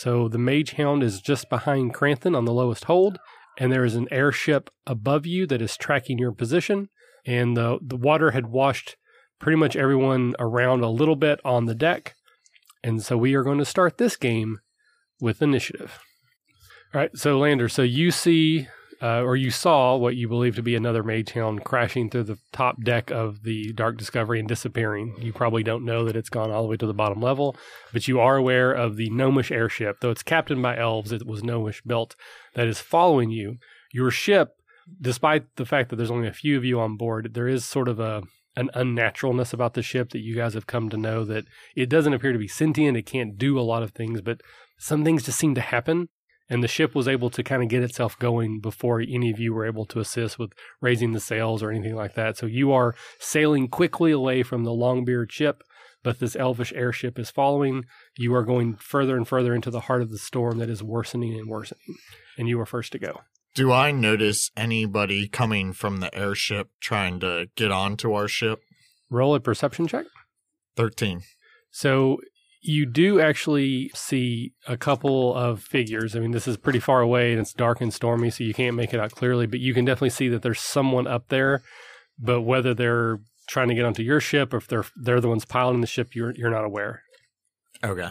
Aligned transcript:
So 0.00 0.28
the 0.28 0.38
Mage 0.38 0.72
Hound 0.78 1.02
is 1.02 1.20
just 1.20 1.50
behind 1.50 1.92
Kranthin 1.92 2.34
on 2.34 2.46
the 2.46 2.54
lowest 2.54 2.84
hold, 2.84 3.18
and 3.58 3.70
there 3.70 3.84
is 3.84 3.96
an 3.96 4.08
airship 4.10 4.70
above 4.86 5.26
you 5.26 5.46
that 5.48 5.60
is 5.60 5.76
tracking 5.76 6.16
your 6.16 6.32
position. 6.32 6.88
And 7.26 7.54
the 7.54 7.78
the 7.82 7.98
water 7.98 8.30
had 8.30 8.46
washed 8.46 8.96
pretty 9.40 9.56
much 9.56 9.76
everyone 9.76 10.34
around 10.38 10.82
a 10.82 10.88
little 10.88 11.16
bit 11.16 11.38
on 11.44 11.66
the 11.66 11.74
deck. 11.74 12.14
And 12.82 13.02
so 13.02 13.18
we 13.18 13.34
are 13.34 13.42
going 13.42 13.58
to 13.58 13.64
start 13.66 13.98
this 13.98 14.16
game 14.16 14.60
with 15.20 15.42
initiative. 15.42 15.98
All 16.94 17.02
right, 17.02 17.14
so 17.14 17.38
Lander, 17.38 17.68
so 17.68 17.82
you 17.82 18.10
see 18.10 18.68
uh, 19.02 19.22
or 19.22 19.34
you 19.34 19.50
saw 19.50 19.96
what 19.96 20.16
you 20.16 20.28
believe 20.28 20.56
to 20.56 20.62
be 20.62 20.74
another 20.74 21.02
mage 21.02 21.32
hound 21.32 21.64
crashing 21.64 22.10
through 22.10 22.24
the 22.24 22.38
top 22.52 22.82
deck 22.84 23.10
of 23.10 23.42
the 23.44 23.72
Dark 23.72 23.96
Discovery 23.96 24.38
and 24.38 24.48
disappearing. 24.48 25.14
You 25.18 25.32
probably 25.32 25.62
don't 25.62 25.84
know 25.84 26.04
that 26.04 26.16
it's 26.16 26.28
gone 26.28 26.50
all 26.50 26.62
the 26.62 26.68
way 26.68 26.76
to 26.76 26.86
the 26.86 26.94
bottom 26.94 27.20
level, 27.20 27.56
but 27.92 28.08
you 28.08 28.20
are 28.20 28.36
aware 28.36 28.72
of 28.72 28.96
the 28.96 29.08
gnomish 29.10 29.50
airship, 29.50 29.96
though 30.00 30.10
it's 30.10 30.22
captained 30.22 30.62
by 30.62 30.76
elves, 30.76 31.12
it 31.12 31.26
was 31.26 31.42
gnomish 31.42 31.82
built, 31.82 32.14
that 32.54 32.68
is 32.68 32.80
following 32.80 33.30
you. 33.30 33.56
Your 33.92 34.10
ship, 34.10 34.56
despite 35.00 35.56
the 35.56 35.66
fact 35.66 35.88
that 35.88 35.96
there's 35.96 36.10
only 36.10 36.28
a 36.28 36.32
few 36.32 36.56
of 36.58 36.64
you 36.64 36.78
on 36.78 36.96
board, 36.96 37.32
there 37.32 37.48
is 37.48 37.64
sort 37.64 37.88
of 37.88 37.98
a 37.98 38.22
an 38.56 38.68
unnaturalness 38.74 39.52
about 39.52 39.74
the 39.74 39.82
ship 39.82 40.10
that 40.10 40.18
you 40.18 40.34
guys 40.34 40.54
have 40.54 40.66
come 40.66 40.90
to 40.90 40.96
know 40.96 41.24
that 41.24 41.44
it 41.76 41.88
doesn't 41.88 42.12
appear 42.12 42.32
to 42.32 42.38
be 42.38 42.48
sentient. 42.48 42.96
It 42.96 43.06
can't 43.06 43.38
do 43.38 43.58
a 43.58 43.62
lot 43.62 43.84
of 43.84 43.92
things, 43.92 44.20
but 44.20 44.40
some 44.76 45.04
things 45.04 45.22
just 45.22 45.38
seem 45.38 45.54
to 45.54 45.60
happen 45.60 46.08
and 46.50 46.62
the 46.62 46.68
ship 46.68 46.94
was 46.94 47.08
able 47.08 47.30
to 47.30 47.42
kind 47.42 47.62
of 47.62 47.68
get 47.68 47.84
itself 47.84 48.18
going 48.18 48.60
before 48.60 49.00
any 49.00 49.30
of 49.30 49.38
you 49.38 49.54
were 49.54 49.64
able 49.64 49.86
to 49.86 50.00
assist 50.00 50.38
with 50.38 50.52
raising 50.80 51.12
the 51.12 51.20
sails 51.20 51.62
or 51.62 51.70
anything 51.70 51.94
like 51.94 52.14
that. 52.14 52.36
So 52.36 52.46
you 52.46 52.72
are 52.72 52.96
sailing 53.20 53.68
quickly 53.68 54.10
away 54.10 54.42
from 54.42 54.64
the 54.64 54.72
Longbeard 54.72 55.30
ship, 55.30 55.62
but 56.02 56.18
this 56.18 56.34
elvish 56.34 56.72
airship 56.74 57.18
is 57.18 57.30
following. 57.30 57.84
You 58.18 58.34
are 58.34 58.44
going 58.44 58.76
further 58.76 59.16
and 59.16 59.26
further 59.26 59.54
into 59.54 59.70
the 59.70 59.82
heart 59.82 60.02
of 60.02 60.10
the 60.10 60.18
storm 60.18 60.58
that 60.58 60.68
is 60.68 60.82
worsening 60.82 61.38
and 61.38 61.48
worsening, 61.48 61.96
and 62.36 62.48
you 62.48 62.60
are 62.60 62.66
first 62.66 62.92
to 62.92 62.98
go. 62.98 63.20
Do 63.54 63.72
I 63.72 63.90
notice 63.90 64.50
anybody 64.56 65.28
coming 65.28 65.72
from 65.72 65.98
the 65.98 66.14
airship 66.14 66.70
trying 66.80 67.20
to 67.20 67.48
get 67.56 67.70
onto 67.70 68.12
our 68.12 68.28
ship? 68.28 68.60
Roll 69.08 69.34
a 69.34 69.40
perception 69.40 69.88
check. 69.88 70.06
13. 70.76 71.22
So 71.70 72.18
you 72.60 72.84
do 72.84 73.20
actually 73.20 73.90
see 73.94 74.52
a 74.68 74.76
couple 74.76 75.34
of 75.34 75.62
figures. 75.62 76.14
I 76.14 76.20
mean, 76.20 76.32
this 76.32 76.46
is 76.46 76.56
pretty 76.56 76.80
far 76.80 77.00
away 77.00 77.32
and 77.32 77.40
it's 77.40 77.54
dark 77.54 77.80
and 77.80 77.92
stormy, 77.92 78.30
so 78.30 78.44
you 78.44 78.52
can't 78.52 78.76
make 78.76 78.92
it 78.92 79.00
out 79.00 79.12
clearly, 79.12 79.46
but 79.46 79.60
you 79.60 79.72
can 79.72 79.84
definitely 79.84 80.10
see 80.10 80.28
that 80.28 80.42
there's 80.42 80.60
someone 80.60 81.06
up 81.06 81.28
there. 81.28 81.62
But 82.18 82.42
whether 82.42 82.74
they're 82.74 83.20
trying 83.48 83.68
to 83.68 83.74
get 83.74 83.86
onto 83.86 84.02
your 84.02 84.20
ship 84.20 84.52
or 84.52 84.58
if 84.58 84.68
they're 84.68 84.84
they're 84.94 85.20
the 85.20 85.28
ones 85.28 85.44
piloting 85.46 85.80
the 85.80 85.86
ship, 85.86 86.14
you're 86.14 86.32
you're 86.32 86.50
not 86.50 86.64
aware. 86.64 87.02
Okay. 87.82 88.10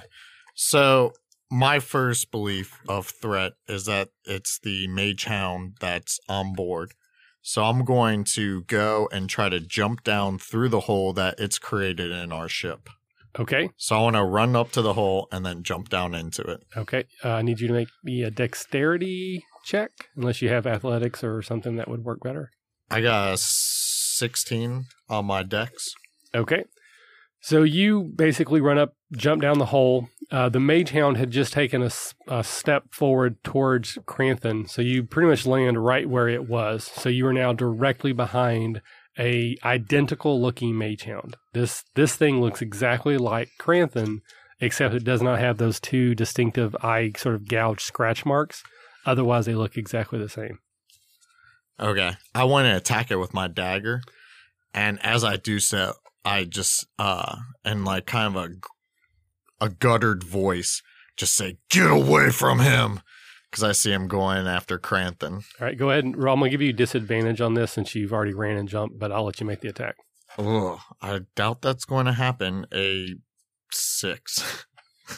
So 0.55 1.13
my 1.51 1.79
first 1.79 2.31
belief 2.31 2.79
of 2.87 3.07
threat 3.07 3.53
is 3.67 3.85
that 3.85 4.09
it's 4.25 4.59
the 4.59 4.87
mage 4.87 5.25
hound 5.25 5.77
that's 5.79 6.19
on 6.27 6.53
board. 6.53 6.93
So 7.41 7.63
I'm 7.63 7.85
going 7.85 8.25
to 8.35 8.63
go 8.63 9.07
and 9.11 9.29
try 9.29 9.49
to 9.49 9.59
jump 9.59 10.03
down 10.03 10.37
through 10.37 10.69
the 10.69 10.81
hole 10.81 11.13
that 11.13 11.39
it's 11.39 11.57
created 11.57 12.11
in 12.11 12.31
our 12.31 12.49
ship. 12.49 12.89
Okay. 13.37 13.69
So 13.77 13.97
I 13.97 14.01
want 14.01 14.15
to 14.15 14.23
run 14.23 14.55
up 14.55 14.71
to 14.71 14.81
the 14.81 14.93
hole 14.93 15.27
and 15.31 15.45
then 15.45 15.63
jump 15.63 15.89
down 15.89 16.15
into 16.15 16.41
it. 16.41 16.63
Okay. 16.75 17.05
Uh, 17.23 17.33
I 17.33 17.41
need 17.41 17.59
you 17.59 17.67
to 17.67 17.73
make 17.73 17.89
me 18.03 18.23
a 18.23 18.31
dexterity 18.31 19.43
check, 19.65 19.91
unless 20.15 20.41
you 20.41 20.49
have 20.49 20.65
athletics 20.65 21.23
or 21.23 21.41
something 21.41 21.75
that 21.75 21.89
would 21.89 22.03
work 22.03 22.21
better. 22.21 22.49
I 22.89 23.01
got 23.01 23.33
a 23.33 23.37
16 23.37 24.85
on 25.09 25.25
my 25.25 25.43
dex. 25.43 25.93
Okay. 26.33 26.63
So 27.41 27.63
you 27.63 28.03
basically 28.03 28.59
run 28.59 28.77
up, 28.77 28.95
jump 29.13 29.41
down 29.41 29.59
the 29.59 29.67
hole. 29.67 30.09
Uh, 30.29 30.49
the 30.49 30.59
mage 30.59 30.91
hound 30.91 31.17
had 31.17 31.31
just 31.31 31.53
taken 31.53 31.89
a 32.27 32.43
step 32.43 32.93
forward 32.93 33.41
towards 33.43 33.97
Kranthin. 34.05 34.69
So 34.69 34.81
you 34.81 35.03
pretty 35.03 35.29
much 35.29 35.45
land 35.45 35.83
right 35.83 36.09
where 36.09 36.27
it 36.27 36.49
was. 36.49 36.83
So 36.83 37.07
you 37.09 37.25
are 37.27 37.33
now 37.33 37.53
directly 37.53 38.11
behind 38.11 38.81
a 39.19 39.57
identical 39.63 40.41
looking 40.41 40.77
mage 40.77 41.03
hound. 41.03 41.35
This 41.53 41.83
this 41.95 42.15
thing 42.15 42.39
looks 42.39 42.61
exactly 42.61 43.17
like 43.17 43.49
Kranthin, 43.59 44.21
except 44.59 44.95
it 44.95 45.03
does 45.03 45.21
not 45.21 45.39
have 45.39 45.57
those 45.57 45.79
two 45.79 46.15
distinctive 46.15 46.75
eye 46.81 47.11
sort 47.17 47.35
of 47.35 47.47
gouged 47.47 47.81
scratch 47.81 48.25
marks. 48.25 48.63
Otherwise, 49.05 49.45
they 49.45 49.55
look 49.55 49.77
exactly 49.77 50.19
the 50.19 50.29
same. 50.29 50.59
Okay. 51.79 52.11
I 52.35 52.43
want 52.43 52.65
to 52.65 52.75
attack 52.75 53.11
it 53.11 53.17
with 53.17 53.33
my 53.33 53.47
dagger. 53.47 54.01
And 54.73 55.03
as 55.03 55.23
I 55.23 55.37
do 55.37 55.59
so, 55.59 55.93
I 56.25 56.43
just, 56.43 56.85
uh, 56.99 57.37
in 57.63 57.85
like 57.85 58.05
kind 58.05 58.35
of 58.35 58.51
a, 59.61 59.65
a 59.65 59.69
guttered 59.69 60.23
voice, 60.23 60.81
just 61.15 61.35
say, 61.35 61.57
get 61.69 61.89
away 61.89 62.29
from 62.31 62.59
him. 62.59 63.01
Cause 63.51 63.63
I 63.63 63.71
see 63.71 63.91
him 63.91 64.07
going 64.07 64.45
after 64.47 64.77
Kranthin. 64.77 65.43
All 65.59 65.67
right, 65.67 65.77
go 65.77 65.89
ahead 65.89 66.03
and. 66.03 66.13
I'm 66.15 66.21
gonna 66.21 66.49
give 66.49 66.61
you 66.61 66.71
disadvantage 66.71 67.41
on 67.41 67.55
this 67.55 67.71
since 67.71 67.95
you've 67.95 68.13
already 68.13 68.33
ran 68.33 68.57
and 68.57 68.69
jumped, 68.69 68.99
but 68.99 69.11
I'll 69.11 69.23
let 69.23 69.39
you 69.39 69.45
make 69.47 69.61
the 69.61 69.69
attack. 69.69 69.95
Oh, 70.37 70.79
I 71.01 71.21
doubt 71.35 71.61
that's 71.63 71.85
going 71.85 72.05
to 72.05 72.13
happen. 72.13 72.67
A 72.71 73.15
six. 73.71 74.65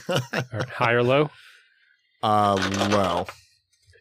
All 0.07 0.19
right, 0.31 0.69
high 0.69 0.93
or 0.93 1.03
low. 1.03 1.29
uh, 2.23 2.87
low. 2.89 3.27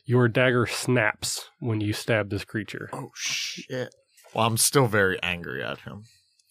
Your 0.07 0.29
dagger 0.29 0.67
snaps 0.67 1.49
when 1.59 1.81
you 1.81 1.93
stab 1.93 2.31
this 2.31 2.45
creature 2.45 2.89
Oh, 2.93 3.11
shit. 3.15 3.93
Well, 4.35 4.47
I'm 4.47 4.57
still 4.57 4.87
very 4.87 5.21
angry 5.23 5.63
at 5.63 5.81
him 5.81 6.05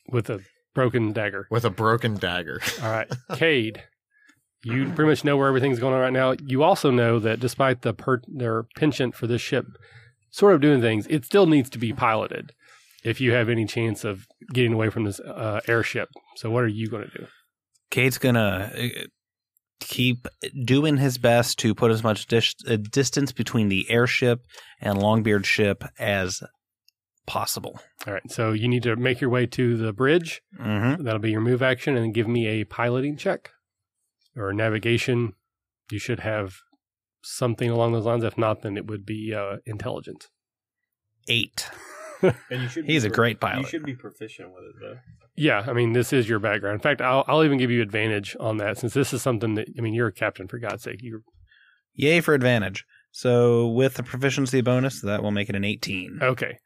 with 0.09 0.29
a 0.29 0.41
broken 0.75 1.13
dagger. 1.13 1.47
with 1.49 1.63
a 1.65 1.69
broken 1.69 2.15
dagger. 2.15 2.61
All 2.81 2.91
right, 2.91 3.07
Cade, 3.35 3.83
you 4.63 4.85
pretty 4.93 5.09
much 5.09 5.23
know 5.23 5.37
where 5.37 5.47
everything's 5.47 5.79
going 5.79 5.93
on 5.93 6.01
right 6.01 6.13
now. 6.13 6.35
You 6.45 6.63
also 6.63 6.91
know 6.91 7.19
that 7.19 7.39
despite 7.39 7.81
the 7.81 7.93
per- 7.93 8.21
their 8.27 8.63
penchant 8.75 9.15
for 9.15 9.27
this 9.27 9.41
ship 9.41 9.65
sort 10.31 10.53
of 10.53 10.61
doing 10.61 10.81
things, 10.81 11.07
it 11.09 11.25
still 11.25 11.45
needs 11.45 11.69
to 11.71 11.77
be 11.77 11.93
piloted 11.93 12.51
if 13.03 13.21
you 13.21 13.31
have 13.33 13.49
any 13.49 13.65
chance 13.65 14.03
of 14.03 14.27
getting 14.53 14.73
away 14.73 14.89
from 14.89 15.05
this 15.05 15.19
uh, 15.21 15.61
airship. 15.67 16.09
So, 16.35 16.49
what 16.49 16.63
are 16.63 16.67
you 16.67 16.89
going 16.89 17.03
to 17.03 17.17
do? 17.19 17.27
Cade's 17.89 18.17
gonna 18.17 18.71
uh, 18.77 18.87
keep 19.79 20.27
doing 20.65 20.97
his 20.97 21.17
best 21.17 21.57
to 21.59 21.73
put 21.73 21.91
as 21.91 22.03
much 22.03 22.27
dis- 22.27 22.55
uh, 22.67 22.77
distance 22.77 23.31
between 23.31 23.69
the 23.69 23.89
airship 23.89 24.41
and 24.79 24.99
Longbeard 24.99 25.45
ship 25.45 25.83
as 25.97 26.43
possible. 27.25 27.79
All 28.05 28.13
right, 28.13 28.29
so 28.29 28.51
you 28.51 28.67
need 28.67 28.83
to 28.83 28.95
make 28.95 29.21
your 29.21 29.29
way 29.29 29.45
to 29.47 29.77
the 29.77 29.93
bridge. 29.93 30.41
Mm-hmm. 30.59 31.03
That'll 31.03 31.19
be 31.19 31.31
your 31.31 31.41
move 31.41 31.63
action, 31.63 31.95
and 31.95 32.13
give 32.13 32.27
me 32.27 32.47
a 32.47 32.65
piloting 32.65 33.17
check 33.17 33.51
or 34.39 34.53
navigation. 34.53 35.33
You 35.91 35.99
should 35.99 36.21
have 36.21 36.55
something 37.23 37.69
along 37.69 37.93
those 37.93 38.05
lines. 38.05 38.23
If 38.23 38.37
not, 38.37 38.61
then 38.61 38.77
it 38.77 38.87
would 38.87 39.05
be 39.05 39.33
uh, 39.33 39.57
intelligence. 39.65 40.29
Eight. 41.27 41.69
And 42.21 42.63
you 42.63 42.67
should 42.67 42.85
He's 42.85 43.05
a 43.05 43.09
great 43.09 43.39
pilot. 43.39 43.61
You 43.61 43.67
should 43.67 43.85
be 43.85 43.95
proficient 43.95 44.49
with 44.49 44.63
it 44.65 44.75
though. 44.81 44.97
Yeah, 45.37 45.63
I 45.65 45.71
mean, 45.71 45.93
this 45.93 46.11
is 46.11 46.27
your 46.27 46.39
background. 46.39 46.73
In 46.73 46.81
fact, 46.81 46.99
I'll, 46.99 47.23
I'll 47.29 47.45
even 47.45 47.57
give 47.57 47.71
you 47.71 47.81
advantage 47.81 48.35
on 48.41 48.57
that 48.57 48.77
since 48.77 48.93
this 48.93 49.13
is 49.13 49.21
something 49.21 49.55
that, 49.55 49.69
I 49.77 49.81
mean, 49.81 49.93
you're 49.93 50.09
a 50.09 50.11
captain, 50.11 50.49
for 50.49 50.59
God's 50.59 50.83
sake. 50.83 51.01
You 51.01 51.23
Yay 51.93 52.21
for 52.21 52.33
advantage. 52.33 52.85
So 53.11 53.67
with 53.67 53.95
the 53.95 54.03
proficiency 54.03 54.61
bonus, 54.61 55.01
that 55.01 55.23
will 55.23 55.31
make 55.31 55.49
it 55.49 55.55
an 55.55 55.63
18. 55.63 56.19
Okay. 56.21 56.57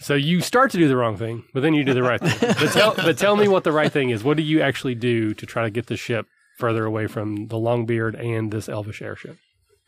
So 0.00 0.14
you 0.14 0.40
start 0.40 0.70
to 0.72 0.78
do 0.78 0.88
the 0.88 0.96
wrong 0.96 1.16
thing, 1.16 1.44
but 1.54 1.60
then 1.60 1.72
you 1.72 1.82
do 1.82 1.94
the 1.94 2.02
right 2.02 2.20
thing. 2.20 2.36
But 2.40 2.72
tell, 2.72 2.94
but 2.94 3.16
tell 3.16 3.36
me 3.36 3.48
what 3.48 3.64
the 3.64 3.72
right 3.72 3.90
thing 3.90 4.10
is. 4.10 4.22
What 4.22 4.36
do 4.36 4.42
you 4.42 4.60
actually 4.60 4.94
do 4.94 5.32
to 5.34 5.46
try 5.46 5.62
to 5.62 5.70
get 5.70 5.86
the 5.86 5.96
ship 5.96 6.26
further 6.56 6.84
away 6.84 7.06
from 7.06 7.48
the 7.48 7.56
Longbeard 7.56 8.18
and 8.18 8.50
this 8.50 8.68
elvish 8.68 9.02
airship? 9.02 9.36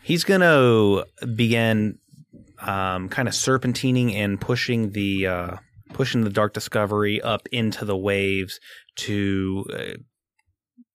He's 0.02 0.24
going 0.24 0.40
to 0.40 1.04
begin 1.26 1.98
um, 2.60 3.08
kind 3.08 3.28
of 3.28 3.34
serpentining 3.34 4.14
and 4.14 4.40
pushing 4.40 4.92
the 4.92 5.26
uh, 5.26 5.56
pushing 5.92 6.22
the 6.22 6.30
Dark 6.30 6.54
Discovery 6.54 7.20
up 7.20 7.48
into 7.50 7.84
the 7.84 7.96
waves 7.96 8.60
to 8.96 9.64
uh, 9.72 9.98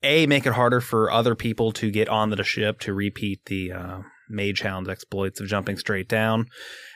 a 0.01 0.27
make 0.27 0.45
it 0.45 0.53
harder 0.53 0.81
for 0.81 1.11
other 1.11 1.35
people 1.35 1.71
to 1.73 1.89
get 1.91 2.09
onto 2.09 2.35
the 2.35 2.43
ship 2.43 2.79
to 2.81 2.93
repeat 2.93 3.45
the 3.45 3.71
uh, 3.71 3.99
Mage 4.29 4.61
Hound's 4.61 4.89
exploits 4.89 5.39
of 5.39 5.47
jumping 5.47 5.77
straight 5.77 6.07
down, 6.07 6.47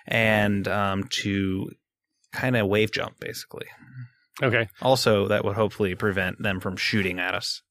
and 0.06 0.68
um, 0.68 1.04
to 1.22 1.72
kind 2.34 2.56
of 2.56 2.68
wave 2.68 2.92
jump 2.92 3.20
basically. 3.20 3.68
Okay. 4.42 4.68
Also, 4.82 5.28
that 5.30 5.44
would 5.44 5.56
hopefully 5.56 5.96
prevent 5.96 6.42
them 6.42 6.60
from 6.60 6.78
shooting 6.78 7.20
at 7.20 7.34
us. 7.34 7.64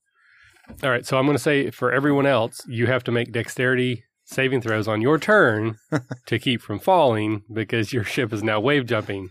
All 0.83 0.91
right. 0.91 1.07
So 1.07 1.19
I'm 1.19 1.25
going 1.25 1.37
to 1.37 1.43
say 1.43 1.71
for 1.71 1.93
everyone 1.93 2.27
else, 2.27 2.61
you 2.67 2.87
have 2.87 3.05
to 3.05 3.13
make 3.13 3.33
dexterity 3.33 4.05
saving 4.25 4.61
throws 4.61 4.89
on 4.89 5.01
your 5.01 5.19
turn 5.19 5.77
to 6.27 6.39
keep 6.39 6.61
from 6.61 6.79
falling 6.79 7.43
because 7.53 7.93
your 7.93 8.05
ship 8.05 8.33
is 8.33 8.43
now 8.43 8.61
wave 8.61 8.87
jumping. 8.87 9.31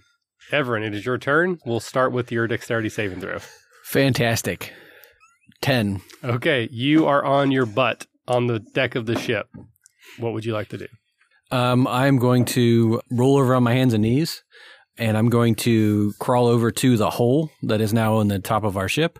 Everin, 0.51 0.83
it 0.83 0.93
is 0.93 1.05
your 1.05 1.17
turn. 1.17 1.59
We'll 1.65 1.79
start 1.79 2.11
with 2.11 2.31
your 2.31 2.47
dexterity 2.47 2.89
saving 2.89 3.19
throw. 3.19 3.39
Fantastic. 3.85 4.73
10. 5.61 6.01
Okay. 6.23 6.69
You 6.71 7.05
are 7.07 7.23
on 7.23 7.51
your 7.51 7.65
butt 7.65 8.05
on 8.27 8.47
the 8.47 8.59
deck 8.59 8.95
of 8.95 9.05
the 9.05 9.17
ship. 9.17 9.47
What 10.19 10.33
would 10.33 10.45
you 10.45 10.53
like 10.53 10.69
to 10.69 10.77
do? 10.77 10.87
Um, 11.51 11.87
I'm 11.87 12.17
going 12.17 12.45
to 12.45 13.01
roll 13.11 13.37
over 13.37 13.55
on 13.55 13.63
my 13.63 13.73
hands 13.73 13.93
and 13.93 14.01
knees, 14.01 14.43
and 14.97 15.17
I'm 15.17 15.29
going 15.29 15.55
to 15.55 16.13
crawl 16.19 16.47
over 16.47 16.71
to 16.71 16.97
the 16.97 17.11
hole 17.11 17.51
that 17.63 17.81
is 17.81 17.93
now 17.93 18.15
on 18.15 18.27
the 18.27 18.39
top 18.39 18.63
of 18.63 18.77
our 18.77 18.89
ship. 18.89 19.19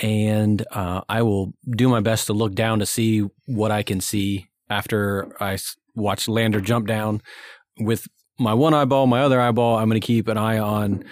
And 0.00 0.64
uh, 0.70 1.02
I 1.08 1.22
will 1.22 1.54
do 1.68 1.88
my 1.88 2.00
best 2.00 2.26
to 2.26 2.32
look 2.32 2.54
down 2.54 2.78
to 2.78 2.86
see 2.86 3.24
what 3.46 3.70
I 3.70 3.82
can 3.82 4.00
see 4.00 4.48
after 4.70 5.34
I 5.40 5.58
watch 5.94 6.28
Lander 6.28 6.60
jump 6.60 6.86
down. 6.86 7.22
With 7.78 8.06
my 8.38 8.54
one 8.54 8.74
eyeball, 8.74 9.06
my 9.06 9.22
other 9.22 9.40
eyeball, 9.40 9.76
I'm 9.76 9.88
going 9.88 10.00
to 10.00 10.06
keep 10.06 10.28
an 10.28 10.38
eye 10.38 10.58
on 10.58 11.04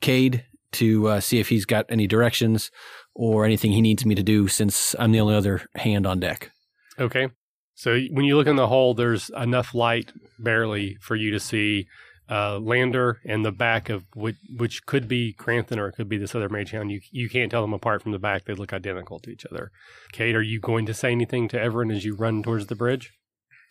Cade 0.00 0.44
to 0.72 1.08
uh, 1.08 1.20
see 1.20 1.38
if 1.38 1.48
he's 1.48 1.66
got 1.66 1.86
any 1.88 2.06
directions 2.06 2.70
or 3.14 3.44
anything 3.44 3.72
he 3.72 3.82
needs 3.82 4.06
me 4.06 4.14
to 4.14 4.22
do 4.22 4.48
since 4.48 4.96
I'm 4.98 5.12
the 5.12 5.20
only 5.20 5.34
other 5.34 5.62
hand 5.76 6.06
on 6.06 6.20
deck. 6.20 6.50
Okay. 6.98 7.28
So 7.74 7.98
when 8.10 8.24
you 8.24 8.36
look 8.36 8.46
in 8.46 8.56
the 8.56 8.68
hole, 8.68 8.94
there's 8.94 9.30
enough 9.30 9.74
light 9.74 10.12
barely 10.38 10.96
for 11.00 11.16
you 11.16 11.30
to 11.32 11.40
see 11.40 11.86
uh, 12.30 12.58
Lander 12.58 13.20
and 13.26 13.44
the 13.44 13.52
back 13.52 13.88
of 13.88 14.04
which, 14.14 14.36
which 14.56 14.86
could 14.86 15.08
be 15.08 15.34
Kranthin 15.38 15.78
or 15.78 15.88
it 15.88 15.92
could 15.96 16.08
be 16.08 16.16
this 16.18 16.34
other 16.34 16.48
mage 16.48 16.70
hound. 16.70 16.90
You 16.90 17.00
you 17.10 17.28
can't 17.28 17.50
tell 17.50 17.62
them 17.62 17.72
apart 17.74 18.02
from 18.02 18.12
the 18.12 18.18
back; 18.18 18.44
they 18.44 18.54
look 18.54 18.72
identical 18.72 19.18
to 19.20 19.30
each 19.30 19.44
other. 19.50 19.70
Cade, 20.12 20.34
are 20.34 20.42
you 20.42 20.60
going 20.60 20.86
to 20.86 20.94
say 20.94 21.10
anything 21.12 21.48
to 21.48 21.58
Everin 21.60 21.90
as 21.94 22.04
you 22.04 22.14
run 22.14 22.42
towards 22.42 22.66
the 22.66 22.74
bridge? 22.76 23.12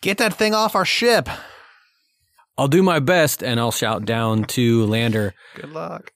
Get 0.00 0.18
that 0.18 0.34
thing 0.34 0.54
off 0.54 0.74
our 0.74 0.84
ship. 0.84 1.28
I'll 2.58 2.68
do 2.68 2.82
my 2.82 2.98
best 2.98 3.42
and 3.42 3.58
I'll 3.58 3.72
shout 3.72 4.04
down 4.04 4.44
to 4.44 4.84
Lander, 4.84 5.32
Good 5.54 5.70
luck. 5.70 6.12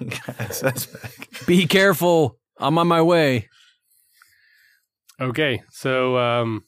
Guys, 0.00 0.60
that's 0.60 0.86
back. 0.86 1.46
be 1.46 1.66
careful. 1.66 2.38
I'm 2.58 2.76
on 2.78 2.88
my 2.88 3.00
way. 3.00 3.48
Okay, 5.20 5.62
so 5.70 6.18
um, 6.18 6.64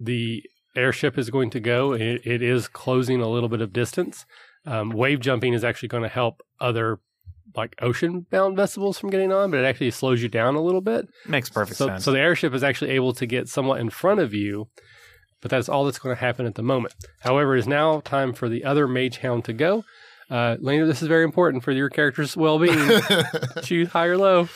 the 0.00 0.42
airship 0.76 1.18
is 1.18 1.30
going 1.30 1.50
to 1.50 1.60
go. 1.60 1.92
It, 1.92 2.22
it 2.24 2.42
is 2.42 2.68
closing 2.68 3.20
a 3.20 3.28
little 3.28 3.48
bit 3.48 3.60
of 3.60 3.72
distance. 3.72 4.26
Um, 4.64 4.90
wave 4.90 5.20
jumping 5.20 5.54
is 5.54 5.64
actually 5.64 5.88
going 5.88 6.02
to 6.02 6.08
help 6.08 6.42
other 6.60 6.98
like 7.54 7.74
ocean 7.80 8.26
bound 8.30 8.56
vessels 8.56 8.98
from 8.98 9.10
getting 9.10 9.32
on, 9.32 9.50
but 9.50 9.60
it 9.60 9.64
actually 9.64 9.90
slows 9.90 10.22
you 10.22 10.28
down 10.28 10.54
a 10.54 10.60
little 10.60 10.80
bit. 10.80 11.06
Makes 11.26 11.50
perfect 11.50 11.78
so, 11.78 11.86
sense. 11.86 12.04
so 12.04 12.12
the 12.12 12.20
airship 12.20 12.52
is 12.52 12.62
actually 12.62 12.90
able 12.90 13.12
to 13.14 13.26
get 13.26 13.48
somewhat 13.48 13.80
in 13.80 13.90
front 13.90 14.20
of 14.20 14.34
you, 14.34 14.68
but 15.40 15.50
that's 15.50 15.68
all 15.68 15.84
that's 15.84 15.98
going 15.98 16.14
to 16.14 16.20
happen 16.20 16.46
at 16.46 16.54
the 16.54 16.62
moment. 16.62 16.94
However, 17.20 17.56
it 17.56 17.60
is 17.60 17.68
now 17.68 18.00
time 18.00 18.32
for 18.32 18.48
the 18.48 18.64
other 18.64 18.86
mage 18.86 19.18
hound 19.18 19.44
to 19.46 19.52
go. 19.52 19.84
Uh, 20.28 20.56
Lena, 20.60 20.86
this 20.86 21.02
is 21.02 21.08
very 21.08 21.24
important 21.24 21.62
for 21.62 21.72
your 21.72 21.88
character's 21.88 22.36
well 22.36 22.58
being. 22.58 23.00
Choose 23.62 23.88
high 23.88 24.06
or 24.06 24.18
low. 24.18 24.48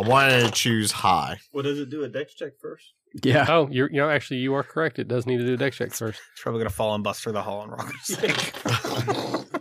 I 0.00 0.08
wanted 0.08 0.46
to 0.46 0.50
choose 0.50 0.92
high. 0.92 1.38
What 1.52 1.62
does 1.62 1.78
it 1.78 1.90
do? 1.90 2.04
A 2.04 2.08
dex 2.08 2.34
check 2.34 2.52
first? 2.60 2.94
Yeah. 3.22 3.44
Oh, 3.48 3.68
you're, 3.70 3.90
you 3.90 3.98
know, 3.98 4.08
actually, 4.08 4.38
you 4.38 4.54
are 4.54 4.62
correct. 4.62 4.98
It 4.98 5.08
does 5.08 5.26
need 5.26 5.38
to 5.38 5.46
do 5.46 5.54
a 5.54 5.56
dex 5.56 5.76
check 5.76 5.92
first. 5.92 6.20
it's 6.32 6.42
probably 6.42 6.60
gonna 6.60 6.70
fall 6.70 6.94
and 6.94 7.04
bust 7.04 7.22
through 7.22 7.32
the 7.32 7.42
hull 7.42 7.62
and 7.62 7.72
rock. 7.72 9.46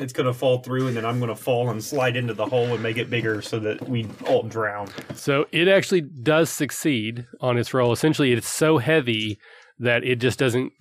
It's 0.00 0.12
gonna 0.12 0.32
fall 0.32 0.58
through, 0.58 0.86
and 0.86 0.96
then 0.96 1.04
I'm 1.04 1.18
gonna 1.18 1.34
fall 1.34 1.70
and 1.70 1.82
slide 1.82 2.16
into 2.16 2.32
the 2.32 2.46
hole 2.46 2.66
and 2.66 2.80
make 2.80 2.98
it 2.98 3.10
bigger 3.10 3.42
so 3.42 3.58
that 3.58 3.88
we 3.88 4.06
all 4.28 4.44
drown. 4.44 4.88
So 5.14 5.46
it 5.50 5.66
actually 5.66 6.02
does 6.02 6.50
succeed 6.50 7.26
on 7.40 7.58
its 7.58 7.74
roll. 7.74 7.90
Essentially, 7.90 8.32
it's 8.32 8.48
so 8.48 8.78
heavy 8.78 9.38
that 9.80 10.04
it 10.04 10.20
just 10.20 10.38
doesn't 10.38 10.72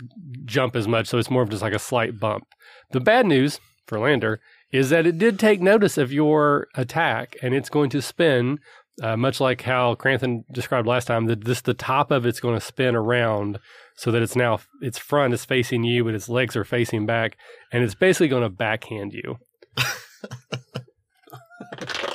jump 0.46 0.76
as 0.76 0.88
much. 0.88 1.08
So 1.08 1.18
it's 1.18 1.32
more 1.32 1.42
of 1.42 1.50
just 1.50 1.64
like 1.64 1.74
a 1.74 1.80
slight 1.80 2.20
bump. 2.20 2.44
The 2.92 3.00
bad 3.00 3.26
news 3.26 3.60
for 3.88 4.00
Lander 4.00 4.40
is 4.72 4.90
that 4.92 5.08
it 5.08 5.18
did 5.18 5.40
take 5.40 5.62
notice 5.62 5.98
of 5.98 6.12
your 6.14 6.68
attack 6.76 7.36
and 7.42 7.56
it's 7.56 7.70
going 7.70 7.90
to 7.92 8.02
spin, 8.02 8.60
uh, 9.02 9.16
much 9.18 9.40
like 9.40 9.62
how 9.62 9.96
Kranthin 9.96 10.44
described 10.52 10.88
last 10.88 11.06
time, 11.06 11.26
that 11.28 11.46
this 11.46 11.62
the 11.62 11.74
top 11.74 12.12
of 12.12 12.26
it's 12.26 12.40
going 12.40 12.56
to 12.56 12.66
spin 12.66 12.96
around 12.96 13.60
so 13.96 14.12
that 14.12 14.22
it's 14.22 14.36
now 14.36 14.60
its 14.82 14.98
front 14.98 15.34
is 15.34 15.46
facing 15.46 15.84
you, 15.84 16.04
but 16.04 16.16
its 16.16 16.30
legs 16.30 16.56
are 16.56 16.64
facing 16.64 17.06
back, 17.06 17.38
and 17.72 17.84
it's 17.84 17.96
basically 17.96 18.28
going 18.28 18.44
to 18.44 18.50
backhand 18.50 19.14
you. 19.14 19.38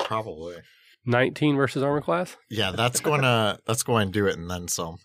Probably. 0.04 0.56
19 1.06 1.56
versus 1.56 1.82
armor 1.82 2.00
class. 2.00 2.36
Yeah, 2.48 2.72
that's 2.72 3.00
gonna 3.00 3.58
that's 3.66 3.82
going 3.82 4.08
to 4.08 4.12
do 4.12 4.26
it 4.26 4.38
and 4.38 4.50
then 4.50 4.68
some. 4.68 4.98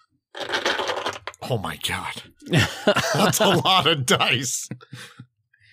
Oh 1.49 1.57
my 1.57 1.77
god. 1.77 2.23
That's 3.13 3.39
a 3.39 3.47
lot 3.47 3.87
of 3.87 4.05
dice. 4.05 4.67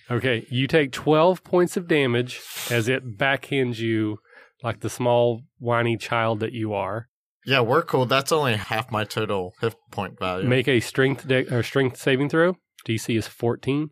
Okay, 0.09 0.45
you 0.49 0.67
take 0.67 0.91
12 0.91 1.43
points 1.43 1.75
of 1.75 1.87
damage 1.87 2.39
as 2.69 2.87
it 2.87 3.17
backhands 3.17 3.79
you 3.79 4.19
like 4.65 4.81
the 4.81 4.89
small, 4.89 5.43
whiny 5.59 5.95
child 5.95 6.41
that 6.41 6.51
you 6.51 6.73
are. 6.73 7.07
Yeah, 7.45 7.61
we're 7.61 7.83
cool. 7.83 8.07
That's 8.07 8.31
only 8.31 8.55
half 8.55 8.91
my 8.91 9.03
total 9.03 9.53
hit 9.61 9.75
point 9.91 10.17
value. 10.19 10.49
Make 10.49 10.67
a 10.67 10.79
strength 10.79 11.27
de- 11.27 11.47
or 11.53 11.61
strength 11.61 11.97
saving 11.97 12.29
throw. 12.29 12.57
DC 12.87 13.15
is 13.15 13.27
14. 13.27 13.91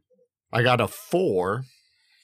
I 0.52 0.64
got 0.64 0.82
a 0.82 0.88
four. 0.88 1.64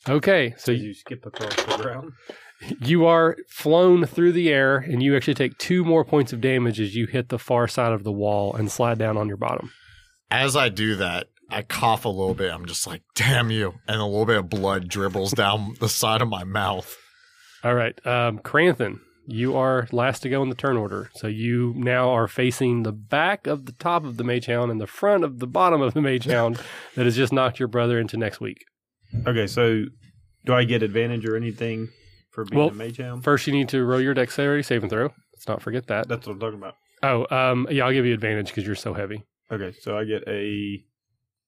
Okay, 0.08 0.56
so 0.58 0.66
So 0.66 0.72
you, 0.72 0.88
you 0.88 0.94
skip 0.96 1.26
across 1.26 1.56
the 1.56 1.78
ground. 1.82 2.12
you 2.82 3.06
are 3.06 3.38
flown 3.48 4.06
through 4.06 4.32
the 4.32 4.50
air 4.50 4.78
and 4.78 5.04
you 5.04 5.16
actually 5.16 5.36
take 5.36 5.58
two 5.60 5.84
more 5.86 6.04
points 6.04 6.34
of 6.34 6.42
damage 6.42 6.80
as 6.80 6.96
you 6.96 7.06
hit 7.06 7.30
the 7.30 7.40
far 7.40 7.68
side 7.68 7.94
of 7.94 8.04
the 8.04 8.12
wall 8.12 8.56
and 8.56 8.72
slide 8.72 8.98
down 8.98 9.16
on 9.16 9.28
your 9.28 9.38
bottom. 9.38 9.72
As 10.32 10.56
I 10.56 10.70
do 10.70 10.96
that, 10.96 11.28
I 11.52 11.62
cough 11.62 12.06
a 12.06 12.10
little 12.10 12.36
bit. 12.36 12.52
I'm 12.52 12.66
just 12.66 12.88
like, 12.88 13.04
damn 13.16 13.52
you. 13.52 13.76
And 13.88 14.02
a 14.02 14.06
little 14.06 14.26
bit 14.26 14.38
of 14.38 14.50
blood 14.50 14.88
dribbles 14.88 15.34
down 15.34 15.76
the 15.80 15.90
side 15.90 16.22
of 16.22 16.28
my 16.28 16.44
mouth. 16.44 16.98
All 17.64 17.76
right, 17.76 17.94
um, 18.06 18.40
Kranthin, 18.40 19.00
you 19.26 19.56
are 19.56 19.88
last 19.92 20.22
to 20.22 20.30
go 20.30 20.42
in 20.42 20.50
the 20.50 20.56
turn 20.56 20.78
order. 20.78 21.10
So 21.16 21.28
you 21.28 21.74
now 21.76 22.10
are 22.10 22.28
facing 22.28 22.84
the 22.84 22.92
back 22.92 23.48
of 23.48 23.66
the 23.66 23.74
top 23.74 24.06
of 24.06 24.18
the 24.18 24.24
Mage 24.24 24.46
Hound 24.46 24.72
and 24.72 24.80
the 24.80 24.88
front 24.88 25.24
of 25.24 25.40
the 25.40 25.48
bottom 25.48 25.82
of 25.82 25.94
the 25.94 26.02
Mage 26.02 26.26
Hound 26.32 26.60
that 26.96 27.06
has 27.06 27.16
just 27.16 27.34
knocked 27.34 27.60
your 27.60 27.68
brother 27.68 28.00
into 28.00 28.18
next 28.18 28.40
week. 28.40 28.64
Okay, 29.28 29.48
so 29.48 29.86
do 30.46 30.54
I 30.54 30.64
get 30.64 30.84
advantage 30.84 31.26
or 31.26 31.36
anything 31.36 31.90
for 32.32 32.46
being 32.46 32.60
Well, 32.60 32.70
a 32.70 32.74
mage 32.74 32.98
hound? 32.98 33.24
First, 33.24 33.48
you 33.48 33.54
need 33.54 33.70
to 33.70 33.84
roll 33.84 34.00
your 34.00 34.14
dexterity 34.14 34.76
and 34.76 34.90
throw. 34.90 35.10
Let's 35.34 35.48
not 35.48 35.62
forget 35.62 35.88
that. 35.88 36.08
That's 36.08 36.28
what 36.28 36.34
I'm 36.34 36.40
talking 36.40 36.60
about. 36.60 36.76
Oh, 37.02 37.26
um, 37.36 37.68
yeah, 37.70 37.86
I'll 37.86 37.94
give 37.94 38.06
you 38.06 38.14
advantage 38.14 38.48
because 38.48 38.66
you're 38.66 38.76
so 38.76 38.94
heavy. 38.94 39.24
Okay, 39.52 39.76
so 39.80 39.98
I 39.98 40.06
get 40.06 40.24
a. 40.28 40.84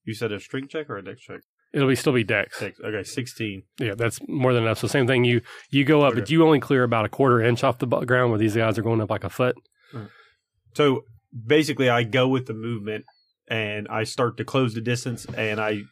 You 0.04 0.14
said 0.14 0.32
a 0.32 0.40
strength 0.40 0.70
check 0.70 0.90
or 0.90 0.98
a 0.98 1.04
dex 1.04 1.22
check? 1.22 1.42
It'll 1.74 1.88
be 1.88 1.96
still 1.96 2.14
be 2.14 2.24
dex. 2.24 2.60
Dex. 2.60 2.80
Okay, 2.80 3.04
sixteen. 3.04 3.64
Yeah, 3.80 3.96
that's 3.96 4.20
more 4.28 4.54
than 4.54 4.64
enough. 4.64 4.80
So 4.80 4.88
same 4.88 5.08
thing. 5.08 5.24
You 5.24 5.42
you 5.70 5.86
go 5.86 6.02
up, 6.02 6.16
but 6.16 6.30
you 6.30 6.46
only 6.46 6.60
clear 6.60 6.84
about 6.84 7.06
a 7.06 7.10
quarter 7.10 7.42
inch 7.42 7.64
off 7.64 7.80
the 7.80 7.88
ground, 7.88 8.32
where 8.32 8.40
these 8.40 8.56
guys 8.56 8.78
are 8.78 8.82
going 8.82 9.02
up 9.02 9.10
like 9.10 9.24
a 9.24 9.30
foot. 9.30 9.56
So 10.74 11.06
basically, 11.48 11.90
I 11.90 12.04
go 12.04 12.28
with 12.28 12.48
the 12.48 12.54
movement 12.54 13.06
and 13.48 13.88
I 13.88 14.04
start 14.04 14.38
to 14.38 14.44
close 14.44 14.74
the 14.74 14.82
distance, 14.82 15.26
and 15.26 15.62
I 15.62 15.84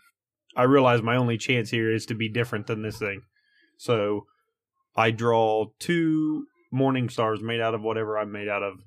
I 0.56 0.64
realize 0.64 1.02
my 1.02 1.16
only 1.16 1.38
chance 1.38 1.70
here 1.70 1.92
is 1.92 2.06
to 2.08 2.14
be 2.14 2.28
different 2.28 2.68
than 2.68 2.81
this 2.81 2.98
thing. 2.98 3.22
So 3.78 4.26
I 4.96 5.12
draw 5.12 5.68
two 5.80 6.48
morning 6.72 7.08
stars 7.08 7.42
made 7.42 7.62
out 7.62 7.74
of 7.74 7.81
whatever 7.81 8.18
I'm 8.18 8.34
made 8.34 8.50
out 8.50 8.64
of, 8.64 8.80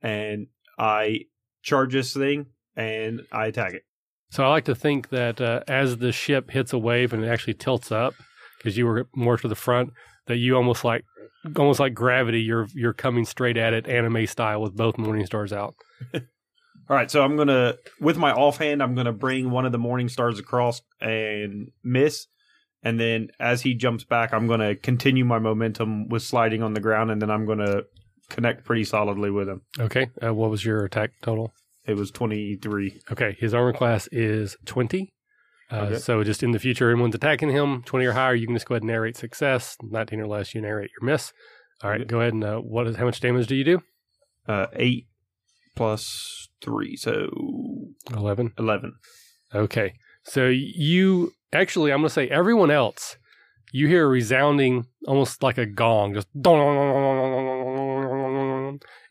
and 0.00 0.46
I 0.78 1.26
charge 1.62 1.92
this 1.92 2.14
thing 2.14 2.46
and 2.74 3.20
I 3.30 3.46
attack 3.46 3.74
it. 3.74 3.82
So 4.30 4.44
I 4.44 4.48
like 4.48 4.64
to 4.66 4.74
think 4.74 5.10
that 5.10 5.40
uh, 5.40 5.62
as 5.66 5.98
the 5.98 6.12
ship 6.12 6.50
hits 6.50 6.72
a 6.72 6.78
wave 6.78 7.12
and 7.12 7.24
it 7.24 7.28
actually 7.28 7.54
tilts 7.54 7.90
up, 7.90 8.14
because 8.58 8.76
you 8.76 8.86
were 8.86 9.08
more 9.14 9.36
to 9.36 9.48
the 9.48 9.54
front, 9.54 9.90
that 10.26 10.36
you 10.36 10.56
almost 10.56 10.84
like 10.84 11.04
almost 11.56 11.80
like 11.80 11.94
gravity. 11.94 12.40
You're 12.40 12.68
you're 12.74 12.92
coming 12.92 13.24
straight 13.24 13.56
at 13.56 13.72
it, 13.72 13.88
anime 13.88 14.26
style, 14.26 14.62
with 14.62 14.76
both 14.76 14.98
morning 14.98 15.26
stars 15.26 15.52
out. 15.52 15.74
All 16.14 16.96
right, 16.96 17.10
so 17.10 17.22
I'm 17.22 17.36
gonna 17.36 17.76
with 18.00 18.16
my 18.18 18.32
offhand, 18.32 18.82
I'm 18.82 18.94
gonna 18.94 19.12
bring 19.12 19.50
one 19.50 19.66
of 19.66 19.72
the 19.72 19.78
morning 19.78 20.08
stars 20.08 20.38
across 20.38 20.82
and 21.00 21.70
miss, 21.82 22.26
and 22.82 22.98
then 22.98 23.28
as 23.38 23.62
he 23.62 23.74
jumps 23.74 24.04
back, 24.04 24.32
I'm 24.34 24.46
gonna 24.46 24.74
continue 24.74 25.24
my 25.24 25.38
momentum 25.38 26.08
with 26.08 26.22
sliding 26.22 26.62
on 26.62 26.74
the 26.74 26.80
ground, 26.80 27.10
and 27.10 27.22
then 27.22 27.30
I'm 27.30 27.46
gonna 27.46 27.82
connect 28.28 28.64
pretty 28.64 28.84
solidly 28.84 29.30
with 29.30 29.48
him. 29.48 29.62
Okay, 29.78 30.08
uh, 30.22 30.34
what 30.34 30.50
was 30.50 30.64
your 30.64 30.84
attack 30.84 31.12
total? 31.22 31.52
It 31.90 31.96
was 31.96 32.10
23. 32.12 33.00
Okay, 33.12 33.36
his 33.40 33.52
armor 33.54 33.72
class 33.72 34.08
is 34.12 34.56
20. 34.66 35.12
Uh, 35.70 35.76
Okay. 35.76 35.96
So 35.98 36.22
just 36.24 36.42
in 36.42 36.50
the 36.52 36.58
future, 36.58 36.90
anyone's 36.90 37.14
attacking 37.14 37.50
him, 37.50 37.82
20 37.84 38.06
or 38.06 38.12
higher, 38.12 38.34
you 38.34 38.46
can 38.46 38.56
just 38.56 38.66
go 38.66 38.74
ahead 38.74 38.82
and 38.82 38.90
narrate 38.90 39.16
success. 39.16 39.76
19 39.82 40.20
or 40.20 40.26
less, 40.26 40.54
you 40.54 40.60
narrate 40.60 40.90
your 41.00 41.08
miss. 41.10 41.32
All 41.82 41.90
right, 41.90 42.00
Okay. 42.00 42.08
go 42.08 42.20
ahead 42.20 42.32
and 42.34 42.44
uh, 42.44 42.56
what 42.58 42.86
is 42.86 42.96
how 42.96 43.04
much 43.04 43.20
damage 43.20 43.46
do 43.46 43.54
you 43.56 43.64
do? 43.64 43.82
Uh, 44.48 44.66
eight 44.74 45.06
plus 45.76 46.48
three, 46.60 46.96
so 46.96 47.28
11. 48.14 48.52
11. 48.58 48.92
Okay, 49.54 49.94
so 50.24 50.46
you 50.48 51.32
actually, 51.52 51.92
I'm 51.92 51.98
going 52.00 52.08
to 52.08 52.14
say 52.14 52.28
everyone 52.28 52.70
else, 52.70 53.16
you 53.72 53.86
hear 53.88 54.04
a 54.06 54.08
resounding, 54.08 54.86
almost 55.06 55.42
like 55.42 55.56
a 55.58 55.66
gong, 55.66 56.14
just 56.14 56.28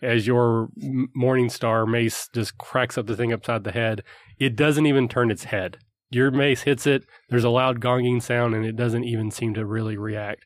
as 0.01 0.27
your 0.27 0.69
morning 1.13 1.49
star 1.49 1.85
mace 1.85 2.29
just 2.33 2.57
cracks 2.57 2.97
up 2.97 3.07
the 3.07 3.15
thing 3.15 3.33
upside 3.33 3.63
the 3.63 3.71
head. 3.71 4.03
It 4.39 4.55
doesn't 4.55 4.85
even 4.85 5.07
turn 5.07 5.31
its 5.31 5.45
head. 5.45 5.77
Your 6.11 6.31
mace 6.31 6.61
hits 6.63 6.87
it. 6.87 7.03
There's 7.29 7.43
a 7.43 7.49
loud 7.49 7.79
gonging 7.79 8.21
sound, 8.21 8.55
and 8.55 8.65
it 8.65 8.75
doesn't 8.75 9.03
even 9.03 9.29
seem 9.31 9.53
to 9.53 9.65
really 9.65 9.97
react. 9.97 10.45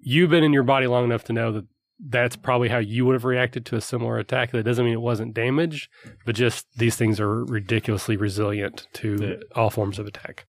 You've 0.00 0.30
been 0.30 0.44
in 0.44 0.52
your 0.52 0.62
body 0.62 0.86
long 0.86 1.04
enough 1.04 1.24
to 1.24 1.32
know 1.32 1.50
that 1.52 1.66
that's 1.98 2.36
probably 2.36 2.68
how 2.68 2.78
you 2.78 3.04
would 3.04 3.14
have 3.14 3.24
reacted 3.24 3.66
to 3.66 3.76
a 3.76 3.80
similar 3.80 4.18
attack. 4.18 4.52
That 4.52 4.62
doesn't 4.62 4.84
mean 4.84 4.94
it 4.94 5.00
wasn't 5.00 5.34
damaged, 5.34 5.88
but 6.24 6.36
just 6.36 6.66
these 6.76 6.94
things 6.94 7.18
are 7.18 7.44
ridiculously 7.44 8.16
resilient 8.16 8.86
to 8.94 9.16
Yeah. 9.20 9.34
all 9.56 9.70
forms 9.70 9.98
of 9.98 10.06
attack. 10.06 10.46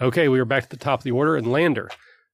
Okay, 0.00 0.28
we 0.28 0.40
are 0.40 0.46
back 0.46 0.62
to 0.62 0.68
the 0.70 0.78
top 0.82 1.00
of 1.00 1.04
the 1.04 1.10
order 1.10 1.36
and 1.36 1.46
Lander. 1.52 1.90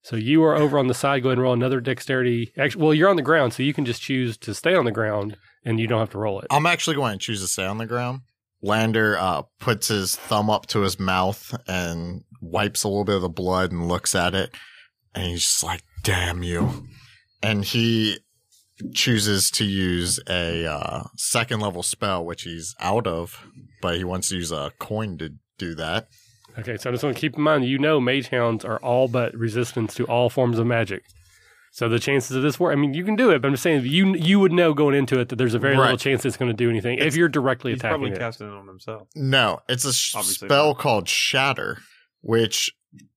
So 0.07 0.15
you 0.15 0.41
are 0.45 0.55
over 0.55 0.79
on 0.79 0.87
the 0.87 0.93
side. 0.93 1.21
Go 1.21 1.27
ahead 1.27 1.37
and 1.37 1.43
roll 1.43 1.51
another 1.51 1.81
dexterity. 1.81 2.53
Actually, 2.57 2.81
well, 2.81 2.93
you're 2.93 3.09
on 3.09 3.17
the 3.17 3.21
ground, 3.21 3.51
so 3.51 3.61
you 3.61 3.73
can 3.73 3.83
just 3.83 4.01
choose 4.01 4.37
to 4.37 4.53
stay 4.53 4.73
on 4.73 4.85
the 4.85 4.91
ground, 4.93 5.35
and 5.65 5.81
you 5.81 5.87
don't 5.87 5.99
have 5.99 6.11
to 6.11 6.17
roll 6.17 6.39
it. 6.39 6.47
I'm 6.49 6.65
actually 6.65 6.95
going 6.95 7.19
to 7.19 7.25
choose 7.25 7.41
to 7.41 7.47
stay 7.47 7.65
on 7.65 7.77
the 7.77 7.85
ground. 7.85 8.21
Lander 8.61 9.17
uh, 9.17 9.41
puts 9.59 9.89
his 9.89 10.15
thumb 10.15 10.49
up 10.49 10.65
to 10.67 10.79
his 10.79 10.97
mouth 10.97 11.53
and 11.67 12.23
wipes 12.39 12.85
a 12.85 12.87
little 12.87 13.03
bit 13.03 13.17
of 13.17 13.21
the 13.21 13.27
blood 13.27 13.73
and 13.73 13.89
looks 13.89 14.15
at 14.15 14.33
it. 14.33 14.55
And 15.13 15.25
he's 15.25 15.41
just 15.41 15.61
like, 15.61 15.81
damn 16.05 16.41
you. 16.41 16.87
And 17.43 17.65
he 17.65 18.19
chooses 18.93 19.51
to 19.51 19.65
use 19.65 20.21
a 20.29 20.65
uh, 20.65 21.03
second 21.17 21.59
level 21.59 21.83
spell, 21.83 22.23
which 22.23 22.43
he's 22.43 22.73
out 22.79 23.07
of, 23.07 23.45
but 23.81 23.97
he 23.97 24.05
wants 24.05 24.29
to 24.29 24.35
use 24.35 24.53
a 24.53 24.71
coin 24.79 25.17
to 25.17 25.31
do 25.57 25.75
that. 25.75 26.07
Okay, 26.59 26.77
so 26.77 26.89
I 26.89 26.93
just 26.93 27.03
want 27.03 27.15
to 27.15 27.19
keep 27.21 27.35
in 27.37 27.43
mind, 27.43 27.65
you 27.65 27.77
know, 27.77 27.99
mage 27.99 28.29
hounds 28.29 28.65
are 28.65 28.77
all 28.79 29.07
but 29.07 29.33
resistance 29.35 29.93
to 29.95 30.05
all 30.05 30.29
forms 30.29 30.57
of 30.57 30.65
magic. 30.65 31.03
So 31.71 31.87
the 31.87 31.99
chances 31.99 32.35
of 32.35 32.41
this 32.41 32.59
work, 32.59 32.71
I 32.73 32.75
mean, 32.75 32.95
you 32.95 33.03
can 33.03 33.15
do 33.15 33.29
it, 33.29 33.41
but 33.41 33.49
I'm 33.49 33.53
just 33.53 33.61
saying 33.61 33.85
you 33.85 34.15
you 34.15 34.39
would 34.39 34.51
know 34.51 34.73
going 34.73 34.95
into 34.95 35.19
it 35.19 35.29
that 35.29 35.35
there's 35.35 35.53
a 35.53 35.59
very 35.59 35.75
Right. 35.75 35.83
little 35.83 35.97
chance 35.97 36.25
it's 36.25 36.37
going 36.37 36.49
to 36.49 36.55
do 36.57 36.69
anything 36.69 36.97
if 36.97 37.15
you're 37.15 37.29
directly 37.29 37.71
He's 37.73 37.81
attacking 37.81 37.99
probably 37.99 38.11
it. 38.15 38.19
casting 38.19 38.47
it 38.47 38.53
on 38.53 38.65
himself. 38.67 39.07
No, 39.15 39.59
it's 39.69 39.85
a 39.85 39.93
sh- 39.93 40.15
Obviously 40.15 40.47
spell 40.47 40.67
not. 40.69 40.79
called 40.79 41.07
Shatter, 41.07 41.77
which 42.21 42.71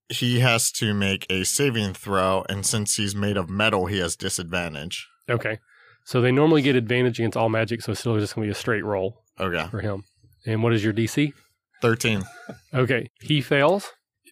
he 0.09 0.41
has 0.41 0.71
to 0.73 0.93
make 0.93 1.25
a 1.29 1.43
saving 1.43 1.93
throw, 1.93 2.43
and 2.49 2.63
since 2.65 2.97
he's 2.97 3.15
made 3.15 3.37
of 3.37 3.49
metal, 3.49 3.87
he 3.87 3.97
has 3.99 4.15
disadvantage. 4.15 5.07
Okay, 5.29 5.57
so 6.03 6.21
they 6.21 6.31
normally 6.31 6.61
get 6.61 6.75
advantage 6.75 7.17
against 7.17 7.37
all 7.37 7.49
magic, 7.49 7.81
so 7.81 7.93
it's 7.93 8.01
still 8.01 8.19
just 8.19 8.35
going 8.35 8.45
to 8.45 8.49
be 8.49 8.51
a 8.51 8.55
straight 8.59 8.83
roll 8.83 9.23
Okay, 9.39 9.65
for 9.71 9.79
him. 9.79 10.03
And 10.45 10.61
what 10.61 10.73
is 10.73 10.83
your 10.83 10.93
DC? 10.93 11.33
13. 11.81 12.23
Okay, 12.73 13.07
he 13.21 13.41
fails. 13.41 13.89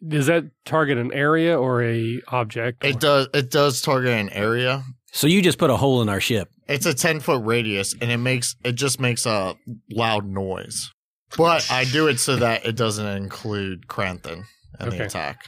Does 0.08 0.28
that 0.28 0.46
target 0.66 0.98
an 0.98 1.12
area 1.14 1.60
or 1.60 1.84
a 1.84 2.22
object? 2.30 2.86
It 2.86 3.00
does. 3.00 3.28
It 3.34 3.52
does 3.52 3.82
target 3.82 4.12
an 4.12 4.30
area. 4.30 4.84
So 5.12 5.28
you 5.28 5.42
just 5.42 5.58
put 5.58 5.70
a 5.70 5.78
hole 5.78 6.02
in 6.02 6.10
our 6.10 6.22
ship. 6.22 6.50
It's 6.68 6.86
a 6.86 6.94
10 6.94 7.20
foot 7.20 7.44
radius, 7.44 7.96
and 8.00 8.12
it 8.12 8.18
makes 8.18 8.56
it 8.64 8.74
just 8.74 9.00
makes 9.00 9.26
a 9.26 9.56
loud 9.92 10.26
noise. 10.26 10.92
But 11.38 11.70
I 11.72 11.84
do 11.86 12.08
it 12.08 12.20
so 12.20 12.38
that 12.38 12.66
it 12.66 12.76
doesn't 12.76 13.06
include 13.06 13.88
Kranthin 13.88 14.44
in 14.80 14.88
Okay. 14.88 14.98
the 15.00 15.06
attack. 15.06 15.46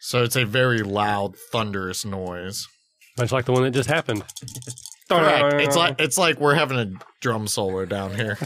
So 0.00 0.22
it's 0.22 0.36
a 0.36 0.44
very 0.44 0.80
loud, 0.82 1.36
thunderous 1.50 2.04
noise. 2.04 2.66
Much 3.18 3.32
like 3.32 3.46
the 3.46 3.52
one 3.52 3.62
that 3.62 3.70
just 3.70 3.88
happened. 3.88 4.22
Correct. 5.10 5.60
It's 5.60 5.76
like 5.76 6.00
it's 6.00 6.18
like 6.18 6.38
we're 6.40 6.54
having 6.54 6.78
a 6.78 6.90
drum 7.20 7.46
solo 7.46 7.84
down 7.84 8.14
here. 8.14 8.38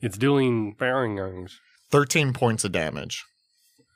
It's 0.00 0.18
dueling 0.18 0.74
barons. 0.78 1.58
13 1.90 2.32
points 2.32 2.64
of 2.64 2.72
damage. 2.72 3.24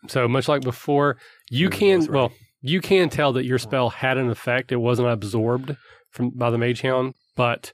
So 0.09 0.29
much 0.29 0.49
like 0.49 0.63
before, 0.63 1.17
you 1.51 1.71
can 1.71 1.99
was 1.99 2.09
right. 2.09 2.15
well, 2.17 2.33
you 2.63 2.81
can 2.81 3.09
tell 3.09 3.33
that 3.35 3.45
your 3.45 3.59
spell 3.59 3.91
had 3.91 4.19
an 4.19 4.29
effect. 4.31 4.71
It 4.73 4.77
wasn't 4.77 5.09
absorbed 5.09 5.77
from 6.11 6.31
by 6.31 6.51
the 6.51 6.59
mage 6.59 6.83
hound, 6.83 7.15
but 7.37 7.73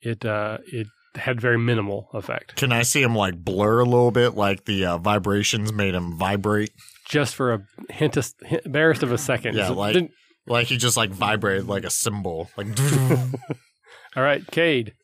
it 0.00 0.24
uh 0.24 0.58
it 0.66 0.86
had 1.16 1.40
very 1.40 1.58
minimal 1.58 2.08
effect. 2.14 2.56
Can 2.56 2.72
I 2.72 2.82
see 2.82 3.02
him 3.02 3.14
like 3.14 3.36
blur 3.36 3.80
a 3.80 3.84
little 3.84 4.10
bit, 4.10 4.34
like 4.34 4.64
the 4.64 4.84
uh, 4.86 4.98
vibrations 4.98 5.72
made 5.72 5.94
him 5.94 6.16
vibrate? 6.16 6.70
Just 7.08 7.34
for 7.34 7.52
a 7.54 7.60
hint, 7.92 8.16
of, 8.16 8.32
hint 8.42 8.70
barest 8.72 9.02
of 9.02 9.12
a 9.12 9.18
second. 9.18 9.54
Yeah, 9.56 9.68
like- 9.70 10.10
Like 10.46 10.66
he 10.66 10.76
just 10.76 10.96
like 10.96 11.10
vibrated 11.10 11.68
like 11.68 11.84
a 11.84 11.90
cymbal. 11.90 12.50
Like 12.56 12.66
all 14.16 14.22
right, 14.22 14.46
Cade. 14.50 14.94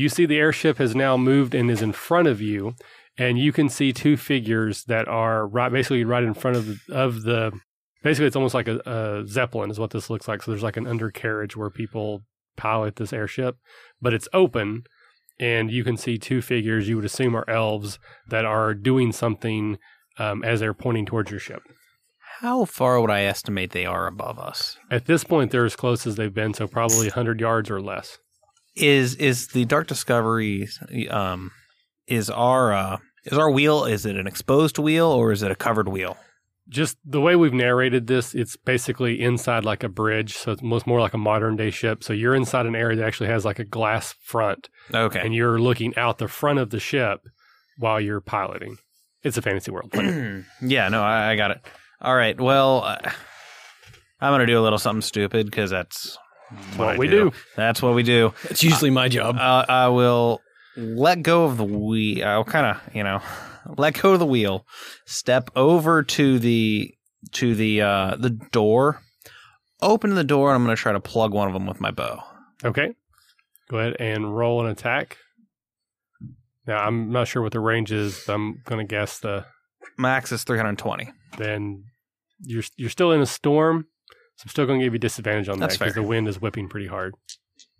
You 0.00 0.08
see 0.08 0.24
the 0.24 0.38
airship 0.38 0.78
has 0.78 0.96
now 0.96 1.18
moved 1.18 1.54
and 1.54 1.70
is 1.70 1.82
in 1.82 1.92
front 1.92 2.26
of 2.26 2.40
you, 2.40 2.74
and 3.18 3.38
you 3.38 3.52
can 3.52 3.68
see 3.68 3.92
two 3.92 4.16
figures 4.16 4.84
that 4.84 5.06
are 5.08 5.46
right, 5.46 5.70
basically 5.70 6.04
right 6.04 6.22
in 6.22 6.32
front 6.32 6.56
of 6.56 6.66
the, 6.66 6.78
of 6.94 7.22
the. 7.24 7.52
Basically, 8.02 8.26
it's 8.26 8.34
almost 8.34 8.54
like 8.54 8.66
a, 8.66 8.78
a 8.86 9.26
zeppelin, 9.26 9.70
is 9.70 9.78
what 9.78 9.90
this 9.90 10.08
looks 10.08 10.26
like. 10.26 10.42
So 10.42 10.50
there's 10.50 10.62
like 10.62 10.78
an 10.78 10.86
undercarriage 10.86 11.54
where 11.54 11.68
people 11.68 12.22
pilot 12.56 12.96
this 12.96 13.12
airship, 13.12 13.56
but 14.00 14.14
it's 14.14 14.26
open, 14.32 14.84
and 15.38 15.70
you 15.70 15.84
can 15.84 15.98
see 15.98 16.16
two 16.16 16.40
figures 16.40 16.88
you 16.88 16.96
would 16.96 17.04
assume 17.04 17.36
are 17.36 17.44
elves 17.46 17.98
that 18.26 18.46
are 18.46 18.72
doing 18.72 19.12
something 19.12 19.76
um, 20.18 20.42
as 20.42 20.60
they're 20.60 20.72
pointing 20.72 21.04
towards 21.04 21.30
your 21.30 21.40
ship. 21.40 21.60
How 22.40 22.64
far 22.64 22.98
would 23.02 23.10
I 23.10 23.24
estimate 23.24 23.72
they 23.72 23.84
are 23.84 24.06
above 24.06 24.38
us? 24.38 24.78
At 24.90 25.04
this 25.04 25.24
point, 25.24 25.50
they're 25.50 25.66
as 25.66 25.76
close 25.76 26.06
as 26.06 26.16
they've 26.16 26.32
been, 26.32 26.54
so 26.54 26.66
probably 26.66 27.08
100 27.08 27.38
yards 27.38 27.70
or 27.70 27.82
less. 27.82 28.18
Is 28.76 29.14
is 29.16 29.48
the 29.48 29.64
Dark 29.64 29.86
Discovery 29.88 30.68
um 31.10 31.50
is 32.06 32.30
our 32.30 32.72
uh 32.72 32.98
is 33.24 33.36
our 33.36 33.50
wheel 33.50 33.84
is 33.84 34.06
it 34.06 34.16
an 34.16 34.26
exposed 34.26 34.78
wheel 34.78 35.06
or 35.06 35.32
is 35.32 35.42
it 35.42 35.50
a 35.50 35.56
covered 35.56 35.88
wheel? 35.88 36.16
just 36.68 36.96
the 37.04 37.20
way 37.20 37.34
we've 37.34 37.52
narrated 37.52 38.06
this, 38.06 38.32
it's 38.32 38.56
basically 38.56 39.20
inside 39.20 39.64
like 39.64 39.82
a 39.82 39.88
bridge. 39.88 40.36
So 40.36 40.52
it's 40.52 40.62
most 40.62 40.86
more 40.86 41.00
like 41.00 41.14
a 41.14 41.18
modern 41.18 41.56
day 41.56 41.70
ship. 41.70 42.04
So 42.04 42.12
you're 42.12 42.36
inside 42.36 42.64
an 42.64 42.76
area 42.76 42.96
that 42.96 43.04
actually 43.04 43.26
has 43.28 43.44
like 43.44 43.58
a 43.58 43.64
glass 43.64 44.14
front 44.22 44.68
Okay. 44.94 45.18
and 45.18 45.34
you're 45.34 45.58
looking 45.58 45.96
out 45.96 46.18
the 46.18 46.28
front 46.28 46.60
of 46.60 46.70
the 46.70 46.78
ship 46.78 47.22
while 47.78 48.00
you're 48.00 48.20
piloting. 48.20 48.76
It's 49.24 49.36
a 49.36 49.42
fantasy 49.42 49.72
world. 49.72 49.90
Yeah, 50.62 50.88
no, 50.90 51.02
I, 51.02 51.32
I 51.32 51.36
got 51.36 51.50
it. 51.50 51.60
All 52.00 52.14
right. 52.14 52.40
Well, 52.40 52.84
uh, 52.84 52.98
I'm 54.20 54.32
gonna 54.32 54.46
do 54.46 54.60
a 54.60 54.62
little 54.62 54.78
something 54.78 55.02
stupid 55.02 55.46
because 55.46 55.70
that's 55.70 56.16
what 56.76 56.88
I 56.88 56.98
we 56.98 57.08
do. 57.08 57.32
That's 57.56 57.82
what 57.82 57.94
we 57.94 58.02
do. 58.02 58.32
It's 58.44 58.62
usually 58.62 58.90
my 58.90 59.08
job. 59.08 59.36
Uh, 59.36 59.64
I 59.68 59.88
will 59.88 60.40
let 60.76 61.22
go 61.22 61.44
of 61.44 61.56
the 61.56 61.64
wheel. 61.64 62.26
I'll 62.26 62.44
kind 62.44 62.66
of, 62.66 62.94
you 62.94 63.02
know, 63.04 63.20
let 63.76 64.00
go 64.00 64.12
of 64.12 64.18
the 64.18 64.26
wheel. 64.26 64.66
Step 65.06 65.50
over 65.56 66.02
to 66.02 66.38
the 66.38 66.94
to 67.32 67.54
the 67.54 67.82
uh, 67.82 68.16
the 68.16 68.30
door. 68.30 69.00
Open 69.82 70.14
the 70.14 70.24
door, 70.24 70.50
and 70.50 70.56
I'm 70.56 70.64
going 70.64 70.76
to 70.76 70.80
try 70.80 70.92
to 70.92 71.00
plug 71.00 71.32
one 71.32 71.48
of 71.48 71.54
them 71.54 71.66
with 71.66 71.80
my 71.80 71.90
bow. 71.90 72.22
Okay. 72.64 72.92
Go 73.70 73.78
ahead 73.78 73.96
and 73.98 74.36
roll 74.36 74.64
an 74.64 74.70
attack. 74.70 75.16
Now, 76.66 76.78
I'm 76.84 77.10
not 77.10 77.28
sure 77.28 77.42
what 77.42 77.52
the 77.52 77.60
range 77.60 77.90
is, 77.90 78.22
but 78.26 78.34
I'm 78.34 78.60
going 78.66 78.86
to 78.86 78.90
guess 78.90 79.18
the 79.20 79.46
Max 79.96 80.32
is 80.32 80.44
320. 80.44 81.10
then 81.38 81.84
you're 82.42 82.62
you're 82.76 82.90
still 82.90 83.12
in 83.12 83.20
a 83.20 83.26
storm. 83.26 83.86
So 84.40 84.44
I'm 84.46 84.48
still 84.52 84.64
going 84.64 84.80
to 84.80 84.86
give 84.86 84.94
you 84.94 84.98
disadvantage 84.98 85.50
on 85.50 85.58
That's 85.58 85.74
that 85.76 85.80
because 85.80 85.94
the 85.96 86.02
wind 86.02 86.26
is 86.26 86.40
whipping 86.40 86.66
pretty 86.70 86.86
hard. 86.86 87.14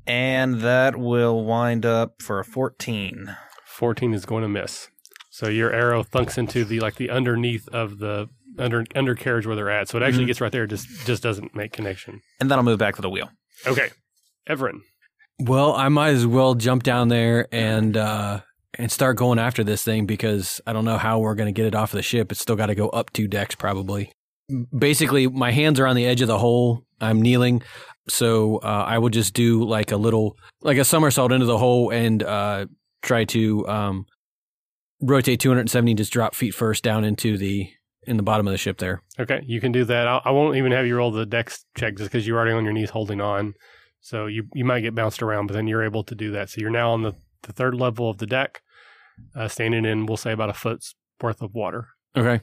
And 0.07 0.61
that 0.61 0.95
will 0.95 1.43
wind 1.43 1.87
up 1.87 2.21
for 2.21 2.39
a 2.39 2.45
14. 2.45 3.35
14 3.65 4.13
is 4.13 4.27
going 4.27 4.43
to 4.43 4.49
miss. 4.49 4.89
So 5.31 5.49
your 5.49 5.73
arrow 5.73 6.03
thunks 6.03 6.37
into 6.37 6.67
the 6.67 6.81
like 6.81 6.97
the 6.97 7.09
underneath 7.09 7.67
of 7.69 7.99
the 7.99 8.29
under 8.59 8.85
undercarriage 8.95 9.47
where 9.47 9.57
they're 9.57 9.71
at. 9.71 9.89
So 9.89 9.97
it 9.97 10.03
actually 10.03 10.25
Mhm. 10.25 10.27
gets 10.27 10.41
right 10.43 10.53
there, 10.53 10.67
just 10.67 10.87
just 11.07 11.23
doesn't 11.23 11.55
make 11.55 11.73
connection. 11.73 12.21
And 12.41 12.51
then 12.51 12.59
I'll 12.59 12.65
move 12.65 12.79
back 12.79 12.97
to 12.97 13.03
the 13.03 13.09
wheel. 13.09 13.31
Okay, 13.67 13.89
Everin. 14.47 14.83
Well, 15.39 15.75
I 15.75 15.89
might 15.89 16.11
as 16.11 16.27
well 16.27 16.55
jump 16.55 16.83
down 16.83 17.09
there 17.09 17.49
and 17.51 17.97
uh, 17.97 18.41
and 18.75 18.93
start 18.93 19.17
going 19.17 19.39
after 19.39 19.65
this 19.65 19.83
thing 19.83 20.05
because 20.05 20.61
I 20.67 20.75
don't 20.75 20.85
know 20.85 20.99
how 20.99 21.21
we're 21.21 21.37
going 21.37 21.47
to 21.55 21.59
get 21.59 21.65
it 21.65 21.75
off 21.75 21.95
of 21.95 21.97
the 21.97 22.03
ship. 22.03 22.31
It's 22.33 22.41
still 22.43 22.57
got 22.57 22.67
to 22.67 22.75
go 22.75 22.91
up 22.91 23.15
two 23.15 23.29
decks 23.29 23.55
probably. 23.55 24.13
Basically, 24.77 25.27
my 25.27 25.51
hands 25.53 25.79
are 25.81 25.87
on 25.87 25.97
the 25.97 26.07
edge 26.07 26.21
of 26.21 26.29
the 26.29 26.39
hole. 26.39 26.85
I'm 27.01 27.23
kneeling, 27.23 27.63
so 28.09 28.59
uh, 28.59 28.85
I 28.87 28.99
will 28.99 29.09
just 29.09 29.35
do 29.35 29.65
like 29.65 29.93
a 29.93 29.97
little 29.97 30.37
like 30.61 30.79
a 30.79 30.85
somersault 30.85 31.33
into 31.33 31.47
the 31.47 31.59
hole 31.59 31.91
and 31.91 32.23
uh, 32.23 32.67
try 33.03 33.25
to 33.27 33.67
um, 33.69 34.07
rotate 35.01 35.41
270, 35.41 35.95
just 35.95 36.13
drop 36.13 36.35
feet 36.35 36.53
first 36.53 36.85
down 36.85 37.05
into 37.05 37.37
the 37.39 37.69
in 38.07 38.17
the 38.17 38.23
bottom 38.23 38.47
of 38.47 38.53
the 38.53 38.59
ship 38.59 38.79
there. 38.79 39.03
Okay, 39.19 39.43
you 39.47 39.61
can 39.61 39.73
do 39.73 39.85
that. 39.85 40.09
I'll, 40.09 40.23
I 40.25 40.31
won't 40.31 40.57
even 40.57 40.73
have 40.73 40.87
you 40.87 40.97
roll 40.97 41.11
the 41.11 41.27
dex 41.27 41.65
check 41.77 41.97
just 41.97 42.11
because 42.11 42.27
you're 42.27 42.39
already 42.39 42.53
on 42.53 42.65
your 42.65 42.73
knees 42.73 42.91
holding 42.91 43.21
on. 43.21 43.55
So 44.01 44.27
you 44.27 44.45
you 44.55 44.65
might 44.65 44.81
get 44.81 44.95
bounced 44.95 45.23
around, 45.23 45.47
but 45.47 45.55
then 45.55 45.67
you're 45.67 45.85
able 45.85 46.05
to 46.05 46.15
do 46.15 46.31
that. 46.33 46.51
So 46.51 46.61
you're 46.61 46.71
now 46.71 46.93
on 46.93 47.03
the, 47.03 47.13
the 47.43 47.53
third 47.53 47.75
level 47.75 48.09
of 48.09 48.19
the 48.19 48.27
deck, 48.27 48.63
uh, 49.35 49.49
standing 49.49 49.85
in 49.85 50.07
we'll 50.07 50.17
say 50.17 50.33
about 50.33 50.51
a 50.51 50.55
foot's 50.55 50.95
worth 51.21 51.43
of 51.43 51.55
water. 51.55 51.89
Okay. 52.17 52.43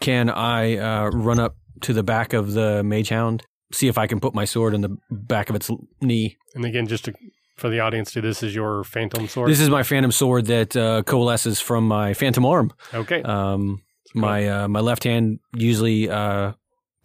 Can 0.00 0.30
I 0.30 0.76
uh, 0.76 1.10
run 1.10 1.40
up 1.40 1.56
to 1.82 1.92
the 1.92 2.02
back 2.02 2.32
of 2.32 2.52
the 2.52 2.82
mage 2.84 3.08
hound, 3.08 3.42
see 3.72 3.88
if 3.88 3.98
I 3.98 4.06
can 4.06 4.20
put 4.20 4.34
my 4.34 4.44
sword 4.44 4.74
in 4.74 4.82
the 4.82 4.96
back 5.10 5.50
of 5.50 5.56
its 5.56 5.70
knee? 6.00 6.36
And 6.54 6.64
again, 6.64 6.86
just 6.86 7.06
to, 7.06 7.12
for 7.56 7.68
the 7.68 7.80
audience, 7.80 8.12
too, 8.12 8.20
this 8.20 8.42
is 8.42 8.54
your 8.54 8.84
phantom 8.84 9.26
sword. 9.28 9.50
This 9.50 9.60
is 9.60 9.68
my 9.68 9.82
phantom 9.82 10.12
sword 10.12 10.46
that 10.46 10.76
uh, 10.76 11.02
coalesces 11.02 11.60
from 11.60 11.88
my 11.88 12.14
phantom 12.14 12.44
arm. 12.46 12.72
okay. 12.94 13.22
Um, 13.22 13.82
my 14.14 14.48
uh, 14.48 14.68
my 14.68 14.80
left 14.80 15.04
hand 15.04 15.38
usually 15.54 16.10
uh, 16.10 16.52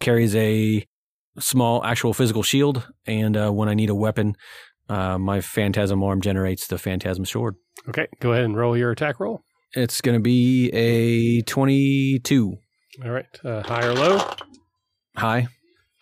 carries 0.00 0.34
a 0.34 0.84
small 1.38 1.84
actual 1.84 2.12
physical 2.12 2.42
shield, 2.42 2.86
and 3.06 3.36
uh, 3.36 3.50
when 3.50 3.68
I 3.68 3.74
need 3.74 3.90
a 3.90 3.94
weapon, 3.94 4.34
uh, 4.88 5.16
my 5.16 5.40
phantasm 5.40 6.02
arm 6.02 6.20
generates 6.20 6.66
the 6.66 6.78
phantasm 6.78 7.24
sword. 7.24 7.54
okay. 7.88 8.06
Go 8.20 8.32
ahead 8.32 8.44
and 8.44 8.56
roll 8.56 8.76
your 8.76 8.90
attack 8.90 9.20
roll. 9.20 9.42
It's 9.72 10.00
going 10.00 10.16
to 10.16 10.22
be 10.22 10.68
a 10.70 11.42
twenty-two 11.42 12.56
All 13.04 13.10
right. 13.10 13.26
Uh, 13.44 13.62
high 13.62 13.84
or 13.86 13.94
low. 13.94 14.18
high, 15.16 15.48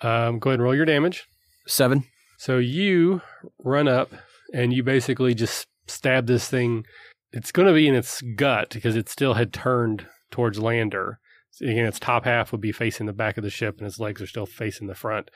Um, 0.01 0.39
go 0.39 0.51
ahead 0.51 0.59
and 0.61 0.63
roll 0.63 0.75
your 0.75 0.85
damage. 0.85 1.25
seven. 1.67 2.05
So 2.39 2.59
you 2.59 3.23
run 3.59 3.89
up 3.89 4.13
and 4.53 4.73
you 4.73 4.83
basically 4.83 5.35
just 5.35 5.67
stab 5.87 6.27
this 6.27 6.49
thing. 6.49 6.85
It's 7.33 7.53
going 7.53 7.67
to 7.69 7.75
be 7.75 7.89
in 7.89 7.95
its 7.95 8.21
gut 8.37 8.71
because 8.71 8.97
it 8.97 9.09
still 9.09 9.35
had 9.35 9.53
turned 9.53 10.07
towards 10.31 10.59
Lander. 10.59 11.19
So 11.51 11.65
again, 11.67 11.87
its 11.87 11.99
top 12.01 12.25
half 12.25 12.53
would 12.53 12.61
be 12.61 12.73
facing 12.73 13.07
the 13.07 13.13
back 13.13 13.37
of 13.39 13.45
the 13.45 13.51
ship, 13.51 13.79
and 13.79 13.87
its 13.87 13.99
legs 14.01 14.21
are 14.21 14.27
still 14.27 14.47
facing 14.47 14.89
the 14.89 14.95
front. 14.95 15.31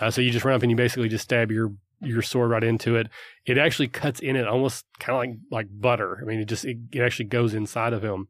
Uh, 0.00 0.10
so 0.10 0.20
you 0.20 0.30
just 0.30 0.44
run 0.44 0.54
up 0.54 0.62
and 0.62 0.70
you 0.70 0.76
basically 0.76 1.08
just 1.08 1.24
stab 1.24 1.50
your 1.50 1.72
your 2.00 2.22
sword 2.22 2.50
right 2.50 2.64
into 2.64 2.96
it. 2.96 3.08
It 3.46 3.56
actually 3.58 3.88
cuts 3.88 4.20
in 4.20 4.36
it 4.36 4.46
almost 4.46 4.84
kind 4.98 5.16
of 5.16 5.20
like 5.20 5.38
like 5.50 5.80
butter. 5.80 6.18
I 6.22 6.24
mean, 6.24 6.40
it 6.40 6.46
just 6.46 6.64
it, 6.64 6.78
it 6.92 7.00
actually 7.00 7.26
goes 7.26 7.54
inside 7.54 7.92
of 7.92 8.02
him, 8.04 8.28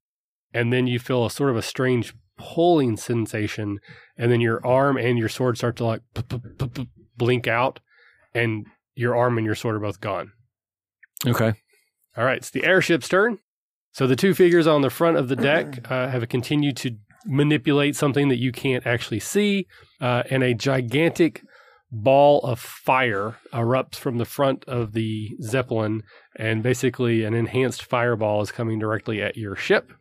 and 0.54 0.72
then 0.72 0.86
you 0.86 0.98
feel 0.98 1.26
a 1.26 1.30
sort 1.30 1.50
of 1.50 1.56
a 1.56 1.62
strange 1.62 2.14
pulling 2.38 2.96
sensation, 2.96 3.80
and 4.16 4.32
then 4.32 4.40
your 4.40 4.64
arm 4.66 4.96
and 4.96 5.18
your 5.18 5.28
sword 5.28 5.58
start 5.58 5.76
to 5.76 5.84
like 5.84 6.00
p- 6.14 6.22
p- 6.22 6.40
p- 6.58 6.68
p- 6.68 6.88
blink 7.16 7.46
out, 7.46 7.80
and 8.32 8.66
your 8.94 9.16
arm 9.16 9.36
and 9.36 9.44
your 9.44 9.54
sword 9.54 9.74
are 9.74 9.80
both 9.80 10.00
gone. 10.00 10.32
Okay. 11.26 11.52
All 12.16 12.24
right, 12.24 12.38
it's 12.38 12.50
the 12.50 12.64
airship's 12.64 13.08
turn. 13.08 13.38
So 13.92 14.06
the 14.06 14.16
two 14.16 14.34
figures 14.34 14.66
on 14.66 14.82
the 14.82 14.90
front 14.90 15.16
of 15.16 15.28
the 15.28 15.36
deck 15.50 15.90
uh, 15.90 16.08
have 16.08 16.28
continued 16.28 16.76
to 16.78 16.96
manipulate 17.26 17.96
something 17.96 18.28
that 18.28 18.38
you 18.38 18.52
can't 18.52 18.86
actually 18.86 19.20
see, 19.20 19.66
uh, 20.00 20.22
and 20.30 20.42
a 20.42 20.54
gigantic 20.54 21.42
ball 21.90 22.40
of 22.40 22.58
fire 22.58 23.36
erupts 23.52 23.94
from 23.94 24.18
the 24.18 24.24
front 24.24 24.64
of 24.66 24.92
the 24.92 25.30
zeppelin, 25.40 26.02
and 26.36 26.62
basically 26.62 27.24
an 27.24 27.34
enhanced 27.34 27.84
fireball 27.84 28.42
is 28.42 28.50
coming 28.50 28.78
directly 28.78 29.22
at 29.22 29.36
your 29.36 29.54
ship. 29.54 29.92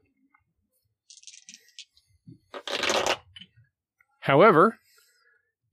However, 4.22 4.78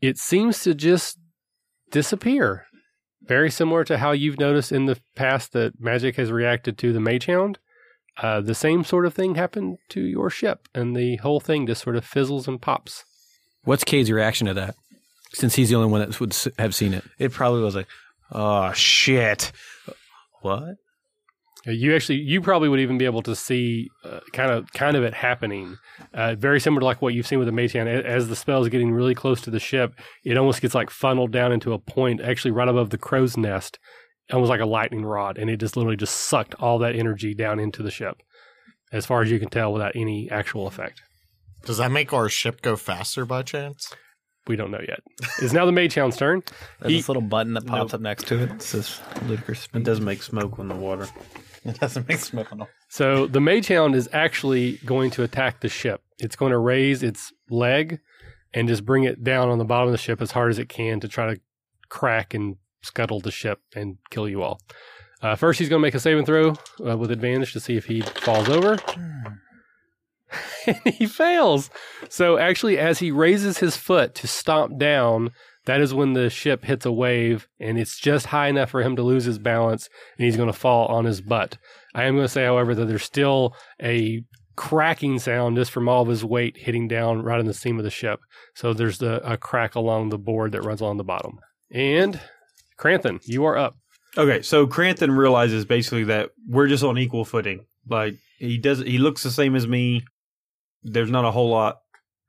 it 0.01 0.19
seems 0.19 0.63
to 0.65 0.75
just 0.75 1.19
disappear. 1.91 2.67
Very 3.23 3.51
similar 3.51 3.85
to 3.85 3.99
how 3.99 4.13
you've 4.13 4.41
noticed 4.41 4.73
in 4.73 4.87
the 4.87 4.99
past 5.15 5.53
that 5.53 5.81
magic 5.81 6.17
has 6.17 6.33
reacted 6.33 6.79
to 6.79 6.93
the 6.93 7.01
mage 7.01 7.27
hound. 7.27 7.59
Uh, 8.17 8.41
the 8.41 8.55
same 8.55 8.83
sort 8.83 9.07
of 9.07 9.15
thing 9.15 9.35
happened 9.35 9.79
to 9.91 10.01
your 10.01 10.31
ship, 10.31 10.69
and 10.75 10.97
the 10.97 11.17
whole 11.17 11.41
thing 11.41 11.67
just 11.67 11.83
sort 11.83 11.97
of 11.97 12.05
fizzles 12.05 12.49
and 12.49 12.61
pops. 12.61 13.05
What's 13.65 13.85
Cade's 13.85 14.11
reaction 14.11 14.47
to 14.47 14.55
that? 14.55 14.75
Since 15.33 15.55
he's 15.55 15.69
the 15.69 15.77
only 15.77 15.91
one 15.91 16.01
that 16.01 16.19
would 16.19 16.37
have 16.59 16.75
seen 16.75 16.93
it. 16.93 17.05
It 17.19 17.33
probably 17.33 17.63
was 17.63 17.77
like, 17.77 17.87
oh 18.33 18.73
shit. 18.73 19.53
What? 20.41 20.77
Uh, 21.67 21.73
You 21.73 21.95
actually, 21.95 22.19
you 22.21 22.41
probably 22.41 22.69
would 22.69 22.81
even 22.81 22.97
be 22.99 23.05
able 23.05 23.23
to 23.23 23.37
see 23.37 23.89
uh, 24.05 24.21
kind 24.33 24.51
of, 24.51 24.73
kind 24.73 24.97
of 24.97 25.03
it 25.05 25.15
happening. 25.15 25.77
Uh, 26.15 26.35
very 26.35 26.59
similar 26.61 26.81
to 26.81 26.87
like 26.87 27.03
what 27.03 27.13
you've 27.15 27.27
seen 27.27 27.39
with 27.39 27.47
the 27.47 27.53
Matean. 27.53 27.87
As 27.87 28.29
the 28.29 28.37
spell 28.37 28.63
is 28.63 28.69
getting 28.69 28.93
really 28.93 29.15
close 29.15 29.41
to 29.43 29.51
the 29.51 29.61
ship, 29.61 29.93
it 30.25 30.37
almost 30.39 30.63
gets 30.63 30.75
like 30.75 30.91
funneled 30.91 31.33
down 31.33 31.53
into 31.53 31.73
a 31.73 31.79
point, 31.79 32.21
actually 32.21 32.51
right 32.53 32.69
above 32.69 32.91
the 32.91 32.99
crow's 32.99 33.37
nest, 33.37 33.79
almost 34.33 34.49
like 34.49 34.61
a 34.61 34.67
lightning 34.67 35.05
rod, 35.05 35.37
and 35.39 35.51
it 35.51 35.59
just 35.59 35.77
literally 35.77 35.97
just 35.97 36.15
sucked 36.17 36.55
all 36.55 36.79
that 36.79 36.97
energy 36.97 37.35
down 37.35 37.59
into 37.61 37.83
the 37.83 37.91
ship, 37.91 38.17
as 38.93 39.05
far 39.05 39.21
as 39.23 39.31
you 39.31 39.39
can 39.39 39.51
tell, 39.51 39.73
without 39.73 39.95
any 39.95 40.31
actual 40.31 40.67
effect. 40.67 41.03
Does 41.67 41.77
that 41.77 41.91
make 41.91 42.13
our 42.15 42.29
ship 42.31 42.63
go 42.63 42.77
faster 42.77 43.27
by 43.27 43.43
chance? 43.43 43.93
We 44.47 44.57
don't 44.57 44.71
know 44.71 44.81
yet. 44.81 45.01
It's 45.43 45.53
now 45.53 45.67
the 45.67 45.73
Mage 45.73 45.95
Hound's 45.95 46.17
turn. 46.17 46.43
There's 46.81 46.91
He- 46.91 46.97
this 47.01 47.09
little 47.11 47.21
button 47.23 47.53
that 47.55 47.67
pops 47.67 47.93
Nope. 47.93 47.95
up 47.95 48.01
next 48.01 48.27
to 48.29 48.43
it. 48.43 48.51
It 48.53 48.63
says 48.63 48.99
ludicrous. 49.27 49.69
It 49.75 49.85
doesn't 49.85 50.05
make 50.05 50.23
smoke 50.23 50.59
on 50.59 50.69
the 50.69 50.75
water. 50.75 51.07
It 51.65 51.79
doesn't 51.79 52.09
make 52.09 52.19
smoke 52.19 52.53
on 52.53 52.67
So 52.89 53.27
the 53.27 53.41
Mage 53.41 53.69
Hound 53.69 53.95
is 53.95 54.09
actually 54.13 54.79
going 54.87 55.11
to 55.13 55.23
attack 55.23 55.61
the 55.61 55.69
ship. 55.69 56.03
It's 56.19 56.35
going 56.37 56.53
to 56.53 56.59
raise 56.59 57.03
its 57.03 57.33
leg 57.51 58.01
and 58.55 58.67
just 58.67 58.87
bring 58.87 59.05
it 59.05 59.23
down 59.23 59.51
on 59.51 59.59
the 59.59 59.65
bottom 59.65 59.89
of 59.89 59.93
the 59.93 59.99
ship 59.99 60.23
as 60.23 60.31
hard 60.31 60.51
as 60.51 60.59
it 60.59 60.69
can 60.69 61.01
to 61.01 61.09
try 61.09 61.35
to 61.35 61.41
crack 61.89 62.33
and 62.33 62.57
scuttle 62.83 63.21
the 63.21 63.31
ship 63.31 63.61
and 63.75 63.99
kill 64.11 64.29
you 64.29 64.43
all. 64.43 64.61
Uh, 65.23 65.37
first, 65.37 65.59
he's 65.59 65.69
going 65.69 65.81
to 65.81 65.87
make 65.87 65.95
a 65.95 66.01
saving 66.01 66.25
throw 66.25 66.55
uh, 66.85 66.97
with 66.97 67.11
advantage 67.11 67.53
to 67.53 67.61
see 67.61 67.77
if 67.77 67.85
he 67.85 68.01
falls 68.01 68.49
over. 68.49 68.79
and 70.67 70.95
he 70.95 71.07
fails. 71.07 71.71
So 72.09 72.39
actually, 72.39 72.79
as 72.79 73.01
he 73.01 73.11
raises 73.11 73.59
his 73.59 73.77
foot 73.77 74.15
to 74.17 74.27
stomp 74.27 74.79
down, 74.79 75.31
that 75.67 75.81
is 75.81 75.93
when 75.93 76.15
the 76.15 76.31
ship 76.31 76.65
hits 76.65 76.87
a 76.87 76.93
wave, 76.93 77.49
and 77.59 77.79
it's 77.79 77.99
just 77.99 78.27
high 78.27 78.49
enough 78.49 78.71
for 78.71 78.83
him 78.83 78.97
to 78.97 79.03
lose 79.03 79.25
his 79.25 79.39
balance, 79.39 79.89
and 80.17 80.25
he's 80.25 80.37
going 80.37 80.51
to 80.51 80.59
fall 80.59 80.87
on 80.87 81.05
his 81.05 81.21
butt. 81.21 81.59
I 81.95 82.05
am 82.05 82.15
going 82.15 82.25
to 82.25 82.33
say, 82.33 82.45
however, 82.45 82.75
that 82.75 82.87
there's 82.87 83.05
still 83.05 83.55
a 83.83 84.25
cracking 84.57 85.19
sound 85.19 85.57
just 85.57 85.71
from 85.71 85.89
all 85.89 86.03
of 86.03 86.09
his 86.09 86.25
weight 86.25 86.57
hitting 86.57 86.87
down 86.87 87.23
right 87.23 87.41
in 87.41 87.47
the 87.47 87.55
seam 87.55 87.79
of 87.79 87.85
the 87.85 87.91
ship. 87.91 88.21
So 88.55 88.75
there's 88.75 88.99
the 88.99 89.21
a 89.27 89.37
crack 89.37 89.75
along 89.75 90.11
the 90.11 90.19
board 90.19 90.53
that 90.53 90.65
runs 90.65 90.81
along 90.81 90.99
the 90.99 91.05
bottom. 91.05 91.39
And 91.71 92.21
Kranthin, 92.79 93.21
you 93.25 93.45
are 93.45 93.57
up. 93.57 93.77
Okay, 94.19 94.43
so 94.43 94.67
Kranthin 94.67 95.17
realizes 95.17 95.65
basically 95.65 96.05
that 96.05 96.31
we're 96.49 96.67
just 96.67 96.85
on 96.85 96.99
equal 96.99 97.25
footing. 97.25 97.65
Like 97.89 98.17
he 98.39 98.59
does, 98.59 98.81
he 98.81 98.99
looks 98.99 99.23
the 99.23 99.31
same 99.31 99.57
as 99.57 99.67
me. 99.67 100.05
There's 100.83 101.11
not 101.11 101.25
a 101.25 101.31
whole 101.31 101.49
lot 101.49 101.79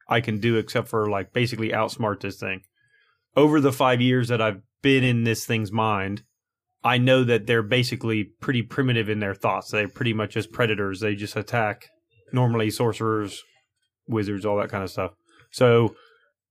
I 0.07 0.21
can 0.21 0.39
do 0.39 0.57
except 0.57 0.87
for 0.87 1.09
like 1.09 1.33
basically 1.33 1.69
outsmart 1.69 2.21
this 2.21 2.37
thing. 2.37 2.61
Over 3.35 3.61
the 3.61 3.71
five 3.71 4.01
years 4.01 4.27
that 4.27 4.41
I've 4.41 4.61
been 4.81 5.03
in 5.03 5.23
this 5.23 5.45
thing's 5.45 5.71
mind, 5.71 6.23
I 6.83 6.97
know 6.97 7.23
that 7.23 7.45
they're 7.45 7.63
basically 7.63 8.23
pretty 8.23 8.63
primitive 8.63 9.09
in 9.09 9.19
their 9.19 9.35
thoughts. 9.35 9.69
They're 9.69 9.87
pretty 9.87 10.13
much 10.13 10.33
just 10.33 10.51
predators. 10.51 10.99
They 10.99 11.15
just 11.15 11.35
attack 11.35 11.87
normally 12.33 12.71
sorcerers, 12.71 13.43
wizards, 14.07 14.45
all 14.45 14.57
that 14.57 14.69
kind 14.69 14.83
of 14.83 14.89
stuff. 14.89 15.11
So 15.51 15.95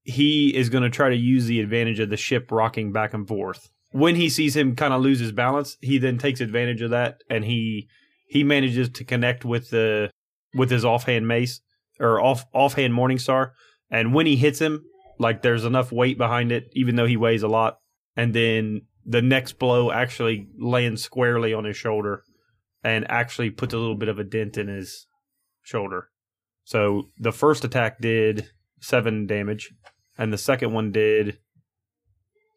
he 0.02 0.54
is 0.54 0.68
going 0.68 0.84
to 0.84 0.90
try 0.90 1.10
to 1.10 1.16
use 1.16 1.46
the 1.46 1.60
advantage 1.60 2.00
of 2.00 2.10
the 2.10 2.16
ship 2.16 2.50
rocking 2.50 2.92
back 2.92 3.12
and 3.12 3.26
forth. 3.26 3.70
When 3.92 4.14
he 4.14 4.28
sees 4.28 4.56
him 4.56 4.76
kind 4.76 4.94
of 4.94 5.02
lose 5.02 5.18
his 5.18 5.32
balance, 5.32 5.76
he 5.80 5.98
then 5.98 6.18
takes 6.18 6.40
advantage 6.40 6.80
of 6.80 6.90
that 6.90 7.22
and 7.28 7.44
he 7.44 7.88
he 8.28 8.44
manages 8.44 8.88
to 8.90 9.04
connect 9.04 9.44
with 9.44 9.70
the 9.70 10.10
with 10.54 10.70
his 10.70 10.84
offhand 10.84 11.26
mace 11.26 11.60
or 11.98 12.20
off 12.22 12.44
offhand 12.54 12.94
morning 12.94 13.18
star. 13.18 13.52
And 13.90 14.14
when 14.14 14.26
he 14.26 14.36
hits 14.36 14.60
him, 14.60 14.84
like 15.20 15.42
there's 15.42 15.66
enough 15.66 15.92
weight 15.92 16.16
behind 16.16 16.50
it, 16.50 16.70
even 16.72 16.96
though 16.96 17.06
he 17.06 17.16
weighs 17.16 17.42
a 17.42 17.48
lot, 17.48 17.78
and 18.16 18.34
then 18.34 18.82
the 19.04 19.22
next 19.22 19.58
blow 19.58 19.92
actually 19.92 20.48
lands 20.58 21.02
squarely 21.02 21.52
on 21.52 21.64
his 21.64 21.76
shoulder 21.76 22.24
and 22.82 23.08
actually 23.10 23.50
puts 23.50 23.74
a 23.74 23.78
little 23.78 23.96
bit 23.96 24.08
of 24.08 24.18
a 24.18 24.24
dent 24.24 24.56
in 24.56 24.68
his 24.68 25.06
shoulder. 25.62 26.08
So 26.64 27.10
the 27.18 27.32
first 27.32 27.64
attack 27.64 28.00
did 28.00 28.48
seven 28.80 29.26
damage, 29.26 29.72
and 30.16 30.32
the 30.32 30.38
second 30.38 30.72
one 30.72 30.90
did 30.90 31.38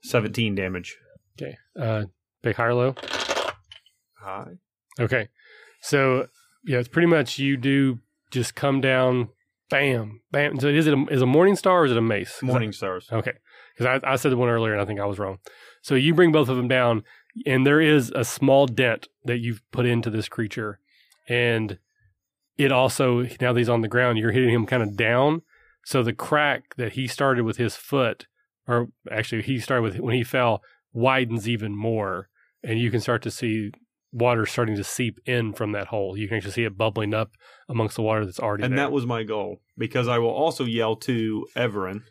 seventeen 0.02 0.56
damage. 0.56 0.98
Okay. 1.38 1.58
Uh, 1.78 2.06
big 2.42 2.56
high 2.56 2.68
or 2.68 2.74
low? 2.76 2.96
Hi. 4.20 4.54
Okay. 5.00 5.28
So 5.82 6.28
yeah, 6.64 6.80
it's 6.80 6.88
pretty 6.88 7.08
much 7.08 7.40
you 7.40 7.58
do 7.58 8.00
just 8.32 8.56
come 8.56 8.80
down, 8.80 9.30
bam, 9.70 10.22
bam. 10.32 10.60
So 10.60 10.68
is 10.68 10.88
it 10.88 10.94
a, 10.94 11.06
is 11.10 11.22
a 11.22 11.26
morning 11.26 11.56
star 11.56 11.82
or 11.82 11.86
is 11.86 11.92
it 11.92 11.98
a 11.98 12.02
mace? 12.02 12.40
I- 12.42 12.46
Morning 12.46 12.72
stars. 12.72 13.08
Okay. 13.12 13.34
Because 13.78 14.02
I, 14.04 14.14
I 14.14 14.16
said 14.18 14.32
the 14.32 14.38
one 14.38 14.50
earlier 14.50 14.74
and 14.74 14.82
I 14.82 14.86
think 14.86 15.00
I 15.00 15.06
was 15.06 15.18
wrong. 15.20 15.40
So 15.82 15.96
you 15.96 16.14
bring 16.14 16.32
both 16.32 16.48
of 16.48 16.56
them 16.56 16.68
down, 16.68 17.04
and 17.46 17.66
there 17.66 17.82
is 17.82 18.12
a 18.16 18.24
small 18.24 18.68
dent 18.68 19.10
that 19.26 19.40
you've 19.40 19.62
put 19.72 19.86
into 19.86 20.10
this 20.10 20.30
creature. 20.30 20.80
And 21.28 21.80
it 22.58 22.72
also, 22.72 23.24
now 23.42 23.52
that 23.52 23.58
he's 23.58 23.68
on 23.70 23.82
the 23.82 23.88
ground, 23.88 24.18
you're 24.18 24.32
hitting 24.32 24.54
him 24.54 24.66
kind 24.66 24.84
of 24.84 24.96
down. 24.96 25.42
So 25.84 26.04
the 26.04 26.14
crack 26.14 26.76
that 26.78 26.94
he 26.94 27.08
started 27.08 27.44
with 27.44 27.58
his 27.58 27.76
foot, 27.76 28.28
or 28.68 28.90
actually 29.12 29.42
he 29.42 29.60
started 29.60 29.82
with 29.82 30.00
when 30.00 30.16
he 30.16 30.24
fell, 30.24 30.62
widens 30.94 31.50
even 31.50 31.76
more. 31.76 32.30
And 32.64 32.80
you 32.80 32.90
can 32.92 33.02
start 33.02 33.22
to 33.24 33.32
see 33.32 33.72
water 34.14 34.46
starting 34.46 34.76
to 34.76 34.84
seep 34.84 35.20
in 35.26 35.52
from 35.54 35.72
that 35.74 35.88
hole. 35.88 36.16
You 36.16 36.28
can 36.28 36.38
actually 36.38 36.54
see 36.54 36.64
it 36.64 36.78
bubbling 36.78 37.14
up 37.14 37.32
amongst 37.68 37.96
the 37.96 38.04
water 38.04 38.24
that's 38.26 38.40
already 38.40 38.64
And 38.64 38.78
there. 38.78 38.86
that 38.86 38.92
was 38.92 39.06
my 39.06 39.24
goal 39.24 39.58
because 39.78 40.08
I 40.08 40.20
will 40.20 40.30
also 40.30 40.64
yell 40.64 40.96
to 40.98 41.48
Everin 41.58 42.04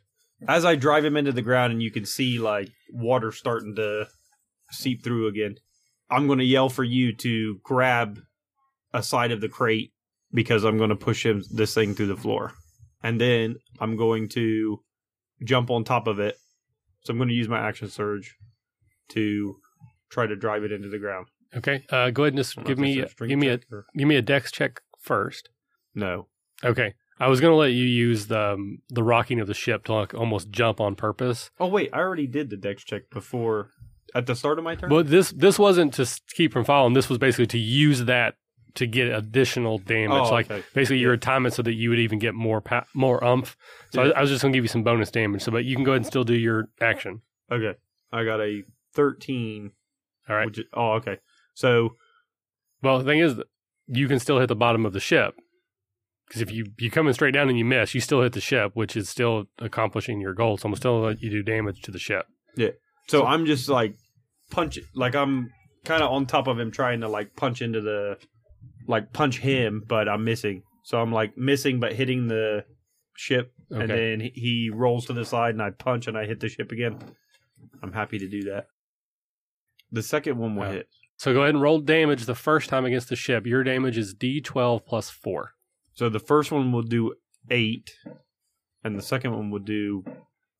as 0.48 0.64
I 0.64 0.74
drive 0.74 1.04
him 1.04 1.16
into 1.16 1.32
the 1.32 1.42
ground, 1.42 1.72
and 1.72 1.82
you 1.82 1.90
can 1.90 2.04
see 2.04 2.38
like 2.38 2.68
water 2.90 3.30
starting 3.30 3.76
to 3.76 4.08
seep 4.72 5.04
through 5.04 5.28
again. 5.28 5.54
I'm 6.10 6.26
going 6.26 6.40
to 6.40 6.44
yell 6.44 6.68
for 6.68 6.84
you 6.84 7.14
to 7.16 7.60
grab 7.62 8.18
a 8.92 9.02
side 9.02 9.30
of 9.30 9.40
the 9.40 9.48
crate 9.48 9.92
because 10.32 10.64
I'm 10.64 10.78
going 10.78 10.90
to 10.90 10.96
push 10.96 11.24
him 11.24 11.42
this 11.54 11.74
thing 11.74 11.94
through 11.94 12.08
the 12.08 12.16
floor, 12.16 12.52
and 13.02 13.20
then 13.20 13.56
I'm 13.80 13.96
going 13.96 14.28
to 14.30 14.80
jump 15.44 15.70
on 15.70 15.84
top 15.84 16.06
of 16.06 16.18
it. 16.18 16.36
So 17.04 17.12
I'm 17.12 17.18
going 17.18 17.28
to 17.28 17.34
use 17.34 17.48
my 17.48 17.60
action 17.60 17.88
surge 17.88 18.36
to 19.10 19.56
try 20.10 20.26
to 20.26 20.36
drive 20.36 20.64
it 20.64 20.72
into 20.72 20.88
the 20.88 20.98
ground. 20.98 21.26
Okay. 21.56 21.84
Uh, 21.90 22.10
go 22.10 22.24
ahead 22.24 22.32
and 22.34 22.38
just 22.38 22.58
I 22.58 22.62
don't 22.62 22.64
know 22.64 22.68
give 22.68 22.78
me 22.78 23.04
give 23.28 23.38
me 23.38 23.48
a 23.48 23.60
or- 23.70 23.86
give 23.96 24.08
me 24.08 24.16
a 24.16 24.22
dex 24.22 24.50
check 24.52 24.80
first. 25.00 25.48
no. 25.94 26.28
Okay. 26.64 26.94
I 27.18 27.28
was 27.28 27.40
going 27.40 27.52
to 27.52 27.56
let 27.56 27.72
you 27.72 27.84
use 27.84 28.26
the 28.26 28.52
um, 28.54 28.78
the 28.88 29.02
rocking 29.04 29.38
of 29.40 29.46
the 29.46 29.54
ship 29.54 29.84
to 29.84 29.92
like 29.94 30.14
almost 30.14 30.50
jump 30.50 30.80
on 30.80 30.94
purpose. 30.96 31.50
Oh 31.60 31.66
wait, 31.66 31.90
I 31.92 31.98
already 31.98 32.26
did 32.26 32.50
the 32.50 32.56
dex 32.56 32.82
check 32.84 33.10
before 33.10 33.70
at 34.14 34.26
the 34.26 34.34
start 34.34 34.58
of 34.58 34.64
my 34.64 34.74
turn. 34.74 34.88
But 34.90 35.08
this 35.08 35.30
this 35.30 35.58
wasn't 35.58 35.94
to 35.94 36.06
keep 36.34 36.52
from 36.52 36.64
falling. 36.64 36.94
This 36.94 37.08
was 37.08 37.18
basically 37.18 37.46
to 37.48 37.58
use 37.58 38.04
that 38.06 38.34
to 38.74 38.86
get 38.86 39.08
additional 39.08 39.78
damage. 39.78 40.28
Oh, 40.28 40.30
like 40.30 40.50
okay. 40.50 40.64
basically 40.74 40.98
your 40.98 41.16
time 41.16 41.44
it 41.46 41.52
so 41.52 41.62
that 41.62 41.74
you 41.74 41.90
would 41.90 41.98
even 41.98 42.18
get 42.18 42.34
more 42.34 42.60
pa- 42.60 42.86
more 42.94 43.22
umph. 43.22 43.56
So 43.92 44.02
Yeah. 44.02 44.12
I, 44.14 44.18
I 44.18 44.20
was 44.22 44.30
just 44.30 44.42
going 44.42 44.52
to 44.52 44.56
give 44.56 44.64
you 44.64 44.68
some 44.68 44.82
bonus 44.82 45.10
damage. 45.10 45.42
So 45.42 45.52
but 45.52 45.64
you 45.64 45.76
can 45.76 45.84
go 45.84 45.92
ahead 45.92 45.98
and 46.02 46.06
still 46.06 46.24
do 46.24 46.34
your 46.34 46.68
action. 46.80 47.20
Okay. 47.50 47.74
I 48.12 48.24
got 48.24 48.40
a 48.40 48.62
13. 48.94 49.70
All 50.28 50.36
right. 50.36 50.48
Is, 50.56 50.64
oh, 50.74 50.92
okay. 50.92 51.18
So, 51.54 51.96
Well, 52.82 52.98
the 52.98 53.04
thing 53.04 53.20
is, 53.20 53.40
you 53.86 54.08
can 54.08 54.18
still 54.18 54.38
hit 54.40 54.48
the 54.48 54.56
bottom 54.56 54.84
of 54.86 54.92
the 54.92 55.00
ship. 55.00 55.34
Because 56.26 56.40
if 56.42 56.50
you 56.50 56.66
you 56.78 56.90
coming 56.90 57.12
straight 57.12 57.32
down 57.34 57.48
and 57.48 57.58
you 57.58 57.64
miss, 57.64 57.94
you 57.94 58.00
still 58.00 58.22
hit 58.22 58.32
the 58.32 58.40
ship, 58.40 58.72
which 58.74 58.96
is 58.96 59.08
still 59.08 59.44
accomplishing 59.58 60.20
your 60.20 60.32
goal. 60.34 60.56
So 60.56 60.68
I'm 60.68 60.74
still 60.76 61.00
let 61.00 61.20
you 61.20 61.28
do 61.30 61.42
damage 61.42 61.82
to 61.82 61.90
the 61.90 61.98
ship. 61.98 62.26
Yeah. 62.56 62.70
So 63.08 63.26
I'm 63.26 63.44
just 63.44 63.68
like 63.68 63.94
punch 64.50 64.78
like 64.94 65.14
I'm 65.14 65.50
kind 65.84 66.02
of 66.02 66.10
on 66.10 66.24
top 66.26 66.46
of 66.46 66.58
him 66.58 66.70
trying 66.70 67.00
to 67.00 67.08
like 67.08 67.36
punch 67.36 67.60
into 67.60 67.80
the 67.82 68.16
like 68.88 69.12
punch 69.12 69.38
him, 69.40 69.82
but 69.86 70.08
I'm 70.08 70.24
missing. 70.24 70.62
So 70.84 71.00
I'm 71.02 71.12
like 71.12 71.36
missing 71.36 71.80
but 71.80 71.92
hitting 71.92 72.28
the 72.28 72.64
ship 73.16 73.52
and 73.70 73.90
then 73.96 74.20
he- 74.20 74.32
he 74.34 74.70
rolls 74.72 75.06
to 75.06 75.12
the 75.12 75.24
side 75.26 75.54
and 75.54 75.62
I 75.62 75.70
punch 75.70 76.06
and 76.06 76.16
I 76.16 76.24
hit 76.24 76.40
the 76.40 76.48
ship 76.48 76.72
again. 76.72 76.98
I'm 77.82 77.92
happy 77.92 78.18
to 78.18 78.28
do 78.28 78.44
that. 78.44 78.66
The 79.90 80.02
second 80.02 80.38
one 80.38 80.56
will 80.56 80.64
hit. 80.72 80.88
So 81.16 81.32
go 81.32 81.42
ahead 81.42 81.54
and 81.54 81.62
roll 81.62 81.78
damage 81.80 82.26
the 82.26 82.34
first 82.34 82.68
time 82.68 82.84
against 82.84 83.08
the 83.08 83.16
ship. 83.16 83.46
Your 83.46 83.62
damage 83.62 83.96
is 83.96 84.14
D12 84.14 84.84
plus 84.84 85.08
four. 85.10 85.52
So 85.94 86.08
the 86.08 86.18
first 86.18 86.50
one 86.50 86.72
will 86.72 86.82
do 86.82 87.14
8 87.50 87.90
and 88.84 88.98
the 88.98 89.02
second 89.02 89.32
one 89.32 89.50
will 89.50 89.60
do 89.60 90.04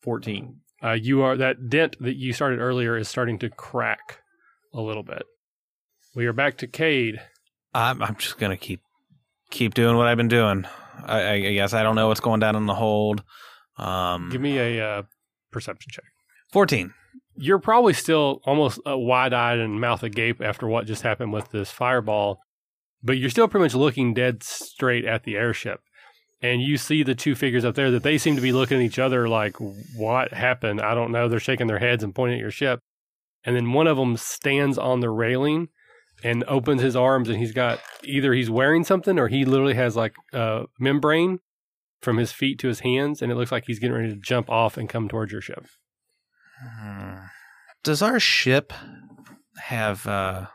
14. 0.03 0.61
Uh, 0.85 0.93
you 0.93 1.23
are 1.23 1.37
that 1.37 1.69
dent 1.69 1.97
that 2.01 2.17
you 2.17 2.33
started 2.33 2.59
earlier 2.59 2.97
is 2.97 3.09
starting 3.09 3.39
to 3.41 3.49
crack 3.49 4.21
a 4.75 4.81
little 4.81 5.03
bit. 5.03 5.23
We 6.15 6.27
are 6.27 6.33
back 6.33 6.59
to 6.59 6.67
Cade. 6.67 7.21
I'm, 7.75 8.03
I'm 8.03 8.17
just 8.17 8.39
gonna 8.39 8.57
keep 8.57 8.81
keep 9.51 9.75
doing 9.75 9.97
what 9.97 10.07
I've 10.07 10.17
been 10.17 10.29
doing. 10.29 10.67
I, 11.05 11.31
I 11.33 11.53
guess 11.55 11.73
I 11.73 11.83
don't 11.83 11.95
know 11.95 12.09
what's 12.09 12.21
going 12.21 12.41
down 12.41 12.57
in 12.57 12.67
the 12.67 12.75
hold. 12.75 13.23
Um, 13.79 14.29
Give 14.31 14.41
me 14.41 14.59
a 14.59 14.85
uh, 14.87 15.03
perception 15.51 15.91
check. 15.91 16.05
fourteen. 16.53 16.93
You're 17.37 17.59
probably 17.59 17.95
still 17.95 18.41
almost 18.45 18.81
uh, 18.87 18.97
wide-eyed 18.97 19.59
and 19.59 19.81
mouth 19.81 20.03
agape 20.03 20.41
after 20.41 20.67
what 20.67 20.87
just 20.87 21.03
happened 21.03 21.33
with 21.33 21.51
this 21.51 21.71
fireball, 21.71 22.41
but 23.03 23.17
you're 23.19 23.31
still 23.31 23.49
pretty 23.49 23.65
much 23.65 23.75
looking 23.75 24.15
dead 24.15 24.43
straight 24.43 25.05
at 25.05 25.25
the 25.25 25.37
airship. 25.37 25.81
And 26.43 26.61
you 26.61 26.77
see 26.77 27.03
the 27.03 27.15
two 27.15 27.35
figures 27.35 27.65
up 27.65 27.77
there 27.77 27.91
that 27.93 28.03
they 28.03 28.19
seem 28.19 28.35
to 28.35 28.43
be 28.43 28.53
looking 28.53 28.79
at 28.79 28.85
each 28.85 28.99
other 28.99 29.29
like, 29.29 29.57
"What 29.97 30.33
happened? 30.33 30.81
I 30.81 30.95
don't 30.95 31.13
know." 31.13 31.29
They're 31.29 31.39
shaking 31.39 31.69
their 31.69 31.79
heads 31.79 32.03
and 32.03 32.15
pointing 32.15 32.39
at 32.39 32.43
your 32.43 32.51
ship. 32.51 32.81
And 33.45 33.57
then 33.57 33.73
one 33.73 33.87
of 33.87 33.97
them 33.97 34.17
stands 34.17 34.77
on 34.77 35.01
the 35.01 35.11
railing 35.11 35.69
and 36.25 36.45
opens 36.45 36.83
his 36.83 36.97
arms, 36.97 37.29
and 37.29 37.39
he's 37.39 37.53
got 37.53 37.81
either 38.05 38.33
he's 38.33 38.51
wearing 38.51 38.85
something 38.85 39.19
or 39.19 39.29
he 39.29 39.45
literally 39.45 39.75
has 39.75 39.97
like 39.97 40.15
a 40.33 40.65
membrane 40.79 41.39
from 42.01 42.17
his 42.17 42.33
feet 42.33 42.59
to 42.59 42.69
his 42.69 42.81
hands, 42.81 43.23
and 43.23 43.31
it 43.31 43.37
looks 43.37 43.53
like 43.53 43.65
he's 43.67 43.79
getting 43.79 43.97
ready 43.97 44.11
to 44.11 44.21
jump 44.21 44.51
off 44.51 44.77
and 44.77 44.89
come 44.89 45.09
towards 45.09 45.33
your 45.33 45.41
ship. 45.41 45.65
Hmm. 46.63 47.15
Does 47.85 48.03
our 48.03 48.21
ship 48.21 48.73
have 49.59 50.07
uh, 50.07 50.47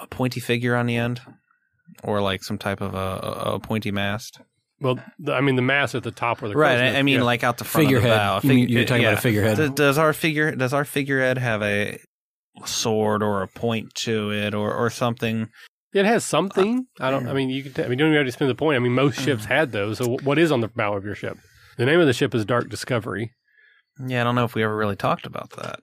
a 0.00 0.06
pointy 0.06 0.40
figure 0.40 0.74
on 0.76 0.86
the 0.86 0.96
end, 0.96 1.20
or 2.02 2.20
like 2.20 2.42
some 2.44 2.58
type 2.58 2.80
of 2.80 2.94
a, 2.94 2.98
a, 2.98 3.54
a 3.54 3.60
pointy 3.60 3.90
mast? 3.90 4.40
Well, 4.80 4.98
the, 5.18 5.32
I 5.32 5.40
mean, 5.40 5.56
the 5.56 5.62
mast 5.62 5.94
at 5.94 6.02
the 6.02 6.10
top 6.10 6.42
where 6.42 6.48
the 6.50 6.56
Right. 6.56 6.78
I, 6.78 6.98
I 6.98 7.02
mean, 7.02 7.18
yeah. 7.18 7.22
like 7.22 7.42
out 7.44 7.58
the 7.58 7.64
front 7.64 7.86
Figurehead. 7.86 8.10
of 8.10 8.42
the 8.42 8.48
bow. 8.48 8.52
You 8.54 8.60
mean- 8.60 8.68
you're 8.68 8.84
talking 8.84 9.04
about 9.04 9.18
a 9.18 9.20
figurehead. 9.20 9.56
Does, 9.56 9.70
does 9.70 9.98
our 9.98 10.12
figure 10.12 10.54
does 10.54 10.74
our 10.74 10.84
figurehead 10.84 11.38
have 11.38 11.62
a 11.62 11.98
sword 12.66 13.22
or 13.22 13.42
a 13.42 13.48
point 13.48 13.94
to 13.94 14.30
it 14.32 14.54
or 14.54 14.72
or 14.74 14.90
something? 14.90 15.48
it 15.94 16.04
has 16.04 16.24
something. 16.24 16.86
I 17.00 17.10
don't. 17.12 17.28
I 17.28 17.32
mean, 17.32 17.50
you 17.50 17.62
can. 17.62 17.72
T- 17.72 17.82
I 17.84 17.88
mean, 17.88 17.98
you 17.98 18.04
don't 18.04 18.08
even 18.12 18.18
have 18.18 18.26
to 18.26 18.32
spend 18.32 18.50
the 18.50 18.56
point. 18.56 18.76
I 18.76 18.80
mean, 18.80 18.92
most 18.92 19.20
ships 19.20 19.44
had 19.44 19.70
those. 19.70 19.98
So, 19.98 20.16
what 20.24 20.38
is 20.38 20.50
on 20.50 20.60
the 20.60 20.66
bow 20.68 20.94
of 20.94 21.04
your 21.04 21.14
ship? 21.14 21.38
The 21.78 21.86
name 21.86 22.00
of 22.00 22.06
the 22.06 22.12
ship 22.12 22.34
is 22.34 22.44
Dark 22.44 22.68
Discovery. 22.68 23.30
Yeah, 24.06 24.20
I 24.20 24.24
don't 24.24 24.34
know 24.34 24.44
if 24.44 24.54
we 24.54 24.62
ever 24.64 24.76
really 24.76 24.96
talked 24.96 25.26
about 25.26 25.50
that. 25.56 25.80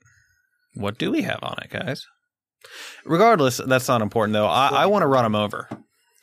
What 0.74 0.97
do 0.97 1.12
we 1.12 1.21
have 1.24 1.39
on 1.43 1.56
it, 1.62 1.69
guys? 1.69 2.06
Regardless, 3.06 3.58
that's 3.58 3.88
not 3.88 4.02
important 4.02 4.34
though. 4.34 4.47
I, 4.47 4.67
I 4.69 4.86
want 4.86 5.04
to 5.04 5.08
run 5.08 5.26
him 5.26 5.36
over. 5.36 5.67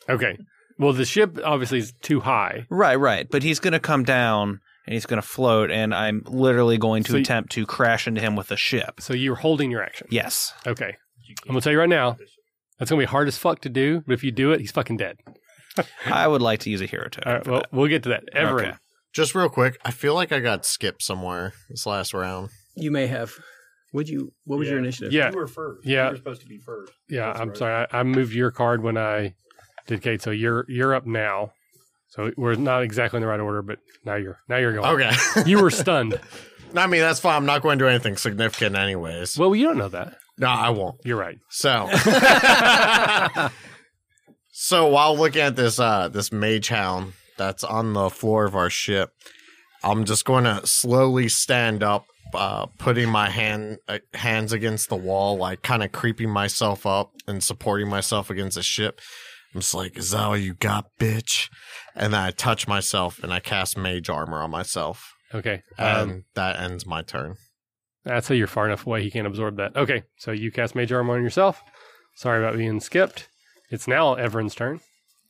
Okay. 0.07 0.37
Well, 0.77 0.93
the 0.93 1.05
ship 1.05 1.37
obviously 1.43 1.79
is 1.79 1.93
too 2.01 2.21
high. 2.21 2.65
Right, 2.69 2.95
right. 2.95 3.27
But 3.29 3.43
he's 3.43 3.59
going 3.59 3.73
to 3.73 3.79
come 3.79 4.03
down 4.03 4.59
and 4.85 4.93
he's 4.93 5.05
going 5.05 5.21
to 5.21 5.27
float, 5.27 5.71
and 5.71 5.93
I'm 5.93 6.23
literally 6.25 6.77
going 6.77 7.03
to 7.03 7.11
So 7.11 7.17
you- 7.17 7.21
attempt 7.21 7.51
to 7.53 7.65
crash 7.65 8.07
into 8.07 8.21
him 8.21 8.35
with 8.35 8.49
a 8.51 8.55
ship. 8.57 9.01
So 9.01 9.13
you're 9.13 9.35
holding 9.35 9.69
your 9.71 9.83
action. 9.83 10.07
Yes. 10.09 10.53
Okay. 10.65 10.95
I'm 11.47 11.49
gonna 11.53 11.61
tell 11.61 11.71
you 11.73 11.77
right 11.79 11.87
now. 11.89 12.17
That's 12.79 12.89
gonna 12.89 13.01
be 13.01 13.05
hard 13.05 13.27
as 13.27 13.37
fuck 13.37 13.61
to 13.61 13.69
do. 13.69 14.01
But 14.07 14.13
if 14.13 14.23
you 14.23 14.31
do 14.31 14.51
it, 14.51 14.61
he's 14.61 14.71
fucking 14.71 14.97
dead. 14.97 15.17
I 16.07 16.27
would 16.27 16.41
like 16.41 16.61
to 16.61 16.71
use 16.71 16.81
a 16.81 16.87
hero 16.87 17.07
token. 17.07 17.27
All 17.27 17.33
right. 17.35 17.43
for 17.45 17.51
Well, 17.51 17.59
that. 17.61 17.71
we'll 17.73 17.87
get 17.87 18.01
to 18.03 18.09
that. 18.09 18.23
Everin. 18.33 18.69
Okay. 18.69 18.77
Just 19.13 19.33
real 19.33 19.49
quick, 19.49 19.79
I 19.83 19.91
feel 19.91 20.13
like 20.13 20.31
I 20.31 20.39
got 20.39 20.65
skipped 20.65 21.01
somewhere 21.01 21.53
this 21.69 21.85
last 21.85 22.13
round. 22.13 22.49
You 22.75 22.91
may 22.91 23.07
have. 23.07 23.33
Would 23.93 24.07
you? 24.07 24.33
What 24.45 24.59
was 24.59 24.69
your 24.69 24.77
initiative? 24.77 25.11
Yeah. 25.11 25.31
You 25.31 25.37
were 25.37 25.47
first. 25.47 25.85
Yeah. 25.85 26.05
You 26.05 26.11
were 26.11 26.17
supposed 26.17 26.41
to 26.41 26.47
be 26.47 26.59
first. 26.59 26.91
Yeah. 27.09 27.27
That's 27.27 27.39
I'm 27.39 27.47
right. 27.49 27.57
sorry. 27.57 27.87
I, 27.91 27.99
I 27.99 28.03
moved 28.03 28.33
your 28.33 28.51
card 28.51 28.83
when 28.83 28.97
I 28.97 29.33
did 29.87 30.01
Cade. 30.03 30.21
So 30.21 30.29
you're 30.29 30.65
you're 30.67 30.93
up 30.93 31.07
now. 31.07 31.53
So 32.09 32.31
we're 32.37 32.55
not 32.55 32.83
exactly 32.83 33.17
in 33.17 33.21
the 33.21 33.27
right 33.27 33.39
order, 33.39 33.61
but 33.63 33.79
now 34.05 34.15
you're 34.15 34.39
now 34.47 34.57
you're 34.57 34.73
going. 34.73 35.01
Okay. 35.01 35.15
You 35.49 35.61
were 35.61 35.71
stunned. 35.71 36.19
I 36.75 36.85
mean, 36.85 37.01
that's 37.01 37.19
fine. 37.19 37.35
I'm 37.35 37.45
not 37.47 37.63
going 37.63 37.79
to 37.79 37.85
do 37.85 37.89
anything 37.89 38.15
significant, 38.15 38.75
anyways. 38.75 39.39
Well, 39.39 39.55
you 39.55 39.65
don't 39.65 39.77
know 39.79 39.89
that. 39.89 40.17
No, 40.37 40.47
I 40.47 40.69
won't. 40.69 41.01
You're 41.03 41.17
right. 41.17 41.39
So, 41.49 41.89
so 44.51 44.87
while 44.87 45.17
looking 45.17 45.41
at 45.41 45.55
this 45.55 45.79
uh 45.79 46.09
this 46.09 46.31
mage 46.31 46.69
hound 46.69 47.13
that's 47.39 47.63
on 47.63 47.93
the 47.93 48.11
floor 48.11 48.45
of 48.45 48.55
our 48.55 48.69
ship, 48.69 49.09
I'm 49.83 50.05
just 50.05 50.25
going 50.25 50.43
to 50.43 50.67
slowly 50.67 51.27
stand 51.29 51.81
up, 51.81 52.05
uh, 52.35 52.67
putting 52.77 53.09
my 53.09 53.29
hand 53.31 53.79
uh, 53.87 53.97
hands 54.13 54.53
against 54.53 54.89
the 54.89 54.95
wall, 54.95 55.37
like 55.37 55.63
kind 55.63 55.81
of 55.81 55.91
creeping 55.91 56.29
myself 56.29 56.85
up 56.85 57.11
and 57.27 57.43
supporting 57.43 57.87
myself 57.89 58.29
against 58.29 58.55
the 58.55 58.61
ship. 58.63 59.01
I'm 59.55 59.61
just 59.61 59.73
like, 59.73 59.97
"Is 59.97 60.11
that 60.11 60.19
all 60.19 60.37
you 60.37 60.53
got, 60.53 60.85
bitch?" 60.99 61.49
And 61.95 62.13
then 62.13 62.21
I 62.21 62.29
touch 62.29 62.67
myself 62.67 63.17
and 63.23 63.33
I 63.33 63.39
cast 63.39 63.75
mage 63.77 64.07
armor 64.09 64.43
on 64.43 64.51
myself, 64.51 65.11
Okay. 65.33 65.63
and 65.77 66.11
Um, 66.11 66.23
that 66.35 66.59
ends 66.59 66.85
my 66.85 67.01
turn. 67.01 67.35
that's 68.05 68.27
how 68.27 68.35
you're 68.35 68.45
far 68.47 68.65
enough 68.67 68.85
away. 68.85 69.01
He 69.01 69.09
can't 69.09 69.25
absorb 69.27 69.57
that. 69.57 69.75
Okay. 69.75 70.03
So 70.17 70.31
you 70.31 70.51
cast 70.51 70.75
Mage 70.75 70.91
Armor 70.91 71.15
on 71.15 71.23
yourself. 71.23 71.61
Sorry 72.15 72.43
about 72.43 72.57
being 72.57 72.79
skipped. 72.79 73.27
It's 73.71 73.87
now 73.87 74.13
Everin's 74.15 74.53
turn. 74.55 74.81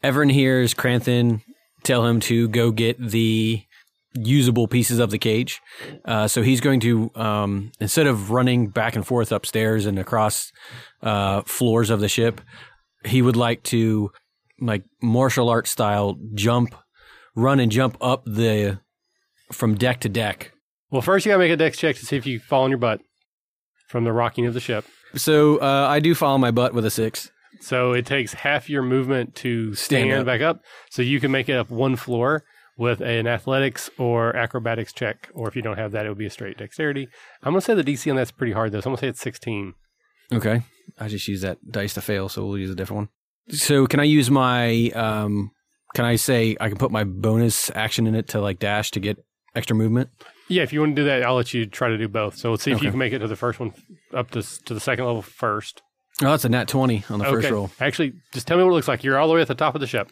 Everin 0.04 0.30
hears 0.30 0.74
Kranthin 0.74 1.42
tell 1.84 2.06
him 2.06 2.20
to 2.22 2.48
go 2.48 2.72
get 2.72 3.00
the 3.00 3.64
usable 4.14 4.68
pieces 4.68 5.00
of 5.00 5.12
the 5.12 5.18
cage. 5.18 5.62
Uh, 6.06 6.28
so 6.28 6.42
he's 6.42 6.62
going 6.62 6.80
to, 6.80 7.12
um, 7.16 7.72
instead 7.80 8.08
of 8.08 8.32
running 8.32 8.68
back 8.68 8.96
and 8.96 9.06
forth 9.06 9.32
upstairs 9.32 9.86
and 9.86 10.00
across 10.00 10.52
uh, 11.02 11.42
floors 11.44 11.90
of 11.90 12.00
the 12.00 12.10
ship, 12.10 12.42
he 13.06 13.22
would 13.22 13.36
like 13.36 13.64
to, 13.64 14.12
like 14.60 14.84
martial 15.02 15.48
art 15.50 15.68
style, 15.68 16.18
jump, 16.34 16.76
run 17.36 17.60
and 17.60 17.72
jump 17.72 17.98
up 18.02 18.26
the 18.26 18.80
from 19.52 19.76
deck 19.76 20.00
to 20.02 20.10
deck. 20.10 20.52
Well, 20.92 21.02
first 21.02 21.26
you 21.26 21.32
gotta 21.32 21.40
make 21.40 21.52
a 21.52 21.58
dex 21.58 21.78
check 21.78 21.96
to 21.98 22.06
see 22.06 22.18
if 22.18 22.26
you 22.26 22.40
fall 22.40 22.64
on 22.64 22.72
your 22.72 22.80
butt 22.80 23.02
from 23.88 24.04
the 24.04 24.12
rocking 24.12 24.46
of 24.46 24.54
the 24.54 24.60
ship. 24.60 24.86
So 25.16 25.58
uh, 25.58 25.88
I 25.90 26.00
do 26.00 26.14
fall 26.14 26.34
on 26.34 26.42
my 26.42 26.52
butt 26.52 26.74
with 26.74 26.86
a 26.86 26.92
six. 26.92 27.32
So 27.62 27.94
it 27.94 28.06
takes 28.06 28.34
half 28.34 28.70
your 28.70 28.82
movement 28.82 29.36
to 29.36 29.74
stand, 29.76 30.10
Stand 30.10 30.20
up. 30.22 30.26
back 30.26 30.42
up. 30.42 30.62
So 30.90 31.02
you 31.02 31.20
can 31.20 31.32
make 31.32 31.50
it 31.50 31.54
up 31.54 31.70
one 31.70 31.96
floor 31.96 32.44
with 32.78 33.02
an 33.02 33.28
athletics 33.28 33.90
or 33.98 34.36
acrobatics 34.36 34.94
check. 34.94 35.30
Or 35.34 35.48
if 35.50 35.56
you 35.56 35.62
don't 35.62 35.78
have 35.78 35.92
that, 35.92 36.06
it 36.06 36.10
would 36.10 36.18
be 36.18 36.26
a 36.26 36.30
straight 36.30 36.58
dexterity. 36.58 37.08
I'm 37.44 37.52
gonna 37.52 37.62
say 37.62 37.74
the 37.74 37.84
DC 37.84 38.10
on 38.10 38.16
that's 38.16 38.32
pretty 38.32 38.54
hard 38.54 38.72
though. 38.72 38.80
So 38.80 38.90
I'm 38.90 38.94
gonna 38.96 39.02
say 39.02 39.08
it's 39.10 39.22
16. 39.22 39.74
Okay. 40.32 40.62
I 40.98 41.08
just 41.08 41.28
use 41.28 41.42
that 41.42 41.58
dice 41.70 41.94
to 41.96 42.02
fail, 42.02 42.30
so 42.30 42.46
we'll 42.46 42.58
use 42.58 42.70
a 42.72 42.76
different 42.76 43.10
one. 43.50 43.56
So 43.56 43.86
can 43.88 44.00
I 44.00 44.04
use 44.04 44.32
my 44.32 44.90
um 44.92 45.52
can 45.96 46.06
I 46.06 46.16
say 46.16 46.56
I 46.60 46.70
can 46.70 46.78
put 46.78 46.92
my 46.92 47.04
bonus 47.04 47.72
action 47.76 48.08
in 48.08 48.16
it 48.16 48.28
to 48.30 48.40
like 48.42 48.60
dash 48.60 48.92
to 48.92 49.00
get 49.00 49.18
extra 49.56 49.76
movement? 49.76 50.10
Yeah, 50.48 50.64
if 50.64 50.72
you 50.74 50.80
want 50.80 50.96
to 50.96 51.02
do 51.02 51.06
that, 51.06 51.24
I'll 51.24 51.36
let 51.36 51.54
you 51.54 51.66
try 51.66 51.90
to 51.90 51.98
do 51.98 52.08
both. 52.08 52.38
So 52.38 52.52
let's 52.52 52.64
see 52.64 52.72
if 52.72 52.82
you 52.82 52.90
can 52.90 52.98
make 53.00 53.14
it 53.14 53.20
to 53.20 53.28
the 53.28 53.36
first 53.36 53.60
one, 53.60 53.74
up 54.14 54.32
to 54.32 54.42
to 54.66 54.74
the 54.74 54.80
second 54.80 55.06
level 55.06 55.22
first. 55.22 55.82
Oh, 56.22 56.32
that's 56.32 56.46
a 56.46 56.50
nat 56.50 56.68
20 56.68 57.06
on 57.10 57.20
the 57.20 57.26
first 57.26 57.50
roll. 57.50 57.72
Actually, 57.80 58.14
just 58.34 58.46
tell 58.48 58.58
me 58.58 58.64
what 58.64 58.72
it 58.72 58.74
looks 58.74 58.88
like. 58.88 59.04
You're 59.04 59.18
all 59.18 59.28
the 59.28 59.34
way 59.36 59.42
at 59.42 59.48
the 59.48 59.56
top 59.56 59.76
of 59.76 59.82
the 59.82 59.88
ship. 59.88 60.12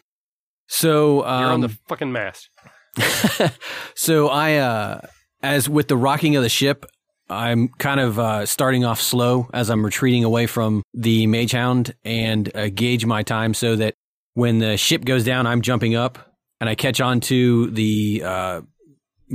So 0.66 1.16
You're 1.16 1.26
on 1.26 1.54
um 1.54 1.60
the 1.62 1.68
fucking 1.88 2.12
mast. 2.12 2.50
so 3.94 4.28
I 4.28 4.56
uh 4.56 5.00
as 5.42 5.68
with 5.68 5.88
the 5.88 5.96
rocking 5.96 6.36
of 6.36 6.42
the 6.42 6.48
ship, 6.48 6.86
I'm 7.30 7.68
kind 7.68 8.00
of 8.00 8.18
uh, 8.18 8.46
starting 8.46 8.84
off 8.84 9.00
slow 9.00 9.48
as 9.52 9.70
I'm 9.70 9.84
retreating 9.84 10.24
away 10.24 10.46
from 10.46 10.82
the 10.94 11.26
mage 11.26 11.52
hound 11.52 11.94
and 12.04 12.54
uh, 12.56 12.68
gauge 12.70 13.04
my 13.04 13.22
time 13.22 13.54
so 13.54 13.76
that 13.76 13.94
when 14.34 14.58
the 14.58 14.76
ship 14.76 15.04
goes 15.04 15.24
down, 15.24 15.46
I'm 15.46 15.60
jumping 15.60 15.94
up 15.94 16.18
and 16.60 16.68
I 16.68 16.74
catch 16.74 17.00
on 17.00 17.20
to 17.20 17.70
the 17.70 18.22
uh, 18.24 18.60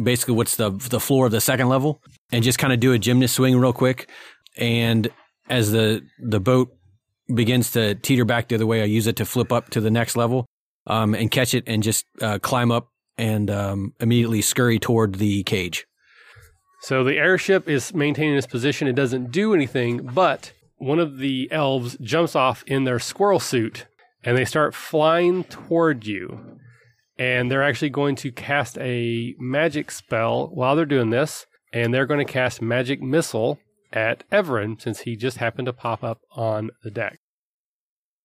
basically 0.01 0.33
what's 0.35 0.55
the 0.55 0.71
the 0.71 0.99
floor 0.99 1.27
of 1.27 1.31
the 1.31 1.41
second 1.41 1.69
level 1.69 2.01
and 2.31 2.43
just 2.43 2.57
kind 2.57 2.73
of 2.73 2.79
do 2.79 2.93
a 2.93 2.99
gymnast 2.99 3.35
swing 3.35 3.57
real 3.57 3.73
quick. 3.73 4.09
And 4.57 5.07
as 5.49 5.71
the 5.71 6.01
the 6.19 6.39
boat 6.39 6.75
begins 7.33 7.71
to 7.71 7.95
teeter 7.95 8.25
back 8.25 8.47
the 8.47 8.55
other 8.55 8.65
way, 8.65 8.81
I 8.81 8.85
use 8.85 9.07
it 9.07 9.15
to 9.17 9.25
flip 9.25 9.51
up 9.51 9.69
to 9.71 9.81
the 9.81 9.91
next 9.91 10.15
level 10.15 10.45
um, 10.87 11.13
and 11.15 11.31
catch 11.31 11.53
it 11.53 11.63
and 11.67 11.81
just 11.81 12.05
uh, 12.21 12.39
climb 12.39 12.71
up 12.71 12.89
and 13.17 13.49
um, 13.49 13.93
immediately 13.99 14.41
scurry 14.41 14.79
toward 14.79 15.15
the 15.15 15.43
cage. 15.43 15.85
So 16.81 17.03
the 17.03 17.17
airship 17.17 17.69
is 17.69 17.93
maintaining 17.93 18.35
its 18.35 18.47
position. 18.47 18.87
It 18.87 18.93
doesn't 18.95 19.31
do 19.31 19.53
anything, 19.53 20.09
but 20.13 20.51
one 20.77 20.99
of 20.99 21.17
the 21.19 21.47
elves 21.51 21.97
jumps 22.01 22.35
off 22.35 22.63
in 22.67 22.83
their 22.83 22.99
squirrel 22.99 23.39
suit 23.39 23.85
and 24.23 24.37
they 24.37 24.45
start 24.45 24.75
flying 24.75 25.43
toward 25.45 26.05
you. 26.05 26.57
and 27.17 27.49
they're 27.51 27.63
actually 27.63 27.89
going 27.89 28.15
to 28.15 28.31
cast 28.31 28.77
a 28.79 29.35
magic 29.39 29.91
spell 29.91 30.47
while 30.47 30.75
they're 30.75 30.85
doing 30.85 31.11
this, 31.11 31.45
and 31.71 31.93
they're 31.93 32.05
going 32.05 32.25
to 32.25 32.31
cast 32.31 32.61
magic 32.61 33.01
missile 33.01 33.59
at 33.93 34.23
Everin 34.31 34.79
since 34.79 35.01
he 35.01 35.15
just 35.15 35.37
happened 35.37 35.67
to 35.67 35.73
pop 35.73 36.03
up 36.03 36.19
on 36.35 36.71
the 36.83 36.91
deck. 36.91 37.19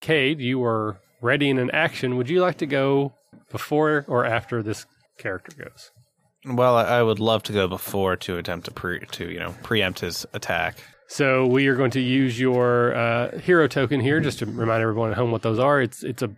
Cade, 0.01 0.41
you 0.41 0.59
were 0.59 0.99
ready 1.21 1.51
in 1.51 1.59
an 1.59 1.71
action. 1.71 2.17
Would 2.17 2.31
you 2.31 2.41
like 2.41 2.59
to 2.59 2.67
go 2.67 3.15
before 3.51 4.05
or 4.09 4.25
after 4.25 4.63
this 4.63 4.87
character 5.19 5.53
goes? 5.57 5.91
Well, 6.47 6.77
I 6.77 6.85
I 6.85 7.03
would 7.03 7.21
love 7.21 7.43
to 7.45 7.53
go 7.53 7.69
before 7.69 8.17
to 8.17 8.39
attempt 8.39 8.67
to 8.67 8.71
pre 8.71 9.01
to 9.01 9.31
you 9.31 9.39
know 9.39 9.55
preempt 9.63 10.01
his 10.01 10.25
attack. 10.33 10.79
So 11.09 11.47
we 11.47 11.67
are 11.69 11.75
going 11.75 11.91
to 11.93 12.01
use 12.01 12.39
your 12.39 12.95
uh, 12.95 13.39
hero 13.39 13.67
token 13.67 14.01
here, 14.01 14.21
just 14.21 14.41
to 14.41 14.47
remind 14.47 14.83
everyone 14.83 15.11
at 15.11 15.17
home 15.17 15.33
what 15.33 15.43
those 15.43 15.59
are. 15.59 15.81
It's 15.81 16.05
it's 16.05 16.23
a 16.23 16.31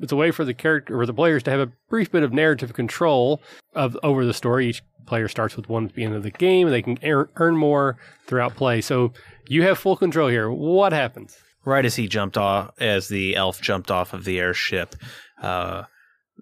it's 0.00 0.12
a 0.12 0.16
way 0.16 0.30
for 0.30 0.44
the 0.44 0.54
character 0.54 0.98
or 0.98 1.06
the 1.06 1.14
players 1.14 1.42
to 1.44 1.50
have 1.50 1.60
a 1.60 1.72
brief 1.88 2.10
bit 2.10 2.22
of 2.22 2.32
narrative 2.32 2.72
control 2.72 3.40
of 3.74 3.96
over 4.02 4.24
the 4.24 4.34
story. 4.34 4.68
Each 4.68 4.82
player 5.06 5.28
starts 5.28 5.56
with 5.56 5.68
one 5.68 5.84
at 5.84 5.90
the 5.90 5.94
beginning 5.94 6.16
of 6.16 6.22
the 6.22 6.30
game. 6.30 6.66
And 6.66 6.74
they 6.74 6.82
can 6.82 6.98
ear- 7.02 7.30
earn 7.36 7.56
more 7.56 7.96
throughout 8.26 8.56
play. 8.56 8.80
So 8.80 9.12
you 9.48 9.62
have 9.62 9.78
full 9.78 9.96
control 9.96 10.28
here. 10.28 10.50
What 10.50 10.92
happens? 10.92 11.36
Right 11.64 11.84
as 11.84 11.96
he 11.96 12.08
jumped 12.08 12.36
off, 12.36 12.72
as 12.78 13.08
the 13.08 13.36
elf 13.36 13.60
jumped 13.60 13.90
off 13.90 14.12
of 14.12 14.24
the 14.24 14.38
airship, 14.38 14.94
uh, 15.40 15.84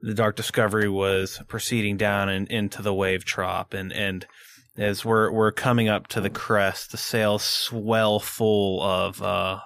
the 0.01 0.15
Dark 0.15 0.35
Discovery 0.37 0.89
was 0.89 1.41
proceeding 1.47 1.97
down 1.97 2.29
and 2.29 2.49
into 2.49 2.83
the 2.83 2.95
wave 2.95 3.25
trop, 3.25 3.73
and 3.73 3.93
and 3.93 4.27
as 4.77 5.05
we're 5.05 5.31
we're 5.31 5.53
coming 5.53 5.89
up 5.89 6.09
to 6.09 6.21
the 6.21 6.31
crest, 6.31 6.91
the 6.91 6.97
sails 6.97 7.45
swell 7.45 8.19
full 8.19 8.83
of 8.83 9.23
uh, 9.23 9.61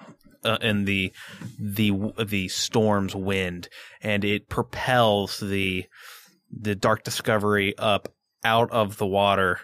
uh 0.46 0.58
in 0.60 0.84
the 0.84 1.12
the 1.58 1.92
the 2.24 2.48
storm's 2.48 3.14
wind, 3.14 3.68
and 4.00 4.24
it 4.24 4.48
propels 4.48 5.40
the 5.40 5.86
the 6.50 6.74
Dark 6.74 7.04
Discovery 7.04 7.76
up 7.76 8.08
out 8.44 8.70
of 8.70 8.96
the 8.98 9.06
water, 9.06 9.60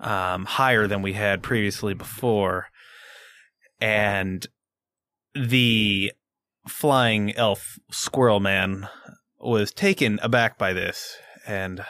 um, 0.00 0.44
higher 0.44 0.86
than 0.86 1.02
we 1.02 1.12
had 1.12 1.42
previously 1.42 1.94
before, 1.94 2.68
and 3.80 4.46
the 5.34 6.12
flying 6.68 7.34
elf 7.36 7.78
squirrel 7.90 8.40
man 8.40 8.88
was 9.38 9.72
taken 9.72 10.18
aback 10.22 10.56
by 10.56 10.72
this 10.72 11.16
and 11.46 11.84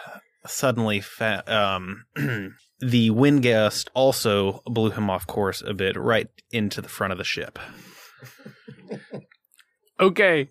suddenly 0.46 1.00
fa- 1.00 1.44
um, 1.46 2.04
the 2.80 3.10
wind 3.10 3.42
gust 3.42 3.90
also 3.94 4.62
blew 4.66 4.90
him 4.90 5.08
off 5.08 5.26
course 5.26 5.62
a 5.62 5.74
bit 5.74 5.96
right 5.96 6.28
into 6.50 6.80
the 6.80 6.88
front 6.88 7.12
of 7.12 7.18
the 7.18 7.24
ship 7.24 7.58
Okay. 10.00 10.48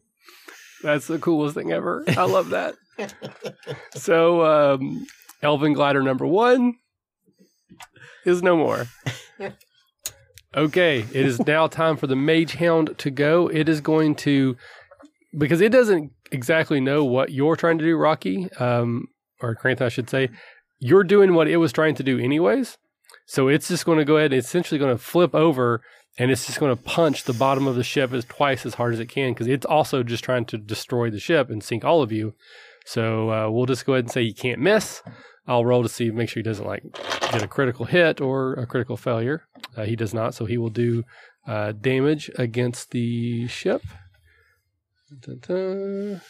That's 0.81 1.07
the 1.07 1.19
coolest 1.19 1.55
thing 1.55 1.71
ever. 1.71 2.03
I 2.07 2.25
love 2.25 2.49
that. 2.49 2.75
so, 3.95 4.45
um, 4.45 5.05
Elven 5.41 5.73
Glider 5.73 6.03
number 6.03 6.25
one 6.25 6.75
is 8.25 8.41
no 8.41 8.55
more. 8.55 8.87
Okay, 10.55 10.99
it 10.99 11.25
is 11.25 11.45
now 11.47 11.65
time 11.65 11.97
for 11.97 12.05
the 12.05 12.15
Mage 12.15 12.53
Hound 12.55 12.95
to 12.99 13.09
go. 13.09 13.47
It 13.47 13.67
is 13.67 13.81
going 13.81 14.13
to, 14.17 14.55
because 15.35 15.61
it 15.61 15.71
doesn't 15.71 16.11
exactly 16.31 16.79
know 16.79 17.03
what 17.03 17.31
you're 17.31 17.55
trying 17.55 17.79
to 17.79 17.83
do, 17.83 17.97
Rocky, 17.97 18.51
um, 18.59 19.07
or 19.41 19.55
Cranth, 19.55 19.81
I 19.81 19.89
should 19.89 20.11
say. 20.11 20.29
You're 20.79 21.03
doing 21.03 21.33
what 21.33 21.47
it 21.47 21.57
was 21.57 21.73
trying 21.73 21.95
to 21.95 22.03
do, 22.03 22.19
anyways. 22.19 22.77
So 23.25 23.47
it's 23.47 23.67
just 23.67 23.85
going 23.85 23.97
to 23.97 24.05
go 24.05 24.17
ahead 24.17 24.31
and 24.31 24.39
essentially 24.43 24.77
going 24.77 24.95
to 24.95 25.01
flip 25.01 25.33
over 25.33 25.81
and 26.17 26.29
it's 26.29 26.45
just 26.45 26.59
going 26.59 26.75
to 26.75 26.81
punch 26.81 27.23
the 27.23 27.33
bottom 27.33 27.67
of 27.67 27.75
the 27.75 27.83
ship 27.83 28.13
as 28.13 28.25
twice 28.25 28.65
as 28.65 28.75
hard 28.75 28.93
as 28.93 28.99
it 28.99 29.09
can 29.09 29.33
because 29.33 29.47
it's 29.47 29.65
also 29.65 30.03
just 30.03 30.23
trying 30.23 30.45
to 30.45 30.57
destroy 30.57 31.09
the 31.09 31.19
ship 31.19 31.49
and 31.49 31.63
sink 31.63 31.83
all 31.83 32.01
of 32.01 32.11
you. 32.11 32.35
So 32.85 33.31
uh, 33.31 33.49
we'll 33.49 33.65
just 33.65 33.85
go 33.85 33.93
ahead 33.93 34.05
and 34.05 34.11
say 34.11 34.21
you 34.21 34.33
can't 34.33 34.59
miss. 34.59 35.01
I'll 35.47 35.65
roll 35.65 35.83
to 35.83 35.89
see, 35.89 36.11
make 36.11 36.29
sure 36.29 36.41
he 36.41 36.43
doesn't 36.43 36.65
like 36.65 36.83
get 37.31 37.41
a 37.41 37.47
critical 37.47 37.85
hit 37.85 38.21
or 38.21 38.53
a 38.53 38.65
critical 38.65 38.95
failure. 38.95 39.45
Uh, 39.75 39.83
he 39.83 39.95
does 39.95 40.13
not, 40.13 40.33
so 40.33 40.45
he 40.45 40.57
will 40.57 40.69
do 40.69 41.03
uh, 41.47 41.73
damage 41.73 42.29
against 42.37 42.91
the 42.91 43.47
ship. 43.47 43.81
Dun, 45.09 45.39
dun, 45.39 45.39
dun. 45.41 46.21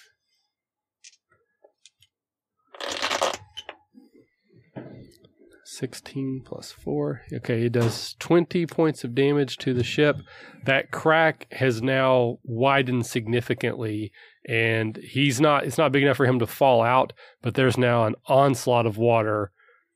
16 5.78 6.44
plus 6.46 6.72
4. 6.72 7.22
Okay, 7.34 7.62
he 7.62 7.70
does 7.70 8.16
20 8.20 8.66
points 8.68 9.04
of 9.04 9.16
damage 9.16 9.58
to 9.58 9.74
the 9.74 9.84
ship. 9.84 10.18
That 10.66 10.92
crack 10.92 11.48
has 11.52 11.82
now 11.82 12.38
widened 12.44 13.06
significantly 13.06 14.12
and 14.48 14.98
he's 14.98 15.40
not 15.40 15.66
it's 15.66 15.78
not 15.78 15.92
big 15.92 16.04
enough 16.04 16.18
for 16.18 16.26
him 16.26 16.40
to 16.40 16.48
fall 16.48 16.82
out, 16.82 17.14
but 17.42 17.56
there's 17.56 17.78
now 17.78 18.06
an 18.06 18.16
onslaught 18.28 18.86
of 18.86 18.98
water 18.98 19.52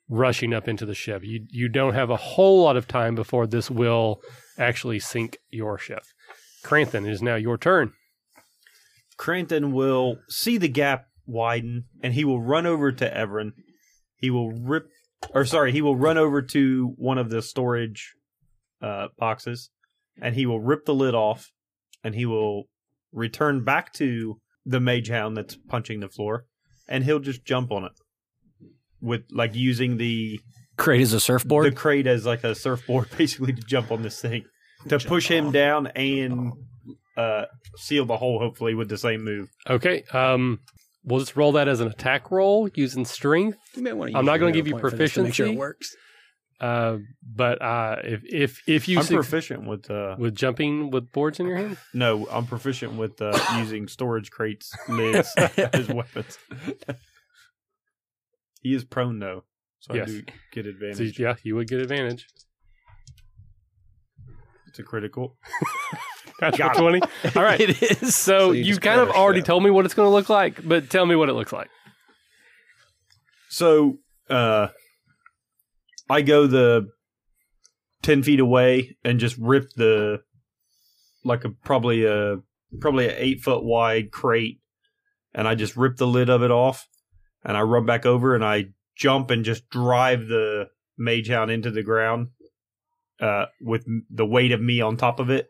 rushing 0.09 0.53
up 0.53 0.67
into 0.67 0.85
the 0.85 0.95
ship. 0.95 1.23
You 1.23 1.45
you 1.49 1.69
don't 1.69 1.93
have 1.93 2.09
a 2.09 2.17
whole 2.17 2.63
lot 2.63 2.77
of 2.77 2.87
time 2.87 3.15
before 3.15 3.45
this 3.45 3.69
will 3.69 4.21
actually 4.57 4.99
sink 4.99 5.37
your 5.49 5.77
ship. 5.77 6.03
Kranthin, 6.63 7.05
it 7.05 7.11
is 7.11 7.21
now 7.21 7.35
your 7.35 7.57
turn. 7.57 7.93
Kranthin 9.17 9.71
will 9.71 10.17
see 10.29 10.57
the 10.57 10.67
gap 10.67 11.05
widen 11.25 11.85
and 12.01 12.13
he 12.13 12.23
will 12.23 12.41
run 12.41 12.65
over 12.65 12.91
to 12.91 13.17
Everin. 13.17 13.53
He 14.15 14.29
will 14.29 14.51
rip 14.51 14.87
or 15.34 15.45
sorry, 15.45 15.71
he 15.71 15.82
will 15.82 15.95
run 15.95 16.17
over 16.17 16.41
to 16.41 16.93
one 16.97 17.17
of 17.17 17.30
the 17.30 17.41
storage 17.41 18.13
uh, 18.82 19.08
boxes 19.17 19.69
and 20.21 20.36
he 20.36 20.45
will 20.45 20.60
rip 20.60 20.86
the 20.86 20.93
lid 20.93 21.15
off 21.15 21.51
and 22.03 22.15
he 22.15 22.25
will 22.25 22.65
return 23.12 23.63
back 23.63 23.93
to 23.93 24.39
the 24.65 24.80
mage 24.80 25.10
hound 25.10 25.38
that's 25.38 25.58
punching 25.67 25.99
the 25.99 26.10
floor 26.10 26.45
and 26.88 27.03
he'll 27.03 27.19
just 27.19 27.45
jump 27.45 27.71
on 27.71 27.84
it 27.86 27.91
with 29.01 29.23
like 29.32 29.56
using 29.56 29.97
the 29.97 30.39
Crate 30.77 31.01
as 31.01 31.13
a 31.13 31.19
surfboard. 31.19 31.65
the 31.65 31.75
crate 31.75 32.06
as 32.06 32.25
like 32.25 32.43
a 32.43 32.53
surfboard 32.53 33.10
basically 33.17 33.53
to 33.53 33.62
jump 33.62 33.91
on 33.91 34.03
this 34.03 34.21
thing 34.21 34.43
to 34.89 34.99
push 34.99 35.27
him 35.27 35.51
down 35.51 35.88
and 35.88 36.51
uh, 37.17 37.45
seal 37.77 38.06
the 38.06 38.17
hole 38.17 38.39
hopefully 38.39 38.75
with 38.75 38.89
the 38.89 38.97
same 38.97 39.23
move. 39.23 39.49
Okay. 39.67 40.03
Um, 40.13 40.60
we'll 41.07 41.19
just 41.21 41.35
roll 41.35 41.53
that 41.53 41.67
as 41.67 41.79
an 41.79 41.87
attack 41.87 42.29
roll 42.29 42.69
using 42.75 43.05
strength. 43.05 43.57
You 43.75 43.81
may 43.81 43.93
wanna 43.93 44.11
I'm 44.11 44.17
use 44.23 44.25
not 44.25 44.37
gonna 44.37 44.51
give 44.51 44.67
you 44.67 44.73
point 44.73 44.81
for 44.81 44.89
this 44.91 45.13
to 45.15 45.23
make 45.23 45.33
sure 45.33 45.47
it 45.47 45.55
proficiency. 45.55 45.57
works. 45.57 45.95
Uh, 46.59 46.97
but 47.23 47.61
uh, 47.61 47.97
if 48.03 48.23
if 48.25 48.61
if 48.67 48.87
you 48.87 48.97
I'm 48.97 49.03
suc- 49.03 49.13
proficient 49.13 49.67
with 49.67 49.89
uh 49.91 50.15
with 50.17 50.33
jumping 50.35 50.89
with 50.89 51.11
boards 51.11 51.39
in 51.39 51.45
your 51.47 51.55
hand, 51.57 51.77
no, 51.93 52.27
I'm 52.31 52.45
proficient 52.47 52.93
with 52.93 53.21
uh 53.21 53.37
using 53.57 53.87
storage 53.87 54.31
crates 54.31 54.71
lids 54.89 55.31
as 55.37 55.87
weapons. 55.87 56.37
he 58.61 58.73
is 58.73 58.83
prone 58.85 59.19
though, 59.19 59.43
so 59.79 59.93
Yes. 59.93 60.07
I 60.09 60.11
do 60.11 60.21
get 60.51 60.65
so 60.65 60.69
advantage. 60.71 61.19
yeah, 61.19 61.35
you 61.43 61.55
would 61.55 61.67
get 61.67 61.79
advantage. 61.79 62.25
It's 64.67 64.79
a 64.79 64.83
critical. 64.83 65.37
Natural 66.41 66.69
Got 66.69 66.78
it. 66.78 66.80
twenty. 66.80 67.02
All 67.36 67.43
right. 67.43 67.60
It 67.69 67.82
is. 68.04 68.15
So, 68.15 68.50
So 68.50 68.52
you 68.52 68.63
you 68.63 68.78
kind 68.78 69.00
of 69.02 69.10
already 69.10 69.39
that. 69.41 69.45
told 69.47 69.63
me 69.63 69.69
what 69.71 69.86
it's 69.86 69.93
going 69.93 70.08
to 70.08 70.13
look 70.13 70.30
like, 70.30 70.67
but 70.67 70.89
tell 70.89 71.06
me 71.06 71.15
what 71.15 71.30
it 71.30 71.34
looks 71.34 71.52
like. 71.54 71.69
So 73.50 73.97
uh 74.30 74.67
I 76.10 76.21
go 76.21 76.47
the 76.47 76.88
ten 78.04 78.23
feet 78.23 78.39
away 78.39 78.97
and 79.04 79.19
just 79.19 79.38
rip 79.38 79.69
the 79.76 80.21
like 81.23 81.43
a 81.45 81.50
probably 81.50 82.06
a 82.06 82.38
probably 82.80 83.08
an 83.08 83.15
eight 83.17 83.41
foot 83.41 83.63
wide 83.63 84.12
crate 84.12 84.60
and 85.34 85.47
I 85.47 85.56
just 85.56 85.76
rip 85.78 85.97
the 85.97 86.08
lid 86.08 86.30
of 86.30 86.43
it 86.43 86.52
off 86.52 86.88
and 87.43 87.56
I 87.58 87.62
run 87.62 87.86
back 87.86 88.06
over 88.06 88.36
and 88.36 88.43
I 88.45 88.65
jump 88.95 89.32
and 89.32 89.43
just 89.45 89.69
drive 89.69 90.28
the 90.28 90.67
mage 90.97 91.30
hound 91.30 91.52
into 91.52 91.71
the 91.71 91.84
ground 91.84 92.30
uh 93.21 93.45
with 93.62 93.86
the 94.10 94.26
weight 94.26 94.52
of 94.52 94.62
me 94.62 94.82
on 94.82 94.97
top 94.97 95.19
of 95.19 95.30
it 95.30 95.50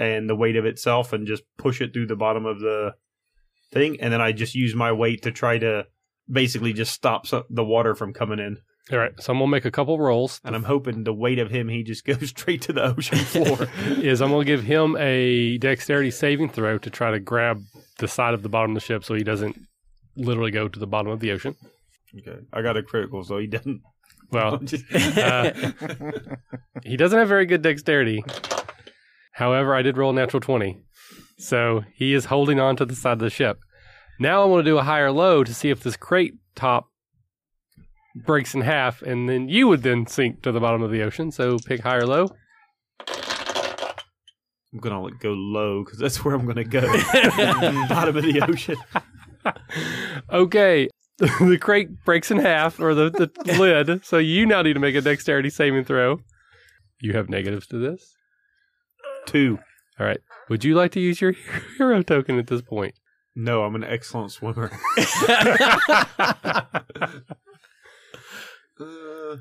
and 0.00 0.28
the 0.28 0.34
weight 0.34 0.56
of 0.56 0.64
itself 0.64 1.12
and 1.12 1.26
just 1.26 1.42
push 1.58 1.80
it 1.80 1.92
through 1.92 2.06
the 2.06 2.16
bottom 2.16 2.46
of 2.46 2.58
the 2.58 2.94
thing 3.70 4.00
and 4.00 4.12
then 4.12 4.20
I 4.20 4.32
just 4.32 4.54
use 4.54 4.74
my 4.74 4.90
weight 4.90 5.22
to 5.22 5.30
try 5.30 5.58
to 5.58 5.86
basically 6.28 6.72
just 6.72 6.92
stop 6.92 7.26
so- 7.26 7.44
the 7.50 7.64
water 7.64 7.94
from 7.94 8.12
coming 8.12 8.38
in. 8.38 8.58
All 8.90 8.98
right. 8.98 9.12
So 9.20 9.32
I'm 9.32 9.38
going 9.38 9.48
to 9.48 9.52
make 9.52 9.64
a 9.64 9.70
couple 9.70 9.98
rolls. 9.98 10.40
And 10.44 10.56
I'm 10.56 10.64
hoping 10.64 11.04
the 11.04 11.12
weight 11.12 11.38
of 11.38 11.50
him, 11.50 11.68
he 11.68 11.82
just 11.84 12.04
goes 12.06 12.30
straight 12.30 12.62
to 12.62 12.72
the 12.72 12.82
ocean 12.82 13.18
floor. 13.18 13.68
Is 14.02 14.20
I'm 14.20 14.30
going 14.30 14.46
to 14.46 14.50
give 14.50 14.64
him 14.64 14.96
a 14.98 15.58
dexterity 15.58 16.10
saving 16.10 16.50
throw 16.50 16.78
to 16.78 16.90
try 16.90 17.10
to 17.10 17.20
grab 17.20 17.62
the 17.98 18.08
side 18.08 18.34
of 18.34 18.42
the 18.42 18.48
bottom 18.48 18.72
of 18.72 18.74
the 18.74 18.80
ship 18.80 19.04
so 19.04 19.14
he 19.14 19.22
doesn't 19.22 19.56
literally 20.16 20.50
go 20.50 20.66
to 20.66 20.78
the 20.78 20.86
bottom 20.86 21.12
of 21.12 21.20
the 21.20 21.30
ocean. 21.30 21.54
okay, 22.16 22.40
I 22.52 22.62
got 22.62 22.76
a 22.76 22.82
critical, 22.82 23.22
so 23.22 23.38
he 23.38 23.46
doesn't. 23.46 23.82
Well, 24.32 24.54
uh, 24.94 25.50
he 26.84 26.96
doesn't 26.96 27.18
have 27.18 27.28
very 27.28 27.46
good 27.46 27.62
dexterity. 27.62 28.24
However, 29.32 29.74
I 29.74 29.82
did 29.82 29.96
roll 29.96 30.10
a 30.10 30.14
natural 30.14 30.40
20. 30.40 30.82
So 31.38 31.84
he 31.94 32.12
is 32.12 32.26
holding 32.26 32.60
on 32.60 32.76
to 32.76 32.84
the 32.84 32.94
side 32.94 33.14
of 33.14 33.18
the 33.20 33.30
ship. 33.30 33.58
Now 34.18 34.42
I 34.42 34.44
want 34.44 34.64
to 34.64 34.70
do 34.70 34.78
a 34.78 34.82
higher 34.82 35.10
low 35.10 35.44
to 35.44 35.54
see 35.54 35.70
if 35.70 35.82
this 35.82 35.96
crate 35.96 36.34
top 36.54 36.88
breaks 38.14 38.54
in 38.54 38.60
half, 38.60 39.00
and 39.02 39.28
then 39.28 39.48
you 39.48 39.68
would 39.68 39.82
then 39.82 40.06
sink 40.06 40.42
to 40.42 40.52
the 40.52 40.60
bottom 40.60 40.82
of 40.82 40.90
the 40.90 41.02
ocean. 41.02 41.30
So 41.30 41.58
pick 41.58 41.80
higher 41.80 42.06
low. 42.06 42.28
I'm 44.72 44.78
gonna 44.78 45.10
go 45.18 45.32
low 45.32 45.84
because 45.84 45.98
that's 45.98 46.24
where 46.24 46.34
I'm 46.34 46.46
gonna 46.46 46.64
go. 46.64 46.82
bottom 47.88 48.16
of 48.16 48.22
the 48.22 48.44
ocean. 48.46 48.76
okay. 50.30 50.88
the 51.20 51.58
crate 51.60 52.02
breaks 52.04 52.30
in 52.30 52.38
half, 52.38 52.80
or 52.80 52.94
the, 52.94 53.10
the 53.10 53.58
lid. 53.58 54.04
So 54.06 54.16
you 54.16 54.46
now 54.46 54.62
need 54.62 54.72
to 54.72 54.80
make 54.80 54.94
a 54.94 55.02
dexterity 55.02 55.50
saving 55.50 55.84
throw. 55.84 56.20
You 57.00 57.12
have 57.12 57.28
negatives 57.28 57.66
to 57.68 57.78
this. 57.78 58.14
Two. 59.26 59.58
All 59.98 60.06
right. 60.06 60.20
Would 60.48 60.64
you 60.64 60.74
like 60.74 60.92
to 60.92 61.00
use 61.00 61.20
your 61.20 61.34
hero 61.78 62.02
token 62.02 62.38
at 62.38 62.46
this 62.46 62.62
point? 62.62 62.94
No, 63.36 63.62
I'm 63.62 63.74
an 63.74 63.84
excellent 63.84 64.32
swimmer. 64.32 64.70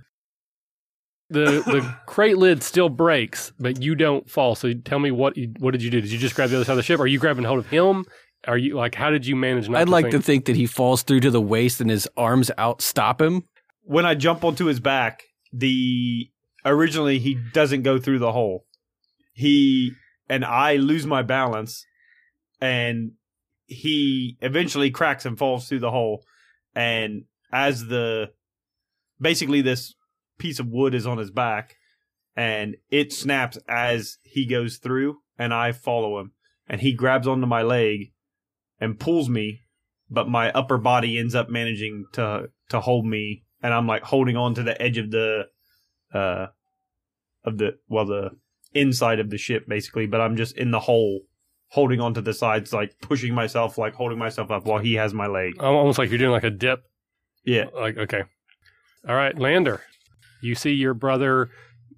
The 1.31 1.61
the 1.65 1.95
crate 2.07 2.37
lid 2.39 2.63
still 2.63 2.89
breaks, 2.89 3.53
but 3.59 3.81
you 3.81 3.93
don't 3.93 4.27
fall. 4.29 4.55
So 4.55 4.73
tell 4.73 4.97
me 4.97 5.11
what 5.11 5.37
you, 5.37 5.53
what 5.59 5.71
did 5.71 5.83
you 5.83 5.91
do? 5.91 6.01
Did 6.01 6.11
you 6.11 6.17
just 6.17 6.33
grab 6.35 6.49
the 6.49 6.55
other 6.55 6.65
side 6.65 6.71
of 6.71 6.77
the 6.77 6.83
ship? 6.83 6.99
Are 6.99 7.05
you 7.05 7.19
grabbing 7.19 7.43
hold 7.43 7.59
of 7.59 7.67
him? 7.67 8.05
Are 8.47 8.57
you 8.57 8.75
like 8.75 8.95
how 8.95 9.11
did 9.11 9.27
you 9.27 9.35
manage 9.35 9.69
not 9.69 9.81
I'd 9.81 9.85
to 9.85 9.91
like 9.91 10.05
sink? 10.05 10.11
to 10.13 10.21
think 10.21 10.45
that 10.45 10.55
he 10.55 10.65
falls 10.65 11.03
through 11.03 11.19
to 11.19 11.29
the 11.29 11.41
waist 11.41 11.81
and 11.81 11.89
his 11.89 12.07
arms 12.17 12.49
out 12.57 12.81
stop 12.81 13.21
him. 13.21 13.43
when 13.83 14.05
I 14.07 14.15
jump 14.15 14.43
onto 14.43 14.65
his 14.65 14.79
back, 14.79 15.21
the 15.53 16.29
originally 16.65 17.19
he 17.19 17.37
doesn't 17.53 17.83
go 17.83 17.99
through 17.99 18.19
the 18.19 18.31
hole. 18.31 18.65
He 19.39 19.93
and 20.27 20.43
I 20.43 20.75
lose 20.75 21.05
my 21.05 21.21
balance, 21.21 21.85
and 22.59 23.11
he 23.65 24.37
eventually 24.41 24.91
cracks 24.91 25.25
and 25.25 25.37
falls 25.37 25.67
through 25.67 25.79
the 25.79 25.91
hole. 25.91 26.25
And 26.75 27.23
as 27.51 27.87
the 27.87 28.31
basically 29.19 29.61
this 29.61 29.95
piece 30.37 30.59
of 30.59 30.67
wood 30.67 30.93
is 30.93 31.07
on 31.07 31.17
his 31.17 31.31
back, 31.31 31.77
and 32.35 32.75
it 32.91 33.13
snaps 33.13 33.57
as 33.67 34.17
he 34.23 34.45
goes 34.45 34.77
through, 34.77 35.19
and 35.37 35.53
I 35.53 35.71
follow 35.71 36.19
him, 36.19 36.33
and 36.67 36.81
he 36.81 36.93
grabs 36.93 37.27
onto 37.27 37.47
my 37.47 37.61
leg 37.61 38.11
and 38.81 38.99
pulls 38.99 39.29
me, 39.29 39.61
but 40.09 40.27
my 40.27 40.51
upper 40.51 40.77
body 40.77 41.17
ends 41.17 41.33
up 41.33 41.49
managing 41.49 42.07
to 42.13 42.49
to 42.69 42.81
hold 42.81 43.05
me 43.05 43.45
and 43.61 43.73
I'm 43.73 43.87
like 43.87 44.03
holding 44.03 44.37
on 44.37 44.53
to 44.55 44.63
the 44.63 44.79
edge 44.81 44.97
of 44.97 45.11
the 45.11 45.43
uh 46.13 46.47
of 47.43 47.57
the 47.57 47.77
well 47.87 48.05
the 48.05 48.31
inside 48.73 49.19
of 49.19 49.29
the 49.29 49.37
ship 49.37 49.65
basically, 49.67 50.05
but 50.05 50.21
I'm 50.21 50.35
just 50.35 50.57
in 50.57 50.71
the 50.71 50.79
hole 50.79 51.21
holding 51.69 52.01
onto 52.01 52.21
the 52.21 52.33
sides 52.33 52.73
like 52.73 52.95
pushing 53.01 53.33
myself 53.33 53.77
like 53.77 53.93
holding 53.93 54.17
myself 54.17 54.49
up 54.49 54.65
while 54.65 54.79
he 54.79 54.95
has 54.95 55.13
my 55.13 55.27
leg. 55.27 55.53
almost 55.61 55.99
like 55.99 56.09
you're 56.09 56.17
doing 56.17 56.31
like 56.31 56.43
a 56.43 56.49
dip. 56.49 56.83
Yeah. 57.45 57.65
Like 57.73 57.97
okay. 57.97 58.23
All 59.07 59.15
right, 59.15 59.37
Lander. 59.37 59.81
You 60.41 60.55
see 60.55 60.73
your 60.73 60.93
brother 60.93 61.49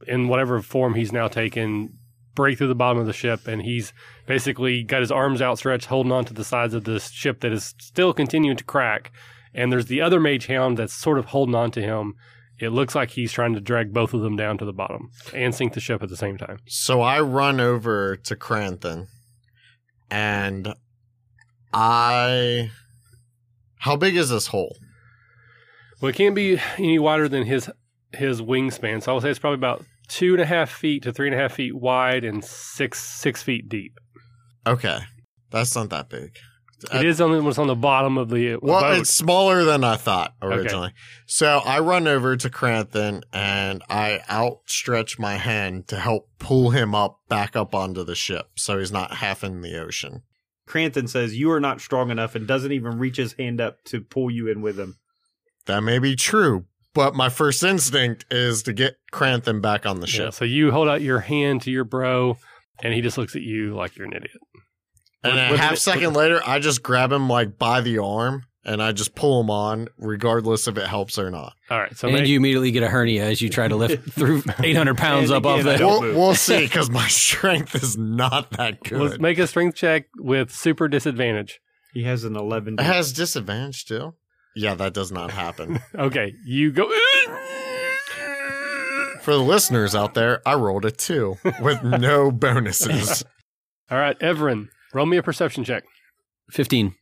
in 0.08 0.28
whatever 0.28 0.62
form 0.62 0.96
he's 0.96 1.12
now 1.12 1.28
taken 1.28 1.98
break 2.34 2.58
through 2.58 2.68
the 2.68 2.76
bottom 2.76 2.98
of 3.00 3.06
the 3.06 3.14
ship 3.14 3.48
and 3.48 3.62
he's 3.62 3.94
basically 4.26 4.84
got 4.84 5.02
his 5.02 5.12
arms 5.12 5.42
outstretched 5.42 5.88
holding 5.88 6.12
on 6.12 6.26
to 6.26 6.34
the 6.34 6.44
sides 6.44 6.74
of 6.74 6.86
this 6.86 7.10
ship 7.12 7.42
that 7.42 7.52
is 7.52 7.76
still 7.80 8.14
continuing 8.14 8.56
to 8.58 8.64
crack 8.64 9.12
and 9.54 9.72
there's 9.72 9.88
the 9.88 10.02
other 10.02 10.20
mage 10.20 10.48
hound 10.48 10.78
that's 10.78 10.94
sort 10.94 11.20
of 11.20 11.26
holding 11.26 11.56
on 11.56 11.70
to 11.72 11.82
him 11.82 12.16
it 12.62 12.70
looks 12.72 12.96
like 12.96 13.12
he's 13.12 13.32
trying 13.32 13.54
to 13.54 13.62
drag 13.62 13.94
both 13.94 14.14
of 14.14 14.22
them 14.22 14.36
down 14.36 14.58
to 14.58 14.66
the 14.66 14.74
bottom 14.74 15.10
and 15.34 15.54
sink 15.56 15.74
the 15.74 15.80
ship 15.80 16.02
at 16.04 16.10
the 16.10 16.18
same 16.18 16.38
time 16.38 16.58
So 16.68 17.02
I 17.02 17.20
run 17.22 17.60
over 17.60 18.16
to 18.16 18.36
Kranthin 18.36 19.08
and 20.10 20.74
I. 21.74 22.72
How 23.80 23.96
big 23.96 24.16
is 24.16 24.30
this 24.30 24.48
hole? 24.48 24.76
well 26.02 26.10
it 26.10 26.16
can't 26.16 26.36
be 26.36 26.60
any 26.78 26.98
wider 27.00 27.30
than 27.30 27.44
his 27.46 27.70
his 28.14 28.42
wingspan 28.42 29.02
so 29.04 29.12
i 29.12 29.14
would 29.14 29.22
say 29.24 29.30
it's 29.30 29.40
probably 29.40 29.56
about 29.56 29.86
two 30.08 30.34
and 30.34 30.42
a 30.42 30.46
half 30.46 30.70
feet 30.70 31.04
to 31.04 31.14
three 31.14 31.28
and 31.28 31.36
a 31.36 31.38
half 31.38 31.54
feet 31.54 31.76
wide 31.76 32.24
and 32.24 32.44
six 32.44 33.00
six 33.00 33.42
feet 33.44 33.70
deep 33.70 33.98
Okay. 34.68 35.00
That's 35.50 35.76
not 35.76 35.90
that 35.90 36.08
big. 36.10 36.38
It 36.94 37.06
is 37.06 37.22
on 37.22 37.32
the, 37.32 37.42
what's 37.44 37.58
on 37.58 37.68
the 37.68 37.76
bottom 37.76 38.18
of 38.18 38.30
the 38.30 38.58
Well, 38.62 38.82
boat. 38.82 39.00
it's 39.00 39.10
smaller 39.14 39.64
than 39.64 39.84
I 39.84 39.96
thought 39.98 40.34
originally. 40.42 40.94
So 41.28 41.60
I 41.66 41.80
run 41.80 42.08
over 42.08 42.36
to 42.38 42.50
Kranthin 42.50 43.22
and 43.32 43.84
I 43.90 44.22
outstretch 44.30 45.20
my 45.20 45.36
hand 45.38 45.88
to 45.90 45.98
help 46.00 46.30
pull 46.40 46.72
him 46.72 46.96
up 46.96 47.20
back 47.30 47.56
up 47.56 47.76
onto 47.76 48.04
the 48.04 48.16
ship 48.16 48.48
so 48.56 48.80
he's 48.80 48.92
not 48.92 49.16
half 49.18 49.44
in 49.44 49.62
the 49.62 49.78
ocean. 49.80 50.24
Kranthin 50.68 51.10
says 51.10 51.38
you 51.38 51.52
are 51.52 51.60
not 51.60 51.82
strong 51.82 52.10
enough 52.12 52.34
and 52.36 52.48
doesn't 52.48 52.72
even 52.72 52.98
reach 52.98 53.18
his 53.18 53.34
hand 53.34 53.60
up 53.60 53.84
to 53.86 54.02
pull 54.02 54.32
you 54.32 54.48
in 54.48 54.62
with 54.62 54.80
him. 54.80 54.98
That 55.66 55.82
may 55.84 56.00
be 56.00 56.16
true, 56.16 56.66
but 56.94 57.14
my 57.14 57.30
first 57.30 57.62
instinct 57.64 58.26
is 58.32 58.64
to 58.64 58.74
get 58.74 58.96
Kranthin 59.12 59.62
back 59.62 59.86
on 59.86 60.00
the 60.00 60.08
Yeah, 60.08 60.14
ship. 60.26 60.34
so 60.34 60.46
you 60.46 60.72
hold 60.72 60.88
out 60.88 61.02
your 61.02 61.20
hand 61.20 61.62
to 61.64 61.72
your 61.72 61.84
bro, 61.84 62.38
and 62.82 62.94
he 62.94 63.02
just 63.02 63.18
looks 63.18 63.36
at 63.36 63.42
you 63.42 63.76
like 63.76 63.96
you're 63.98 64.08
an 64.08 64.14
idiot. 64.14 64.40
And 65.24 65.34
What- 65.36 65.48
a 65.48 65.50
what 65.52 65.60
half 65.60 65.72
did 65.72 65.80
second 65.80 66.14
later, 66.14 66.42
I 66.46 66.60
just 66.60 66.82
grab 66.84 67.12
him 67.12 67.30
like 67.30 67.58
by 67.60 67.82
the 67.82 68.00
arm 68.00 68.44
and 68.64 68.82
I 68.82 68.92
just 68.92 69.16
pull 69.16 69.42
him 69.42 69.50
on, 69.50 69.88
regardless 69.98 70.68
if 70.68 70.78
it 70.78 70.86
helps 70.88 71.18
or 71.18 71.32
not. 71.32 71.54
All 71.70 71.80
right, 71.80 71.96
so 71.98 72.08
and 72.08 72.18
make, 72.18 72.28
you 72.28 72.38
immediately 72.38 72.72
get 72.72 72.84
a 72.84 72.88
hernia 72.88 73.26
as 73.26 73.42
you 73.42 73.50
try 73.50 73.68
to 73.68 73.76
lift 73.76 74.10
through 74.14 74.44
800 74.64 74.98
pounds 74.98 75.32
up 75.32 75.46
off 75.46 75.62
again, 75.62 75.70
I 75.70 75.72
the. 75.74 75.78
don't- 75.80 76.02
We'll, 76.02 76.14
we'll 76.16 76.36
see 76.36 76.60
because 76.66 76.90
my 76.90 77.08
strength 77.10 77.76
is 77.76 77.98
not 77.98 78.52
that 78.52 78.84
good. 78.84 79.02
let's 79.02 79.20
make 79.20 79.38
a 79.40 79.48
strength 79.48 79.76
check 79.76 80.06
with 80.18 80.52
super 80.52 80.88
disadvantage. 80.88 81.60
He 81.94 82.04
has 82.04 82.24
an 82.24 82.36
11. 82.36 82.76
It 82.80 82.84
has 82.84 83.12
disadvantage 83.14 83.86
too. 83.86 84.14
Yeah, 84.56 84.76
that 84.76 84.94
does 84.94 85.12
not 85.12 85.32
happen. 85.32 85.80
Okay, 85.96 86.34
you 86.46 86.72
go. 86.72 86.90
For 89.22 89.34
the 89.34 89.40
listeners 89.42 89.94
out 89.94 90.14
there, 90.16 90.42
I 90.48 90.56
rolled 90.56 90.84
a 90.84 90.92
two 90.92 91.38
with 91.62 91.84
no 91.84 92.32
bonuses. 92.32 93.24
All 93.90 93.98
right, 94.00 94.18
Everin, 94.20 94.70
roll 94.94 95.06
me 95.06 95.18
a 95.18 95.24
perception 95.24 95.64
check. 95.64 95.84
15. 96.52 96.96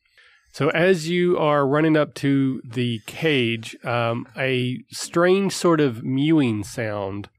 So 0.51 0.69
as 0.69 1.07
you 1.09 1.37
are 1.37 1.67
running 1.67 1.95
up 1.95 2.15
to 2.15 2.61
the 2.67 2.99
cage, 3.05 3.75
um, 3.83 4.27
a 4.37 4.79
strange 4.91 5.53
sort 5.53 5.79
of 5.79 6.03
mewing 6.03 6.63
sound 6.63 7.29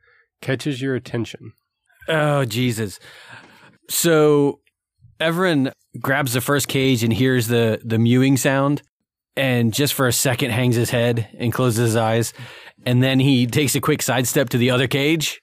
catches 0.40 0.80
your 0.80 0.94
attention. 0.94 1.52
Oh, 2.08 2.44
Jesus. 2.44 2.98
So 3.88 4.60
Everin 5.20 5.72
grabs 6.00 6.32
the 6.32 6.40
first 6.40 6.68
cage 6.68 7.02
and 7.02 7.12
hears 7.12 7.48
the, 7.48 7.80
the 7.84 7.98
mewing 7.98 8.36
sound 8.36 8.82
and 9.36 9.72
just 9.74 9.94
for 9.94 10.06
a 10.06 10.12
second 10.12 10.50
hangs 10.50 10.76
his 10.76 10.90
head 10.90 11.28
and 11.38 11.52
closes 11.52 11.88
his 11.88 11.96
eyes. 11.96 12.32
And 12.86 13.02
then 13.02 13.18
he 13.20 13.46
takes 13.46 13.74
a 13.74 13.80
quick 13.80 14.02
sidestep 14.02 14.50
to 14.50 14.58
the 14.58 14.70
other 14.70 14.86
cage 14.86 15.40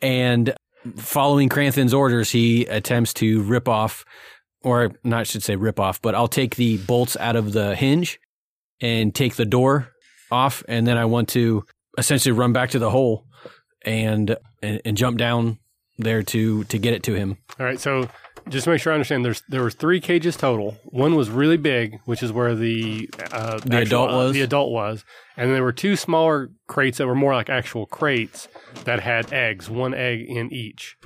and 0.00 0.54
following 0.96 1.48
Kranthin's 1.48 1.94
orders, 1.94 2.30
he 2.30 2.66
attempts 2.66 3.12
to 3.14 3.42
rip 3.42 3.68
off, 3.68 4.04
or 4.62 4.92
not, 5.04 5.20
I 5.20 5.22
should 5.24 5.42
say 5.42 5.56
rip 5.56 5.78
off, 5.78 6.00
but 6.02 6.14
I'll 6.14 6.28
take 6.28 6.56
the 6.56 6.78
bolts 6.78 7.16
out 7.18 7.36
of 7.36 7.52
the 7.52 7.76
hinge 7.76 8.18
and 8.80 9.14
take 9.14 9.36
the 9.36 9.44
door 9.44 9.92
off. 10.30 10.62
And 10.68 10.86
then 10.86 10.96
I 10.96 11.04
want 11.04 11.28
to 11.30 11.64
essentially 11.96 12.32
run 12.32 12.52
back 12.52 12.70
to 12.70 12.78
the 12.78 12.90
hole 12.90 13.26
and, 13.82 14.36
and, 14.62 14.80
and 14.84 14.96
jump 14.96 15.18
down 15.18 15.58
there 15.98 16.22
to 16.22 16.64
to 16.64 16.78
get 16.78 16.94
it 16.94 17.02
to 17.04 17.14
him. 17.14 17.38
All 17.58 17.66
right, 17.66 17.80
so 17.80 18.08
just 18.48 18.64
to 18.64 18.70
make 18.70 18.80
sure 18.80 18.92
I 18.92 18.94
understand, 18.94 19.24
there's 19.24 19.42
there 19.48 19.62
were 19.62 19.70
three 19.70 20.00
cages 20.00 20.36
total. 20.36 20.76
One 20.84 21.16
was 21.16 21.28
really 21.28 21.56
big, 21.56 22.00
which 22.04 22.22
is 22.22 22.32
where 22.32 22.54
the 22.54 23.10
uh, 23.32 23.58
The 23.58 23.82
adult 23.82 24.10
was? 24.10 24.32
The 24.32 24.42
adult 24.42 24.70
was, 24.70 25.04
and 25.36 25.52
there 25.52 25.62
were 25.62 25.72
two 25.72 25.96
smaller 25.96 26.50
crates 26.66 26.98
that 26.98 27.06
were 27.06 27.14
more 27.14 27.34
like 27.34 27.50
actual 27.50 27.86
crates 27.86 28.48
that 28.84 29.00
had 29.00 29.32
eggs, 29.32 29.68
one 29.68 29.94
egg 29.94 30.20
in 30.28 30.52
each. 30.52 30.96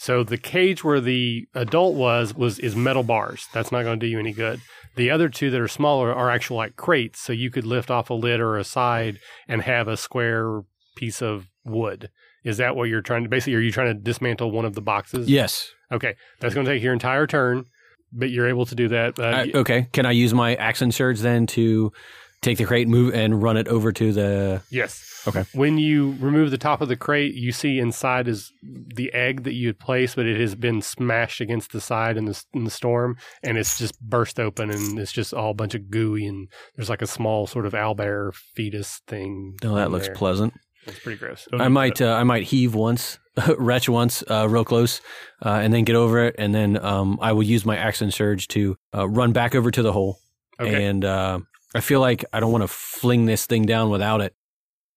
So 0.00 0.24
the 0.24 0.38
cage 0.38 0.82
where 0.82 0.98
the 0.98 1.46
adult 1.54 1.94
was 1.94 2.34
was 2.34 2.58
is 2.58 2.74
metal 2.74 3.02
bars. 3.02 3.48
That's 3.52 3.70
not 3.70 3.82
going 3.82 4.00
to 4.00 4.06
do 4.06 4.10
you 4.10 4.18
any 4.18 4.32
good. 4.32 4.62
The 4.96 5.10
other 5.10 5.28
two 5.28 5.50
that 5.50 5.60
are 5.60 5.68
smaller 5.68 6.10
are 6.14 6.30
actual 6.30 6.56
like 6.56 6.74
crates, 6.74 7.20
so 7.20 7.34
you 7.34 7.50
could 7.50 7.66
lift 7.66 7.90
off 7.90 8.08
a 8.08 8.14
lid 8.14 8.40
or 8.40 8.56
a 8.56 8.64
side 8.64 9.18
and 9.46 9.60
have 9.60 9.88
a 9.88 9.98
square 9.98 10.62
piece 10.96 11.20
of 11.20 11.48
wood. 11.66 12.08
Is 12.44 12.56
that 12.56 12.76
what 12.76 12.88
you're 12.88 13.02
trying 13.02 13.24
to? 13.24 13.28
Basically, 13.28 13.56
are 13.56 13.60
you 13.60 13.72
trying 13.72 13.94
to 13.94 14.02
dismantle 14.02 14.50
one 14.50 14.64
of 14.64 14.74
the 14.74 14.80
boxes? 14.80 15.28
Yes. 15.28 15.70
Okay, 15.92 16.14
that's 16.40 16.54
going 16.54 16.64
to 16.64 16.72
take 16.72 16.82
your 16.82 16.94
entire 16.94 17.26
turn, 17.26 17.66
but 18.10 18.30
you're 18.30 18.48
able 18.48 18.64
to 18.64 18.74
do 18.74 18.88
that. 18.88 19.18
Uh, 19.18 19.48
okay. 19.54 19.88
Can 19.92 20.06
I 20.06 20.12
use 20.12 20.32
my 20.32 20.54
action 20.54 20.92
surge 20.92 21.20
then 21.20 21.46
to 21.48 21.92
take 22.42 22.58
the 22.58 22.64
crate, 22.64 22.88
move, 22.88 23.14
and 23.14 23.42
run 23.42 23.56
it 23.56 23.68
over 23.68 23.92
to 23.92 24.12
the? 24.12 24.62
yes. 24.70 25.06
Okay. 25.26 25.44
When 25.52 25.76
you 25.76 26.16
remove 26.18 26.50
the 26.50 26.58
top 26.58 26.80
of 26.80 26.88
the 26.88 26.96
crate, 26.96 27.34
you 27.34 27.52
see 27.52 27.78
inside 27.78 28.26
is 28.26 28.52
the 28.62 29.12
egg 29.12 29.44
that 29.44 29.52
you 29.52 29.66
had 29.66 29.78
placed, 29.78 30.16
but 30.16 30.24
it 30.24 30.40
has 30.40 30.54
been 30.54 30.80
smashed 30.80 31.42
against 31.42 31.72
the 31.72 31.80
side 31.80 32.16
in 32.16 32.24
the 32.24 32.42
in 32.54 32.64
the 32.64 32.70
storm, 32.70 33.16
and 33.42 33.58
it's 33.58 33.76
just 33.76 34.00
burst 34.00 34.40
open, 34.40 34.70
and 34.70 34.98
it's 34.98 35.12
just 35.12 35.34
all 35.34 35.50
a 35.50 35.54
bunch 35.54 35.74
of 35.74 35.90
gooey, 35.90 36.26
and 36.26 36.48
there's 36.74 36.88
like 36.88 37.02
a 37.02 37.06
small 37.06 37.46
sort 37.46 37.66
of 37.66 37.74
owlbear 37.74 38.32
fetus 38.34 39.02
thing. 39.06 39.56
Oh, 39.62 39.74
that 39.74 39.90
looks 39.90 40.06
there. 40.06 40.16
pleasant. 40.16 40.54
It's 40.86 40.98
pretty 40.98 41.18
gross. 41.18 41.46
Don't 41.50 41.60
I 41.60 41.68
might. 41.68 42.00
Uh, 42.00 42.14
I 42.14 42.24
might 42.24 42.44
heave 42.44 42.74
once, 42.74 43.18
retch 43.58 43.88
once, 43.90 44.24
uh, 44.30 44.48
real 44.48 44.64
close, 44.64 45.02
uh, 45.44 45.50
and 45.50 45.74
then 45.74 45.84
get 45.84 45.96
over 45.96 46.24
it, 46.24 46.34
and 46.38 46.54
then 46.54 46.82
um, 46.82 47.18
I 47.20 47.32
will 47.32 47.42
use 47.42 47.66
my 47.66 47.76
action 47.76 48.10
surge 48.10 48.48
to 48.48 48.76
uh, 48.94 49.06
run 49.06 49.32
back 49.32 49.54
over 49.54 49.70
to 49.70 49.82
the 49.82 49.92
hole. 49.92 50.18
Okay. 50.58 50.84
And 50.84 51.04
uh, 51.04 51.40
I 51.74 51.80
feel 51.80 52.00
like 52.00 52.24
I 52.32 52.40
don't 52.40 52.52
want 52.52 52.62
to 52.62 52.68
fling 52.68 53.26
this 53.26 53.46
thing 53.46 53.64
down 53.64 53.90
without 53.90 54.20
it 54.20 54.34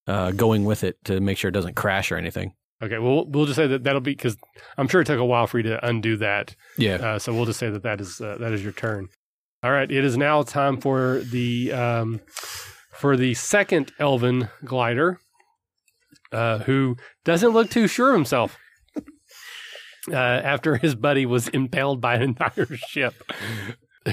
uh, 0.08 0.32
going 0.32 0.66
with 0.66 0.84
it 0.84 0.98
to 1.06 1.20
make 1.20 1.38
sure 1.38 1.50
it 1.50 1.54
doesn't 1.54 1.76
crash 1.76 2.12
or 2.12 2.18
anything. 2.18 2.54
Okay. 2.82 3.00
Well, 3.00 3.26
we'll 3.26 3.46
just 3.46 3.56
say 3.56 3.68
that 3.68 3.84
that'll 3.84 4.02
be 4.02 4.12
because 4.12 4.38
I'm 4.78 4.88
sure 4.88 5.02
it 5.02 5.06
took 5.06 5.20
a 5.20 5.26
while 5.26 5.48
for 5.48 5.60
you 5.60 5.64
to 5.64 5.86
undo 5.86 6.18
that. 6.18 6.56
Yeah. 6.78 6.96
Uh, 6.96 7.20
so 7.20 7.34
we'll 7.34 7.46
just 7.46 7.60
say 7.60 7.70
that 7.70 7.84
that 7.84 8.02
is 8.02 8.20
uh, 8.20 8.38
that 8.40 8.52
is 8.52 8.64
your 8.64 8.74
turn. 8.74 9.08
All 9.64 9.72
right, 9.72 9.90
it 9.90 10.04
is 10.04 10.18
now 10.18 10.44
time 10.44 10.82
for 10.82 11.20
the 11.20 11.72
um, 11.72 12.20
for 12.92 13.16
the 13.16 13.34
second 13.34 13.94
elven 13.98 14.50
glider, 14.66 15.22
uh, 16.34 16.60
who 16.60 16.98
doesn't 17.24 17.52
look 17.52 17.70
too 17.70 17.88
sure 17.88 18.10
of 18.10 18.16
himself. 18.16 18.58
Uh, 20.12 20.18
after 20.18 20.76
his 20.76 20.96
buddy 20.96 21.26
was 21.26 21.48
impaled 21.48 22.02
by 22.02 22.16
an 22.16 22.22
entire 22.24 22.66
ship, 22.90 23.14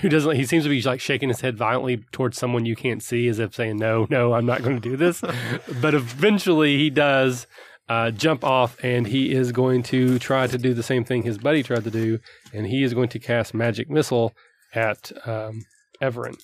who 0.01 0.09
doesn't? 0.09 0.37
He 0.37 0.45
seems 0.45 0.65
to 0.65 0.71
be 0.71 0.81
like 0.83 1.01
shaking 1.01 1.29
his 1.29 1.41
head 1.41 1.57
violently 1.57 2.05
towards 2.13 2.39
someone 2.39 2.65
you 2.65 2.77
can't 2.77 3.03
see, 3.03 3.29
as 3.29 3.39
if 3.39 3.55
saying, 3.55 3.79
"No, 3.79 4.07
no, 4.09 4.35
I'm 4.35 4.47
not 4.47 4.63
going 4.63 4.81
to 4.81 4.89
do 4.89 4.97
this." 4.97 5.21
but 5.81 5.95
eventually, 5.95 6.77
he 6.77 6.91
does 6.91 7.47
uh, 7.89 8.11
jump 8.11 8.45
off, 8.45 8.77
and 8.85 9.09
he 9.09 9.33
is 9.33 9.53
going 9.53 9.83
to 9.85 10.19
try 10.19 10.47
to 10.47 10.59
do 10.59 10.75
the 10.75 10.83
same 10.83 11.05
thing 11.05 11.23
his 11.23 11.39
buddy 11.39 11.63
tried 11.63 11.85
to 11.85 11.91
do, 11.91 12.21
and 12.53 12.67
he 12.67 12.83
is 12.83 12.95
going 12.95 13.09
to 13.09 13.19
cast 13.19 13.53
magic 13.53 13.91
missile 13.91 14.33
at 14.75 15.11
um, 15.27 15.63
Everin. 16.01 16.37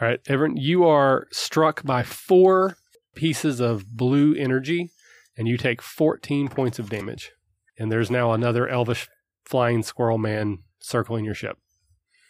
All 0.00 0.08
right, 0.08 0.20
Everin, 0.28 0.56
you 0.56 0.84
are 0.84 1.26
struck 1.32 1.82
by 1.82 2.02
four 2.02 2.76
pieces 3.16 3.60
of 3.60 3.96
blue 3.96 4.34
energy, 4.34 4.90
and 5.36 5.48
you 5.48 5.56
take 5.56 5.82
14 5.82 6.48
points 6.48 6.78
of 6.78 6.88
damage. 6.88 7.32
And 7.78 7.90
there's 7.90 8.10
now 8.10 8.32
another 8.32 8.68
elvish 8.68 9.08
flying 9.44 9.82
squirrel 9.82 10.18
man 10.18 10.58
circling 10.86 11.24
your 11.24 11.34
ship. 11.34 11.58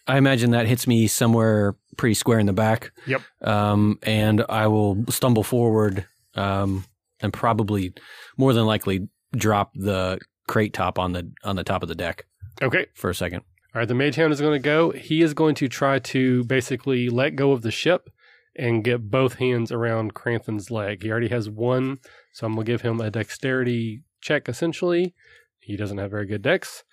I 0.07 0.19
imagine 0.19 0.51
that 0.53 0.67
hits 0.67 0.87
me 0.87 1.07
somewhere 1.09 1.75
pretty 1.97 2.15
square 2.15 2.39
in 2.39 2.47
the 2.47 2.53
back. 2.53 2.93
Yep. 3.07 3.23
Um, 3.43 3.99
and 4.03 4.45
I 4.49 4.69
will 4.69 5.05
stumble 5.09 5.43
forward 5.43 6.07
um, 6.35 6.85
and 7.21 7.33
probably, 7.33 7.93
more 8.37 8.53
than 8.53 8.67
likely, 8.67 9.09
drop 9.35 9.73
the 9.75 10.19
crate 10.47 10.73
top 10.73 10.99
on 10.99 11.13
the 11.13 11.31
on 11.43 11.57
the 11.57 11.65
top 11.65 11.83
of 11.83 11.89
the 11.89 11.95
deck 11.97 12.25
Okay. 12.63 12.87
for 12.95 13.11
a 13.11 13.15
second. 13.15 13.43
All 13.75 13.81
right, 13.81 13.89
the 13.89 13.95
mage 13.95 14.15
hound 14.17 14.33
is 14.33 14.41
going 14.41 14.53
to 14.55 14.59
go. 14.65 14.91
He 14.91 15.21
is 15.23 15.35
going 15.35 15.55
to 15.57 15.69
try 15.69 15.99
to 15.99 16.45
basically 16.45 17.09
let 17.11 17.37
go 17.37 17.53
of 17.53 17.63
the 17.63 17.71
ship 17.71 18.09
and 18.55 18.85
get 18.85 19.11
both 19.11 19.35
hands 19.35 19.71
around 19.73 20.15
Kranthin's 20.15 20.71
leg. 20.71 21.03
He 21.03 21.11
already 21.11 21.29
has 21.29 21.51
one, 21.51 21.99
so 22.33 22.47
I'm 22.47 22.55
going 22.55 22.65
to 22.65 22.73
give 22.73 22.81
him 22.83 23.01
a 23.01 23.11
dexterity 23.11 24.03
check 24.23 24.49
essentially. 24.49 25.15
He 25.59 25.77
doesn't 25.77 25.99
have 25.99 26.11
very 26.13 26.27
good 26.27 26.43
dex. 26.43 26.85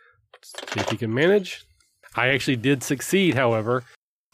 See 0.42 0.80
if 0.80 0.90
he 0.90 0.98
can 0.98 1.14
manage. 1.14 1.66
I 2.16 2.30
actually 2.30 2.58
did 2.58 2.84
succeed, 2.84 3.36
however. 3.36 3.84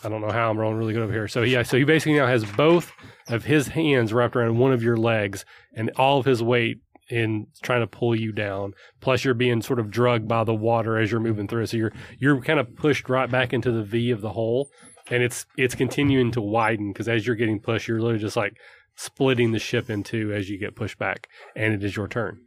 I 0.04 0.10
don't 0.10 0.22
know 0.22 0.32
how 0.32 0.50
I'm 0.50 0.58
rolling 0.58 0.78
really 0.78 0.93
good 0.93 1.04
over 1.04 1.12
here. 1.12 1.28
So 1.28 1.41
yeah, 1.41 1.64
so 1.64 1.78
he 1.78 1.84
basically 1.84 2.14
now 2.14 2.28
has 2.28 2.45
both 2.45 2.91
of 3.28 3.43
his 3.43 3.68
hands 3.68 4.14
wrapped 4.14 4.36
around 4.36 4.58
one 4.58 4.72
of 4.72 4.82
your 4.82 4.97
legs 4.97 5.43
and 5.76 5.91
all 5.97 6.20
of 6.20 6.26
his 6.26 6.41
weight 6.41 6.80
in 7.10 7.47
trying 7.64 7.82
to 7.82 7.88
pull 7.88 8.16
you 8.16 8.32
down. 8.32 8.74
Plus 9.02 9.26
you're 9.26 9.34
being 9.34 9.62
sort 9.62 9.80
of 9.80 9.89
drugged 9.89 10.28
by 10.28 10.43
the 10.43 10.54
water 10.54 10.97
as 10.97 11.12
you're 11.12 11.20
moving 11.20 11.47
through. 11.47 11.66
So 11.66 11.78
you're 11.78 11.93
you're 12.18 12.41
kind 12.41 12.60
of 12.60 12.76
pushed 12.76 13.10
right 13.10 13.30
back 13.30 13.52
into 13.52 13.72
the 13.72 13.84
V 13.84 14.12
of 14.12 14.22
the 14.22 14.30
hole 14.30 14.70
and 15.10 15.24
it's 15.24 15.45
it's 15.58 15.76
continuing 15.76 16.32
to 16.32 16.41
widen 16.41 16.91
because 16.91 17.08
as 17.08 17.26
you're 17.26 17.36
getting 17.36 17.60
pushed, 17.60 17.88
you're 17.88 18.00
literally 18.00 18.20
just 18.20 18.38
like 18.38 18.58
splitting 18.95 19.52
the 19.52 19.60
ship 19.60 19.89
in 19.89 20.04
two 20.04 20.34
as 20.34 20.50
you 20.50 20.58
get 20.58 20.76
pushed 20.76 20.97
back. 20.97 21.28
And 21.56 21.74
it 21.74 21.84
is 21.84 21.95
your 21.95 22.08
turn. 22.08 22.39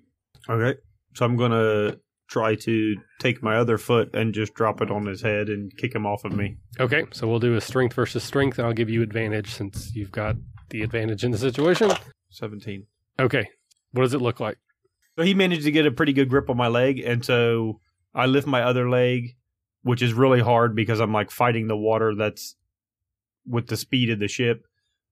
Okay. 0.49 0.79
So 1.15 1.25
I'm 1.25 1.37
gonna 1.37 1.97
try 2.33 2.55
to 2.55 2.97
take 3.21 3.43
my 3.43 3.57
other 3.57 3.77
foot 3.77 4.15
and 4.15 4.33
just 4.33 4.55
drop 4.55 4.81
it 4.81 4.91
on 4.91 5.05
his 5.05 5.21
head 5.21 5.49
and 5.49 5.77
kick 5.77 5.95
him 5.95 6.07
off 6.07 6.25
of 6.25 6.33
me. 6.33 6.57
Okay, 6.81 7.05
so 7.13 7.29
we'll 7.29 7.39
do 7.39 7.55
a 7.55 7.61
strength 7.61 7.95
versus 7.95 8.25
strength, 8.25 8.59
and 8.59 8.67
I'll 8.67 8.73
give 8.73 8.89
you 8.89 9.03
advantage 9.03 9.51
since 9.51 9.95
you've 9.95 10.11
got 10.11 10.37
the 10.71 10.83
advantage 10.83 11.25
in 11.25 11.31
the 11.31 11.39
situation. 11.39 11.91
Seventeen. 12.31 12.87
Okay, 13.21 13.49
what 13.93 14.03
does 14.03 14.15
it 14.15 14.23
look 14.23 14.41
like? 14.41 14.57
So 15.19 15.25
he 15.25 15.35
managed 15.35 15.65
to 15.65 15.71
get 15.71 15.85
a 15.85 15.91
pretty 15.91 16.15
good 16.15 16.31
grip 16.31 16.49
on 16.49 16.57
my 16.57 16.69
leg, 16.69 16.99
and 17.01 17.23
so 17.23 17.81
I 18.15 18.25
lift 18.27 18.47
my 18.47 18.63
other 18.63 18.89
leg, 18.89 19.37
which 19.83 20.01
is 20.01 20.15
really 20.15 20.41
hard 20.41 20.75
because 20.75 21.01
I'm 21.01 21.13
like 21.13 21.31
fighting 21.31 21.69
the 21.69 21.77
water 21.77 22.15
that's 22.15 22.57
with 23.47 23.67
the 23.67 23.77
speed 23.77 24.09
of 24.09 24.19
the 24.19 24.29
ship. 24.29 24.65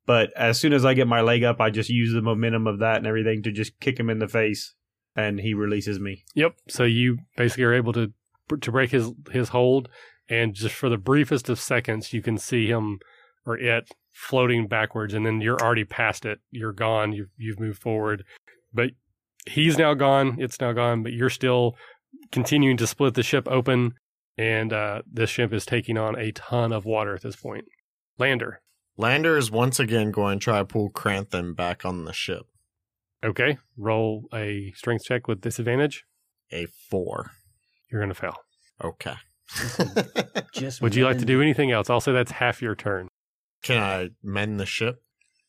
But 0.06 0.30
as 0.34 0.58
soon 0.58 0.72
as 0.72 0.86
I 0.86 0.94
get 0.94 1.06
my 1.06 1.20
leg 1.20 1.44
up, 1.44 1.60
I 1.60 1.68
just 1.68 1.90
use 1.90 2.14
the 2.14 2.22
momentum 2.22 2.66
of 2.66 2.78
that 2.78 2.96
and 2.96 3.06
everything 3.06 3.42
to 3.42 3.52
just 3.52 3.78
kick 3.78 4.00
him 4.00 4.08
in 4.08 4.18
the 4.18 4.28
face, 4.28 4.74
and 5.16 5.40
he 5.40 5.54
releases 5.54 5.98
me. 5.98 6.24
Yep. 6.34 6.56
So 6.68 6.84
you 6.84 7.18
basically 7.36 7.64
are 7.64 7.74
able 7.74 7.92
to 7.94 8.12
to 8.60 8.72
break 8.72 8.90
his 8.90 9.12
his 9.30 9.50
hold, 9.50 9.88
and 10.28 10.54
just 10.54 10.74
for 10.74 10.88
the 10.88 10.98
briefest 10.98 11.48
of 11.48 11.60
seconds, 11.60 12.12
you 12.12 12.22
can 12.22 12.38
see 12.38 12.66
him 12.66 13.00
or 13.46 13.58
it 13.58 13.90
floating 14.12 14.66
backwards, 14.66 15.14
and 15.14 15.24
then 15.24 15.40
you're 15.40 15.60
already 15.60 15.84
past 15.84 16.24
it. 16.24 16.40
You're 16.50 16.72
gone. 16.72 17.12
You've 17.12 17.30
you've 17.36 17.60
moved 17.60 17.80
forward, 17.80 18.24
but 18.72 18.90
he's 19.46 19.78
now 19.78 19.94
gone. 19.94 20.36
It's 20.38 20.60
now 20.60 20.72
gone, 20.72 21.02
but 21.02 21.12
you're 21.12 21.30
still 21.30 21.76
continuing 22.32 22.76
to 22.78 22.86
split 22.86 23.14
the 23.14 23.22
ship 23.22 23.46
open, 23.48 23.94
and 24.36 24.72
uh, 24.72 25.02
this 25.10 25.30
ship 25.30 25.52
is 25.52 25.64
taking 25.64 25.96
on 25.96 26.18
a 26.18 26.32
ton 26.32 26.72
of 26.72 26.84
water 26.84 27.14
at 27.14 27.22
this 27.22 27.36
point. 27.36 27.64
Lander. 28.18 28.60
Lander 28.96 29.38
is 29.38 29.50
once 29.50 29.80
again 29.80 30.10
going 30.10 30.38
to 30.38 30.44
try 30.44 30.58
to 30.58 30.64
pull 30.64 30.90
Kranthin 30.90 31.56
back 31.56 31.84
on 31.84 32.04
the 32.04 32.12
ship. 32.12 32.46
Okay. 33.24 33.58
Roll 33.76 34.24
a 34.32 34.72
strength 34.76 35.04
check 35.04 35.28
with 35.28 35.40
disadvantage. 35.40 36.04
A 36.52 36.66
four. 36.90 37.30
You're 37.90 38.00
going 38.00 38.12
to 38.12 38.14
fail. 38.14 38.36
Okay. 38.82 39.14
Just 40.54 40.80
Would 40.80 40.94
you 40.94 41.04
like 41.04 41.18
to 41.18 41.24
do 41.24 41.42
anything 41.42 41.70
else? 41.70 41.90
I'll 41.90 42.00
say 42.00 42.12
that's 42.12 42.32
half 42.32 42.62
your 42.62 42.74
turn. 42.74 43.08
Can 43.62 43.82
I 43.82 44.08
mend 44.22 44.58
the 44.58 44.66
ship? 44.66 45.02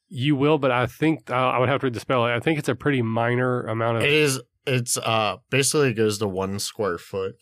You 0.09 0.35
will, 0.35 0.57
but 0.57 0.71
I 0.71 0.87
think 0.87 1.29
uh, 1.31 1.33
I 1.35 1.59
would 1.59 1.69
have 1.69 1.79
to 1.81 1.87
read 1.87 1.93
the 1.93 1.99
spell. 2.01 2.23
I 2.23 2.39
think 2.39 2.59
it's 2.59 2.67
a 2.67 2.75
pretty 2.75 3.01
minor 3.01 3.61
amount 3.63 3.97
of. 3.97 4.03
It 4.03 4.11
is. 4.11 4.41
It's 4.67 4.97
uh 4.97 5.37
basically 5.49 5.89
it 5.89 5.93
goes 5.93 6.19
to 6.19 6.27
one 6.27 6.59
square 6.59 6.97
foot. 6.97 7.35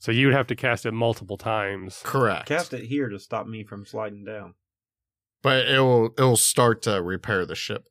So 0.00 0.10
you 0.12 0.26
would 0.26 0.34
have 0.34 0.48
to 0.48 0.56
cast 0.56 0.84
it 0.84 0.92
multiple 0.92 1.38
times. 1.38 2.00
Correct. 2.04 2.46
Cast 2.46 2.74
it 2.74 2.86
here 2.86 3.08
to 3.08 3.18
stop 3.18 3.46
me 3.46 3.62
from 3.64 3.86
sliding 3.86 4.24
down. 4.24 4.54
but 5.42 5.66
it 5.66 5.78
will 5.78 6.06
it 6.18 6.20
will 6.22 6.36
start 6.36 6.82
to 6.82 7.00
repair 7.00 7.46
the 7.46 7.54
ship 7.54 7.84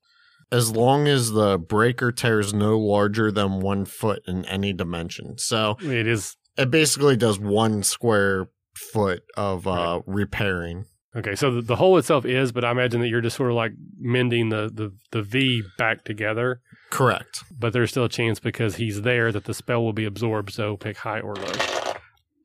as 0.51 0.71
long 0.71 1.07
as 1.07 1.31
the 1.31 1.57
breaker 1.57 2.11
tears 2.11 2.53
no 2.53 2.77
larger 2.77 3.31
than 3.31 3.59
one 3.61 3.85
foot 3.85 4.21
in 4.27 4.45
any 4.45 4.73
dimension. 4.73 5.37
So 5.37 5.77
It 5.81 6.07
is 6.07 6.35
it 6.57 6.69
basically 6.71 7.15
does 7.15 7.39
one 7.39 7.83
square 7.83 8.49
foot 8.75 9.23
of 9.37 9.67
uh 9.67 10.01
repairing. 10.05 10.85
okay. 11.15 11.35
So 11.35 11.51
the, 11.55 11.61
the 11.61 11.75
hole 11.77 11.97
itself 11.97 12.25
is, 12.25 12.51
but 12.51 12.63
I 12.65 12.71
imagine 12.71 13.01
that 13.01 13.07
you're 13.09 13.21
just 13.21 13.35
sort 13.37 13.49
of 13.51 13.55
like 13.55 13.73
mending 13.99 14.49
the 14.49 14.69
the 14.73 14.91
the 15.11 15.21
V 15.21 15.63
back 15.77 16.03
together. 16.03 16.61
Correct. 16.89 17.43
But 17.57 17.71
there's 17.73 17.91
still 17.91 18.03
a 18.05 18.09
chance 18.09 18.39
because 18.39 18.75
he's 18.75 19.01
there 19.03 19.31
that 19.31 19.45
the 19.45 19.53
spell 19.53 19.83
will 19.83 19.93
be 19.93 20.05
absorbed. 20.05 20.51
So 20.51 20.75
pick 20.77 20.97
high 20.97 21.19
or 21.21 21.35
low. 21.35 21.53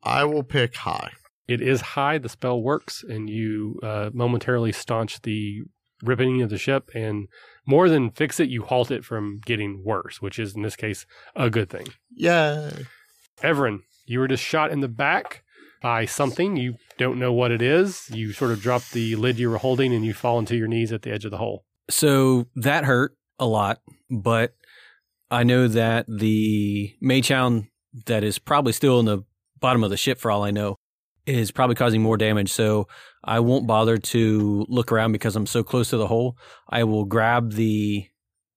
I 0.03 0.23
will 0.23 0.43
pick 0.43 0.75
high. 0.75 1.11
It 1.49 1.61
is 1.61 1.81
high. 1.81 2.17
The 2.17 2.29
spell 2.29 2.61
works, 2.61 3.03
and 3.07 3.29
you 3.29 3.79
uh, 3.83 4.09
momentarily 4.13 4.71
staunch 4.73 5.21
the 5.21 5.63
ripping 6.03 6.41
of 6.41 6.49
the 6.49 6.57
ship, 6.57 6.89
and 6.93 7.27
more 7.65 7.89
than 7.89 8.11
fix 8.11 8.39
it, 8.39 8.49
you 8.49 8.63
halt 8.63 8.91
it 8.91 9.03
from 9.03 9.41
getting 9.45 9.83
worse, 9.83 10.21
which 10.21 10.39
is 10.39 10.55
in 10.55 10.61
this 10.61 10.75
case 10.75 11.05
a 11.35 11.49
good 11.49 11.69
thing. 11.69 11.87
Yeah. 12.09 12.71
Everin, 13.41 13.83
you 14.05 14.19
were 14.19 14.27
just 14.27 14.43
shot 14.43 14.71
in 14.71 14.79
the 14.79 14.87
back 14.87 15.43
by 15.81 16.05
something. 16.05 16.55
You 16.57 16.75
don't 16.97 17.19
know 17.19 17.33
what 17.33 17.51
it 17.51 17.61
is. 17.61 18.09
You 18.09 18.31
sort 18.31 18.51
of 18.51 18.61
drop 18.61 18.83
the 18.93 19.15
lid 19.15 19.37
you 19.37 19.49
were 19.49 19.57
holding, 19.57 19.93
and 19.93 20.05
you 20.05 20.13
fall 20.13 20.39
into 20.39 20.55
your 20.55 20.67
knees 20.67 20.91
at 20.91 21.01
the 21.01 21.11
edge 21.11 21.25
of 21.25 21.31
the 21.31 21.37
hole. 21.37 21.65
So 21.89 22.47
that 22.55 22.85
hurt 22.85 23.15
a 23.39 23.45
lot, 23.45 23.79
but 24.09 24.55
I 25.29 25.43
know 25.43 25.67
that 25.67 26.05
the 26.07 26.95
mage 27.01 27.27
hound 27.27 27.67
that 28.05 28.23
is 28.23 28.39
probably 28.39 28.73
still 28.73 28.99
in 28.99 29.05
the 29.05 29.23
bottom 29.59 29.83
of 29.83 29.89
the 29.89 29.97
ship, 29.97 30.19
for 30.19 30.31
all 30.31 30.43
I 30.43 30.51
know, 30.51 30.77
is 31.27 31.51
probably 31.51 31.75
causing 31.75 32.01
more 32.01 32.17
damage. 32.17 32.51
So 32.51 32.87
I 33.23 33.39
won't 33.41 33.67
bother 33.67 33.97
to 33.97 34.65
look 34.69 34.91
around 34.91 35.11
because 35.11 35.35
I'm 35.35 35.45
so 35.45 35.61
close 35.63 35.89
to 35.91 35.97
the 35.97 36.07
hole. 36.07 36.37
I 36.69 36.83
will 36.85 37.05
grab 37.05 37.51
the 37.53 38.05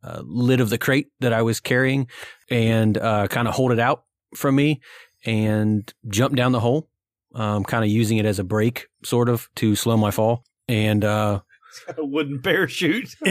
uh, 0.03 0.23
lid 0.25 0.61
of 0.61 0.71
the 0.71 0.79
crate 0.79 1.09
that 1.21 1.33
I 1.33 1.43
was 1.43 1.61
carrying 1.61 2.07
and 2.49 2.97
uh, 2.97 3.27
kind 3.29 3.47
of 3.49 3.55
hold 3.55 3.73
it 3.73 3.79
out 3.79 4.05
from 4.35 4.55
me 4.57 4.81
and 5.27 5.93
jump 6.09 6.35
down 6.37 6.53
the 6.53 6.61
hole, 6.61 6.89
um, 7.35 7.65
kind 7.65 7.85
of 7.85 7.91
using 7.91 8.17
it 8.19 8.25
as 8.25 8.39
a 8.39 8.45
brake, 8.45 8.87
sort 9.05 9.29
of, 9.29 9.49
to 9.57 9.75
slow 9.77 9.97
my 9.99 10.11
fall. 10.11 10.45
And 10.69 11.05
uh, 11.05 11.41
It's 11.69 11.85
got 11.85 11.99
a 11.99 12.05
wooden 12.05 12.41
parachute. 12.41 13.15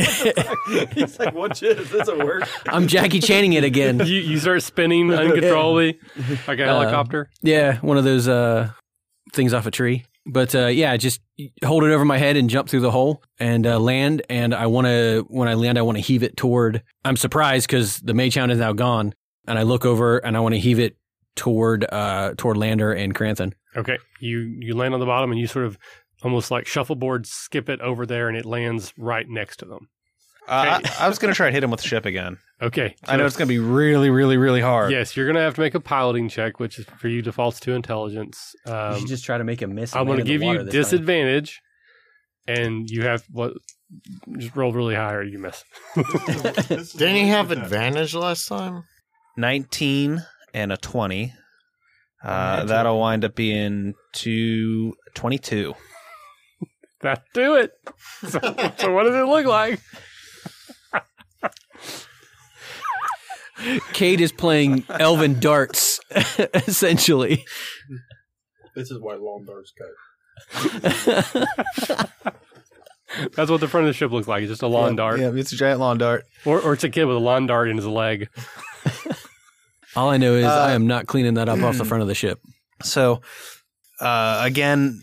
He's 0.93 1.17
like, 1.19 1.33
"Watch 1.33 1.61
this. 1.61 1.89
This 1.89 2.07
will 2.07 2.19
work." 2.19 2.47
I'm 2.67 2.87
Jackie 2.87 3.21
Channing 3.21 3.53
it 3.53 3.63
again. 3.63 3.99
You 3.99 4.19
you 4.19 4.37
start 4.39 4.61
spinning 4.61 5.11
uncontrollably 5.13 5.97
like 6.47 6.59
a 6.59 6.63
Uh, 6.63 6.67
helicopter. 6.67 7.29
Yeah, 7.41 7.77
one 7.79 7.97
of 7.97 8.03
those 8.03 8.27
uh, 8.27 8.71
things 9.32 9.53
off 9.53 9.65
a 9.65 9.71
tree. 9.71 10.05
But 10.25 10.53
uh, 10.53 10.67
yeah, 10.67 10.95
just 10.97 11.21
hold 11.63 11.84
it 11.84 11.91
over 11.91 12.05
my 12.05 12.17
head 12.17 12.38
and 12.38 12.49
jump 12.49 12.69
through 12.69 12.82
the 12.82 12.91
hole 12.91 13.23
and 13.39 13.65
uh, 13.65 13.80
land. 13.80 14.21
And 14.30 14.53
I 14.53 14.67
want 14.67 14.86
to, 14.86 15.25
when 15.27 15.47
I 15.47 15.55
land, 15.55 15.77
I 15.77 15.82
want 15.82 15.97
to 15.97 16.03
heave 16.03 16.23
it 16.23 16.38
toward. 16.38 16.84
I'm 17.03 17.15
surprised 17.15 17.67
because 17.67 17.97
the 17.97 18.13
mage 18.13 18.36
hound 18.36 18.51
is 18.51 18.59
now 18.59 18.73
gone, 18.73 19.13
and 19.47 19.57
I 19.57 19.63
look 19.63 19.86
over 19.86 20.17
and 20.19 20.38
I 20.38 20.39
want 20.39 20.53
to 20.53 20.59
heave 20.59 20.80
it 20.80 20.97
toward 21.36 21.86
uh, 21.91 22.34
toward 22.38 22.57
Lander 22.57 22.91
and 22.91 23.15
Cranthon. 23.15 23.53
Okay, 23.75 23.97
you 24.19 24.39
you 24.59 24.75
land 24.75 24.93
on 24.93 24.99
the 24.99 25.05
bottom, 25.05 25.32
and 25.32 25.39
you 25.39 25.47
sort 25.47 25.65
of 25.65 25.77
almost 26.21 26.51
like 26.51 26.67
shuffleboard 26.67 27.25
skip 27.25 27.69
it 27.69 27.82
over 27.82 28.05
there, 28.05 28.27
and 28.27 28.38
it 28.38 28.45
lands 28.45 28.93
right 28.97 29.27
next 29.27 29.57
to 29.57 29.65
them. 29.65 29.89
Uh, 30.49 30.79
I, 30.83 31.05
I 31.05 31.07
was 31.07 31.19
going 31.19 31.31
to 31.31 31.35
try 31.35 31.45
and 31.47 31.53
hit 31.53 31.63
him 31.63 31.69
with 31.71 31.81
the 31.81 31.87
ship 31.87 32.05
again. 32.05 32.37
Okay. 32.61 32.95
I 33.07 33.17
know 33.17 33.25
it's 33.25 33.37
going 33.37 33.47
to 33.47 33.53
be 33.53 33.59
really, 33.59 34.09
really, 34.09 34.35
really 34.37 34.61
hard. 34.61 34.91
Yes, 34.91 35.15
you're 35.15 35.25
going 35.27 35.35
to 35.35 35.41
have 35.41 35.53
to 35.55 35.61
make 35.61 35.75
a 35.75 35.79
piloting 35.79 36.27
check, 36.27 36.59
which 36.59 36.79
is 36.79 36.85
for 36.97 37.07
you 37.07 37.21
defaults 37.21 37.59
to 37.61 37.73
intelligence. 37.73 38.53
you 38.65 38.73
Um, 38.73 38.99
should 38.99 39.07
just 39.07 39.23
try 39.23 39.37
to 39.37 39.43
make 39.43 39.61
him 39.61 39.75
miss. 39.75 39.95
I'm 39.95 40.05
going 40.07 40.17
going 40.17 40.25
to 40.25 40.31
give 40.31 40.41
you 40.41 40.63
disadvantage, 40.63 41.61
and 42.47 42.89
you 42.89 43.03
have 43.03 43.23
what? 43.31 43.53
Just 44.37 44.55
roll 44.55 44.73
really 44.73 44.95
high 44.95 45.13
or 45.13 45.23
you 45.23 45.39
miss. 45.39 45.63
Didn't 45.95 47.15
he 47.15 47.27
have 47.27 47.51
advantage 47.51 48.13
last 48.15 48.47
time? 48.47 48.83
19 49.37 50.23
and 50.53 50.71
a 50.71 50.77
20. 50.77 51.33
Uh, 52.23 52.65
that'll 52.65 52.99
wind 52.99 53.23
up 53.23 53.35
being 53.35 53.93
two 54.13 54.93
twenty-two. 55.13 55.73
22. 55.73 55.75
That 57.01 57.23
do 57.33 57.55
it. 57.55 57.71
So, 58.27 58.39
so 58.77 58.91
what 58.93 59.03
does 59.03 59.15
it 59.15 59.25
look 59.25 59.45
like? 59.45 59.79
Cade 63.93 64.21
is 64.21 64.32
playing 64.32 64.86
Elven 64.89 65.39
darts, 65.39 65.99
essentially. 66.53 67.43
This 68.75 68.89
is 68.89 68.99
why 69.01 69.15
long 69.15 69.45
darts 69.45 69.73
cut. 69.77 69.89
That's 73.36 73.49
what 73.51 73.59
the 73.59 73.67
front 73.67 73.88
of 73.88 73.89
the 73.89 73.97
ship 73.97 74.11
looks 74.11 74.27
like. 74.27 74.43
It's 74.43 74.51
just 74.51 74.61
a 74.61 74.67
lawn 74.67 74.95
dart, 74.95 75.19
Yeah, 75.19 75.32
it's 75.34 75.51
a 75.51 75.55
giant 75.57 75.80
lawn 75.80 75.97
dart. 75.97 76.25
or, 76.45 76.61
or 76.61 76.73
it's 76.73 76.84
a 76.84 76.89
kid 76.89 77.05
with 77.05 77.17
a 77.17 77.19
lawn 77.19 77.47
dart 77.47 77.67
in 77.69 77.75
his 77.75 77.88
leg. 77.88 78.30
All 79.95 80.09
I 80.09 80.17
know 80.17 80.36
is 80.36 80.45
Uh, 80.45 80.49
I 80.67 80.71
am 80.73 80.86
not 80.88 81.07
cleaning 81.07 81.34
that 81.34 81.49
up 81.49 81.59
off 81.61 81.77
the 81.77 81.86
front 81.86 82.01
of 82.03 82.07
the 82.07 82.15
ship. 82.15 82.39
So, 82.82 83.19
uh, 83.99 84.39
again, 84.45 85.01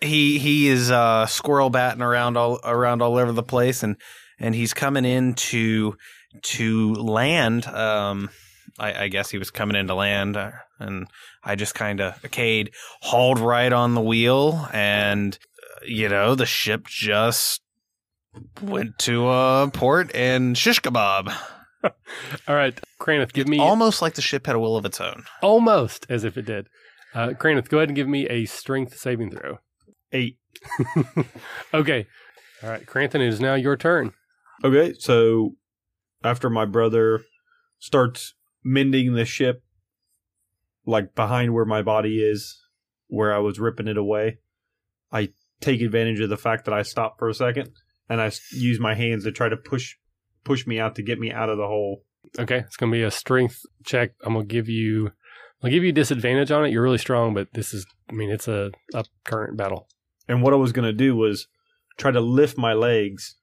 he 0.00 0.38
he 0.38 0.68
is 0.68 0.88
uh, 0.88 1.26
squirrel 1.26 1.68
batting 1.68 2.00
around 2.00 2.36
all 2.36 2.60
around 2.62 3.02
all 3.02 3.18
over 3.18 3.32
the 3.32 3.42
place, 3.42 3.82
and 3.82 3.96
and 4.42 4.54
he's 4.54 4.74
coming 4.74 5.04
in 5.04 5.34
to 5.34 5.96
to 6.42 6.94
land. 6.94 7.66
Um, 7.66 8.30
I, 8.78 9.04
I 9.04 9.08
guess 9.08 9.30
he 9.30 9.38
was 9.38 9.50
coming 9.50 9.76
into 9.76 9.94
land, 9.94 10.36
uh, 10.36 10.52
and 10.78 11.06
I 11.44 11.54
just 11.54 11.74
kind 11.74 12.00
of 12.00 12.20
Cade 12.30 12.72
hauled 13.02 13.38
right 13.38 13.72
on 13.72 13.94
the 13.94 14.00
wheel, 14.00 14.68
and 14.72 15.38
uh, 15.62 15.84
you 15.86 16.08
know 16.08 16.34
the 16.34 16.46
ship 16.46 16.86
just 16.86 17.60
went 18.62 18.98
to 19.00 19.28
a 19.28 19.70
port 19.72 20.14
and 20.14 20.56
shish 20.56 20.80
kebab, 20.80 21.34
All 22.48 22.54
right, 22.54 22.78
Kranith, 23.00 23.32
give 23.32 23.48
me 23.48 23.58
almost 23.58 24.00
like 24.02 24.14
the 24.14 24.22
ship 24.22 24.46
had 24.46 24.56
a 24.56 24.58
will 24.58 24.76
of 24.76 24.84
its 24.84 25.00
own. 25.00 25.24
almost 25.42 26.06
as 26.08 26.24
if 26.24 26.36
it 26.36 26.46
did. 26.46 26.68
Uh, 27.14 27.28
Kranith, 27.30 27.68
go 27.68 27.78
ahead 27.78 27.88
and 27.90 27.96
give 27.96 28.08
me 28.08 28.26
a 28.28 28.46
strength 28.46 28.96
saving 28.98 29.30
throw. 29.30 29.58
Eight. 30.12 30.38
Okay. 31.74 32.06
All 32.62 32.70
right, 32.70 32.86
Kranthin, 32.86 33.16
it 33.16 33.28
is 33.28 33.40
now 33.40 33.54
your 33.54 33.76
turn. 33.76 34.12
Okay, 34.64 34.94
so 34.98 35.56
after 36.22 36.48
my 36.48 36.64
brother 36.64 37.22
starts 37.78 38.34
mending 38.62 39.14
the 39.14 39.24
ship, 39.24 39.62
like 40.86 41.14
behind 41.14 41.52
where 41.52 41.64
my 41.64 41.82
body 41.82 42.22
is, 42.22 42.62
where 43.08 43.34
I 43.34 43.38
was 43.38 43.58
ripping 43.58 43.88
it 43.88 43.96
away, 43.96 44.38
I 45.10 45.30
take 45.60 45.80
advantage 45.80 46.20
of 46.20 46.30
the 46.30 46.36
fact 46.36 46.64
that 46.64 46.74
I 46.74 46.82
stop 46.82 47.18
for 47.18 47.28
a 47.28 47.34
second 47.34 47.70
and 48.08 48.20
I 48.20 48.30
use 48.52 48.78
my 48.78 48.94
hands 48.94 49.24
to 49.24 49.32
try 49.32 49.48
to 49.48 49.56
push 49.56 49.96
push 50.44 50.66
me 50.66 50.78
out 50.78 50.96
to 50.96 51.02
get 51.02 51.18
me 51.18 51.30
out 51.30 51.48
of 51.48 51.56
the 51.56 51.66
hole. 51.66 52.02
Okay, 52.38 52.58
it's 52.58 52.76
going 52.76 52.90
to 52.90 52.98
be 52.98 53.02
a 53.02 53.10
strength 53.10 53.60
check. 53.84 54.10
I'm 54.24 54.32
going 54.32 54.48
to 54.48 54.52
give 54.52 54.68
you, 54.68 55.12
I'll 55.62 55.70
give 55.70 55.84
you 55.84 55.92
disadvantage 55.92 56.50
on 56.50 56.64
it. 56.64 56.70
You're 56.70 56.82
really 56.82 56.98
strong, 56.98 57.34
but 57.34 57.48
this 57.52 57.72
is, 57.72 57.86
I 58.08 58.12
mean, 58.12 58.30
it's 58.30 58.48
a 58.48 58.70
up 58.94 59.06
current 59.24 59.56
battle. 59.56 59.88
And 60.28 60.42
what 60.42 60.52
I 60.52 60.56
was 60.56 60.72
going 60.72 60.86
to 60.86 60.92
do 60.92 61.14
was 61.14 61.46
try 61.96 62.10
to 62.10 62.20
lift 62.20 62.58
my 62.58 62.72
legs 62.72 63.36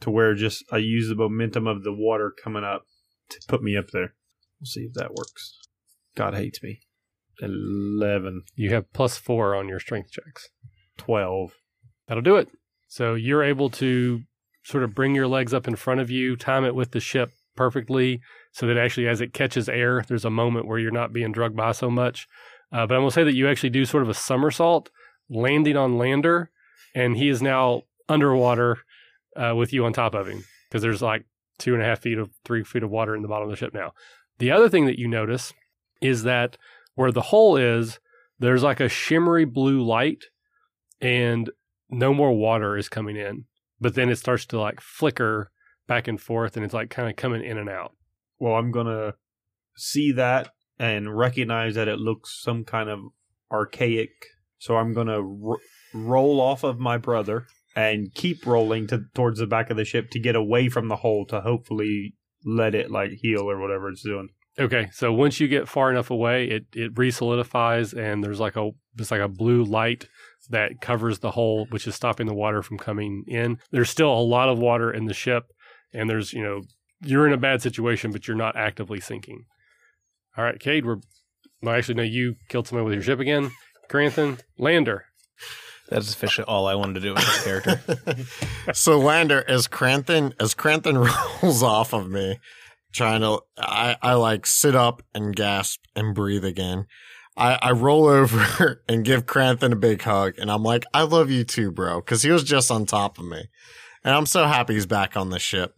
to 0.00 0.10
where 0.10 0.34
just 0.34 0.64
I 0.70 0.78
use 0.78 1.08
the 1.08 1.14
momentum 1.14 1.66
of 1.66 1.82
the 1.84 1.92
water 1.92 2.32
coming 2.42 2.64
up 2.64 2.82
to 3.30 3.40
put 3.48 3.62
me 3.62 3.76
up 3.76 3.86
there. 3.92 4.14
We'll 4.60 4.66
see 4.66 4.82
if 4.82 4.94
that 4.94 5.14
works. 5.14 5.58
God 6.16 6.34
hates 6.34 6.62
me. 6.62 6.80
11, 7.40 8.42
You 8.56 8.70
have 8.70 8.92
plus 8.92 9.16
four 9.16 9.54
on 9.54 9.68
your 9.68 9.78
strength 9.78 10.10
checks. 10.10 10.48
12. 10.96 11.52
That'll 12.08 12.22
do 12.22 12.36
it. 12.36 12.48
So 12.88 13.14
you're 13.14 13.44
able 13.44 13.70
to 13.70 14.22
sort 14.64 14.82
of 14.82 14.94
bring 14.94 15.14
your 15.14 15.28
legs 15.28 15.54
up 15.54 15.68
in 15.68 15.76
front 15.76 16.00
of 16.00 16.10
you, 16.10 16.36
time 16.36 16.64
it 16.64 16.74
with 16.74 16.90
the 16.90 17.00
ship 17.00 17.30
perfectly, 17.54 18.20
so 18.52 18.66
that 18.66 18.76
actually 18.76 19.06
as 19.06 19.20
it 19.20 19.32
catches 19.32 19.68
air, 19.68 20.04
there's 20.08 20.24
a 20.24 20.30
moment 20.30 20.66
where 20.66 20.78
you're 20.78 20.90
not 20.90 21.12
being 21.12 21.32
drugged 21.32 21.56
by 21.56 21.72
so 21.72 21.90
much. 21.90 22.26
Uh, 22.72 22.86
but 22.86 22.94
I'm 22.94 23.00
going 23.02 23.10
to 23.10 23.14
say 23.14 23.24
that 23.24 23.34
you 23.34 23.48
actually 23.48 23.70
do 23.70 23.84
sort 23.84 24.02
of 24.02 24.08
a 24.08 24.14
somersault, 24.14 24.90
landing 25.30 25.76
on 25.76 25.98
Lander, 25.98 26.50
and 26.94 27.16
he 27.16 27.28
is 27.28 27.40
now 27.40 27.82
underwater 28.08 28.78
uh, 29.38 29.54
with 29.54 29.72
you 29.72 29.84
on 29.84 29.92
top 29.92 30.14
of 30.14 30.26
him 30.26 30.44
because 30.68 30.82
there's 30.82 31.02
like 31.02 31.24
two 31.58 31.74
and 31.74 31.82
a 31.82 31.86
half 31.86 32.00
feet 32.00 32.18
of 32.18 32.30
three 32.44 32.64
feet 32.64 32.82
of 32.82 32.90
water 32.90 33.14
in 33.14 33.22
the 33.22 33.28
bottom 33.28 33.48
of 33.48 33.50
the 33.50 33.56
ship 33.56 33.74
now. 33.74 33.92
The 34.38 34.50
other 34.50 34.68
thing 34.68 34.86
that 34.86 34.98
you 34.98 35.08
notice 35.08 35.52
is 36.00 36.22
that 36.24 36.56
where 36.94 37.12
the 37.12 37.22
hole 37.22 37.56
is, 37.56 37.98
there's 38.38 38.62
like 38.62 38.80
a 38.80 38.88
shimmery 38.88 39.44
blue 39.44 39.82
light, 39.82 40.24
and 41.00 41.50
no 41.90 42.14
more 42.14 42.32
water 42.32 42.76
is 42.76 42.88
coming 42.88 43.16
in. 43.16 43.44
But 43.80 43.94
then 43.94 44.10
it 44.10 44.16
starts 44.16 44.46
to 44.46 44.60
like 44.60 44.80
flicker 44.80 45.50
back 45.86 46.08
and 46.08 46.20
forth, 46.20 46.56
and 46.56 46.64
it's 46.64 46.74
like 46.74 46.90
kind 46.90 47.08
of 47.08 47.16
coming 47.16 47.44
in 47.44 47.58
and 47.58 47.68
out. 47.68 47.92
Well, 48.38 48.54
I'm 48.54 48.70
going 48.70 48.86
to 48.86 49.14
see 49.76 50.12
that 50.12 50.50
and 50.78 51.16
recognize 51.16 51.74
that 51.74 51.88
it 51.88 51.98
looks 51.98 52.40
some 52.42 52.64
kind 52.64 52.88
of 52.88 53.00
archaic. 53.50 54.10
So 54.58 54.76
I'm 54.76 54.92
going 54.92 55.06
to 55.08 55.22
ro- 55.22 55.56
roll 55.94 56.40
off 56.40 56.62
of 56.62 56.78
my 56.78 56.98
brother 56.98 57.46
and 57.76 58.12
keep 58.14 58.46
rolling 58.46 58.86
to 58.88 59.04
towards 59.14 59.38
the 59.38 59.46
back 59.46 59.70
of 59.70 59.76
the 59.76 59.84
ship 59.84 60.10
to 60.10 60.20
get 60.20 60.36
away 60.36 60.68
from 60.68 60.88
the 60.88 60.96
hole 60.96 61.26
to 61.26 61.40
hopefully 61.40 62.14
let 62.44 62.74
it 62.74 62.90
like 62.90 63.12
heal 63.12 63.50
or 63.50 63.58
whatever 63.58 63.88
it's 63.88 64.02
doing. 64.02 64.28
Okay, 64.58 64.88
so 64.92 65.12
once 65.12 65.38
you 65.38 65.46
get 65.46 65.68
far 65.68 65.90
enough 65.90 66.10
away, 66.10 66.46
it 66.46 66.66
it 66.72 66.94
resolidifies, 66.94 67.96
and 67.96 68.24
there's 68.24 68.40
like 68.40 68.56
a 68.56 68.70
it's 68.96 69.10
like 69.10 69.20
a 69.20 69.28
blue 69.28 69.62
light 69.62 70.08
that 70.50 70.80
covers 70.80 71.20
the 71.20 71.30
hole, 71.32 71.66
which 71.70 71.86
is 71.86 71.94
stopping 71.94 72.26
the 72.26 72.34
water 72.34 72.62
from 72.62 72.78
coming 72.78 73.24
in. 73.28 73.58
There's 73.70 73.90
still 73.90 74.12
a 74.12 74.20
lot 74.20 74.48
of 74.48 74.58
water 74.58 74.90
in 74.90 75.04
the 75.04 75.14
ship, 75.14 75.44
and 75.92 76.10
there's 76.10 76.32
you 76.32 76.42
know 76.42 76.62
you're 77.02 77.26
in 77.26 77.32
a 77.32 77.38
bad 77.38 77.62
situation, 77.62 78.10
but 78.10 78.26
you're 78.26 78.36
not 78.36 78.56
actively 78.56 78.98
sinking. 78.98 79.44
All 80.36 80.44
right, 80.44 80.58
Cade, 80.58 80.84
we're 80.84 80.98
well, 81.62 81.76
actually 81.76 81.94
no, 81.94 82.02
you 82.02 82.34
killed 82.48 82.66
somebody 82.66 82.84
with 82.84 82.94
your 82.94 83.02
ship 83.02 83.20
again. 83.20 83.52
Kranthin, 83.88 84.40
Lander. 84.58 85.04
That's 85.88 86.12
officially 86.12 86.44
all 86.46 86.66
I 86.66 86.74
wanted 86.74 86.94
to 86.94 87.00
do 87.00 87.14
with 87.14 87.24
this 87.24 87.44
character. 87.44 87.80
so 88.74 88.98
Lander, 88.98 89.44
as 89.48 89.66
Kranthin 89.66 90.34
as 90.38 90.54
Kranthin 90.54 90.98
rolls 91.42 91.62
off 91.62 91.92
of 91.92 92.10
me, 92.10 92.38
trying 92.92 93.22
to 93.22 93.40
I, 93.56 93.96
I 94.02 94.14
like 94.14 94.46
sit 94.46 94.74
up 94.74 95.02
and 95.14 95.34
gasp 95.34 95.80
and 95.96 96.14
breathe 96.14 96.44
again. 96.44 96.86
I, 97.36 97.58
I 97.62 97.70
roll 97.70 98.06
over 98.06 98.82
and 98.88 99.04
give 99.04 99.24
Kranthin 99.24 99.72
a 99.72 99.76
big 99.76 100.02
hug 100.02 100.34
and 100.38 100.50
I'm 100.50 100.62
like, 100.62 100.84
I 100.92 101.02
love 101.02 101.30
you 101.30 101.44
too, 101.44 101.70
bro, 101.70 102.00
because 102.00 102.22
he 102.22 102.30
was 102.30 102.44
just 102.44 102.70
on 102.70 102.84
top 102.84 103.18
of 103.18 103.24
me. 103.24 103.44
And 104.04 104.14
I'm 104.14 104.26
so 104.26 104.46
happy 104.46 104.74
he's 104.74 104.86
back 104.86 105.16
on 105.16 105.30
the 105.30 105.38
ship. 105.38 105.74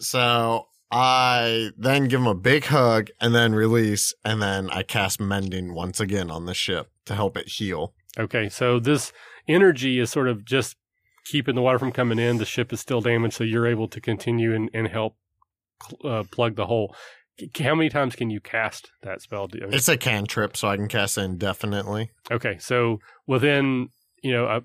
So 0.00 0.66
I 0.90 1.70
then 1.78 2.08
give 2.08 2.20
him 2.20 2.26
a 2.26 2.34
big 2.34 2.64
hug 2.64 3.10
and 3.20 3.34
then 3.34 3.54
release, 3.54 4.12
and 4.24 4.42
then 4.42 4.70
I 4.70 4.82
cast 4.82 5.20
mending 5.20 5.74
once 5.74 6.00
again 6.00 6.30
on 6.30 6.46
the 6.46 6.54
ship 6.54 6.90
to 7.06 7.14
help 7.14 7.36
it 7.36 7.48
heal. 7.48 7.94
Okay, 8.18 8.48
so 8.48 8.80
this 8.80 9.12
energy 9.48 9.98
is 9.98 10.10
sort 10.10 10.28
of 10.28 10.44
just 10.44 10.76
keeping 11.24 11.54
the 11.54 11.62
water 11.62 11.78
from 11.78 11.92
coming 11.92 12.18
in. 12.18 12.38
The 12.38 12.44
ship 12.44 12.72
is 12.72 12.80
still 12.80 13.00
damaged, 13.00 13.34
so 13.34 13.44
you're 13.44 13.66
able 13.66 13.88
to 13.88 14.00
continue 14.00 14.54
and, 14.54 14.70
and 14.74 14.88
help 14.88 15.16
uh, 16.04 16.24
plug 16.30 16.56
the 16.56 16.66
hole. 16.66 16.94
How 17.58 17.74
many 17.74 17.88
times 17.88 18.16
can 18.16 18.28
you 18.30 18.40
cast 18.40 18.90
that 19.02 19.22
spell? 19.22 19.46
Do- 19.46 19.68
It's 19.70 19.88
a 19.88 19.96
cantrip, 19.96 20.56
so 20.56 20.68
I 20.68 20.76
can 20.76 20.88
cast 20.88 21.16
it 21.16 21.22
indefinitely. 21.22 22.10
Okay, 22.30 22.58
so 22.58 23.00
within, 23.26 23.88
you 24.22 24.32
know, 24.32 24.46
uh, 24.46 24.60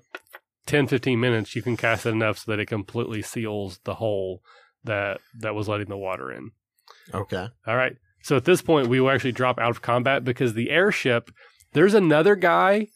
10, 0.66 0.86
15 0.88 1.18
minutes, 1.18 1.56
you 1.56 1.62
can 1.62 1.76
cast 1.76 2.04
it 2.06 2.10
enough 2.10 2.38
so 2.38 2.50
that 2.52 2.58
it 2.60 2.66
completely 2.66 3.22
seals 3.22 3.80
the 3.84 3.94
hole 3.94 4.42
that, 4.84 5.20
that 5.38 5.54
was 5.54 5.68
letting 5.68 5.88
the 5.88 5.96
water 5.96 6.30
in. 6.30 6.50
Okay. 7.14 7.48
All 7.66 7.76
right. 7.76 7.96
So 8.22 8.36
at 8.36 8.44
this 8.44 8.60
point, 8.62 8.88
we 8.88 9.00
will 9.00 9.10
actually 9.10 9.32
drop 9.32 9.58
out 9.58 9.70
of 9.70 9.80
combat 9.82 10.24
because 10.24 10.54
the 10.54 10.70
airship, 10.70 11.30
there's 11.72 11.94
another 11.94 12.34
guy 12.34 12.88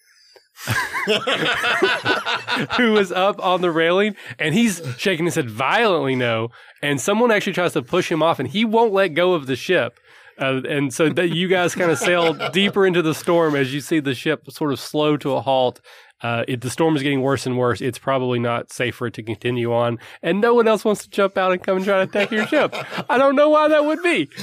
who 2.77 2.97
is 2.97 3.11
up 3.13 3.43
on 3.43 3.63
the 3.63 3.71
railing 3.71 4.15
and 4.39 4.55
he's 4.55 4.83
shaking 4.99 5.25
his 5.25 5.35
head 5.35 5.49
violently 5.49 6.15
no. 6.15 6.51
And 6.83 7.01
someone 7.01 7.31
actually 7.31 7.55
tries 7.55 7.73
to 7.75 7.83
push 7.83 8.11
him 8.11 8.23
off 8.23 8.39
and 8.39 8.49
he 8.49 8.65
won't 8.65 8.93
let 8.93 9.09
go 9.09 9.35
of 9.35 9.47
the 9.47 9.57
ship. 9.57 9.99
Uh, 10.39 10.63
and 10.69 10.93
so 10.93 11.11
that 11.11 11.29
you 11.29 11.49
guys 11.49 11.75
kind 11.75 11.91
of 11.91 11.99
sail 11.99 12.33
deeper 12.53 12.87
into 12.87 13.03
the 13.03 13.15
storm 13.15 13.55
as 13.55 13.75
you 13.75 13.81
see 13.81 14.01
the 14.01 14.15
ship 14.15 14.51
sort 14.51 14.73
of 14.73 14.81
slow 14.81 15.17
to 15.19 15.33
a 15.33 15.41
halt. 15.41 15.81
Uh, 16.23 16.45
it, 16.47 16.61
the 16.61 16.71
storm 16.71 16.97
is 16.97 17.03
getting 17.03 17.23
worse 17.23 17.47
and 17.47 17.57
worse. 17.57 17.81
It's 17.81 17.99
probably 17.99 18.39
not 18.39 18.71
safe 18.71 18.97
for 18.97 19.07
it 19.07 19.15
to 19.15 19.23
continue 19.23 19.73
on, 19.73 19.99
and 20.23 20.41
no 20.41 20.55
one 20.55 20.69
else 20.69 20.85
wants 20.85 21.05
to 21.05 21.11
jump 21.11 21.39
out 21.39 21.53
and 21.53 21.63
come 21.63 21.77
and 21.77 21.85
try 21.85 21.97
to 21.97 22.11
attack 22.11 22.31
your 22.31 22.47
ship. 22.47 22.75
I 23.09 23.17
don't 23.17 23.37
know 23.37 23.49
why 23.49 23.69
that 23.69 23.85
would 23.85 24.03
be. 24.03 24.29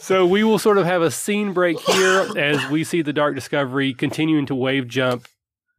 So 0.00 0.26
we 0.26 0.44
will 0.44 0.58
sort 0.58 0.78
of 0.78 0.84
have 0.84 1.02
a 1.02 1.10
scene 1.10 1.52
break 1.52 1.80
here 1.80 2.26
as 2.36 2.70
we 2.70 2.84
see 2.84 3.00
the 3.00 3.12
Dark 3.12 3.34
Discovery 3.34 3.94
continuing 3.94 4.44
to 4.46 4.54
wave 4.54 4.86
jump 4.86 5.26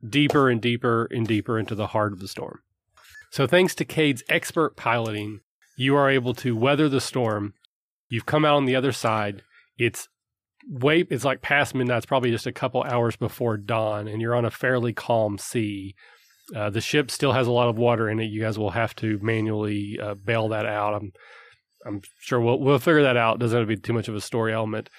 deeper 0.08 0.50
and 0.50 0.62
deeper 0.62 1.08
and 1.12 1.28
deeper 1.28 1.60
into 1.60 1.76
the 1.76 1.88
heart 1.88 2.12
of 2.12 2.20
the 2.20 2.28
storm. 2.28 2.62
So, 3.32 3.48
thanks 3.48 3.76
to 3.76 3.86
Cade's 3.86 4.24
expert 4.30 4.76
piloting, 4.76 5.42
you 5.78 5.96
are 5.96 6.10
able 6.10 6.34
to 6.36 6.56
weather 6.56 6.90
the 6.90 7.02
storm. 7.02 7.54
You've 8.10 8.26
come 8.26 8.46
out 8.46 8.56
on 8.56 8.66
the 8.66 8.76
other 8.76 8.92
side. 8.92 9.44
It's 9.78 10.08
way, 10.68 11.06
it's 11.10 11.26
like 11.26 11.42
past 11.42 11.76
midnight. 11.76 11.98
It's 11.98 12.06
probably 12.06 12.32
just 12.32 12.48
a 12.48 12.52
couple 12.52 12.84
hours 12.84 13.16
before 13.16 13.58
dawn, 13.58 14.08
and 14.08 14.22
you're 14.22 14.36
on 14.36 14.46
a 14.46 14.52
fairly 14.52 14.94
calm 14.94 15.38
sea. 15.38 15.96
Uh, 16.56 16.70
the 16.70 16.82
ship 16.82 17.10
still 17.10 17.34
has 17.34 17.48
a 17.48 17.52
lot 17.52 17.70
of 17.70 17.78
water 17.78 18.10
in 18.10 18.20
it. 18.20 18.26
You 18.26 18.42
guys 18.42 18.60
will 18.60 18.72
have 18.72 18.96
to 18.98 19.20
manually 19.22 20.00
uh, 20.02 20.14
bail 20.14 20.50
that 20.50 20.66
out. 20.66 20.94
I'm, 20.94 21.12
I'm 21.86 22.02
sure 22.20 22.40
we'll 22.40 22.60
we'll 22.60 22.80
figure 22.80 23.04
that 23.04 23.18
out. 23.18 23.40
Doesn't 23.40 23.58
have 23.58 23.68
to 23.68 23.76
be 23.76 23.82
too 23.82 23.94
much 23.94 24.08
of 24.08 24.16
a 24.16 24.22
story 24.22 24.54
element. 24.54 24.90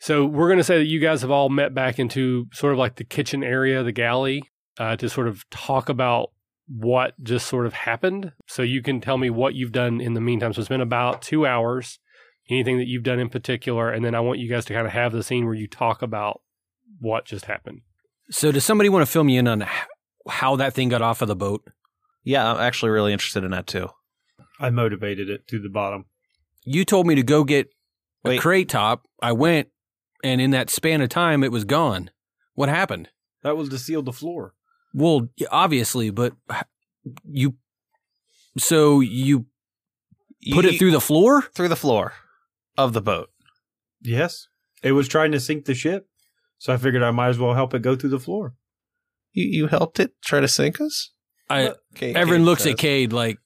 So 0.00 0.26
we're 0.26 0.48
going 0.48 0.58
to 0.58 0.64
say 0.64 0.78
that 0.78 0.86
you 0.86 0.98
guys 0.98 1.22
have 1.22 1.30
all 1.30 1.48
met 1.48 1.74
back 1.74 2.00
into 2.00 2.46
sort 2.52 2.72
of 2.72 2.78
like 2.78 2.96
the 2.96 3.04
kitchen 3.04 3.44
area, 3.44 3.84
the 3.84 3.92
galley, 3.92 4.42
uh, 4.78 4.96
to 4.96 5.08
sort 5.08 5.28
of 5.28 5.48
talk 5.50 5.88
about 5.88 6.30
what 6.66 7.14
just 7.22 7.46
sort 7.46 7.66
of 7.66 7.72
happened. 7.72 8.32
So 8.48 8.62
you 8.62 8.82
can 8.82 9.00
tell 9.00 9.16
me 9.16 9.30
what 9.30 9.54
you've 9.54 9.72
done 9.72 10.00
in 10.00 10.14
the 10.14 10.20
meantime. 10.20 10.52
So 10.52 10.60
it's 10.60 10.68
been 10.68 10.80
about 10.80 11.22
two 11.22 11.46
hours. 11.46 12.00
Anything 12.52 12.76
that 12.76 12.86
you've 12.86 13.02
done 13.02 13.18
in 13.18 13.30
particular, 13.30 13.90
and 13.90 14.04
then 14.04 14.14
I 14.14 14.20
want 14.20 14.38
you 14.38 14.46
guys 14.46 14.66
to 14.66 14.74
kind 14.74 14.86
of 14.86 14.92
have 14.92 15.12
the 15.12 15.22
scene 15.22 15.46
where 15.46 15.54
you 15.54 15.66
talk 15.66 16.02
about 16.02 16.42
what 17.00 17.24
just 17.24 17.46
happened. 17.46 17.80
So, 18.30 18.52
does 18.52 18.62
somebody 18.62 18.90
want 18.90 19.06
to 19.06 19.10
fill 19.10 19.24
me 19.24 19.38
in 19.38 19.48
on 19.48 19.66
how 20.28 20.56
that 20.56 20.74
thing 20.74 20.90
got 20.90 21.00
off 21.00 21.22
of 21.22 21.28
the 21.28 21.34
boat? 21.34 21.66
Yeah, 22.24 22.52
I'm 22.52 22.60
actually 22.60 22.90
really 22.90 23.10
interested 23.10 23.42
in 23.42 23.52
that 23.52 23.66
too. 23.66 23.88
I 24.60 24.68
motivated 24.68 25.30
it 25.30 25.48
to 25.48 25.58
the 25.58 25.70
bottom. 25.70 26.04
You 26.62 26.84
told 26.84 27.06
me 27.06 27.14
to 27.14 27.22
go 27.22 27.42
get 27.42 27.70
a 28.22 28.36
crate 28.36 28.68
top. 28.68 29.06
I 29.22 29.32
went, 29.32 29.68
and 30.22 30.38
in 30.38 30.50
that 30.50 30.68
span 30.68 31.00
of 31.00 31.08
time, 31.08 31.42
it 31.42 31.52
was 31.52 31.64
gone. 31.64 32.10
What 32.52 32.68
happened? 32.68 33.08
That 33.42 33.56
was 33.56 33.70
to 33.70 33.78
seal 33.78 34.02
the 34.02 34.12
floor. 34.12 34.52
Well, 34.92 35.30
obviously, 35.50 36.10
but 36.10 36.34
you. 37.24 37.54
So 38.58 39.00
you 39.00 39.46
put 40.52 40.66
it 40.66 40.78
through 40.78 40.90
the 40.90 41.00
floor? 41.00 41.40
through 41.54 41.68
the 41.68 41.76
floor 41.76 42.12
of 42.76 42.92
the 42.92 43.02
boat. 43.02 43.30
Yes. 44.00 44.48
It 44.82 44.92
was 44.92 45.08
trying 45.08 45.32
to 45.32 45.40
sink 45.40 45.64
the 45.64 45.74
ship. 45.74 46.08
So 46.58 46.72
I 46.72 46.76
figured 46.76 47.02
I 47.02 47.10
might 47.10 47.28
as 47.28 47.38
well 47.38 47.54
help 47.54 47.74
it 47.74 47.82
go 47.82 47.96
through 47.96 48.10
the 48.10 48.20
floor. 48.20 48.54
You 49.32 49.44
you 49.44 49.66
helped 49.66 49.98
it 49.98 50.12
try 50.22 50.40
to 50.40 50.48
sink 50.48 50.80
us. 50.80 51.12
I. 51.48 51.74
Okay, 51.94 52.14
Everyone 52.14 52.40
Cade 52.40 52.46
looks 52.46 52.62
says. 52.62 52.72
at 52.72 52.78
Cade 52.78 53.12
like, 53.12 53.38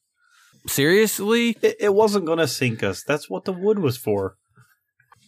seriously? 0.66 1.56
It, 1.62 1.76
it 1.80 1.94
wasn't 1.94 2.26
going 2.26 2.38
to 2.38 2.48
sink 2.48 2.82
us. 2.82 3.02
That's 3.02 3.30
what 3.30 3.44
the 3.44 3.52
wood 3.52 3.78
was 3.78 3.96
for. 3.96 4.36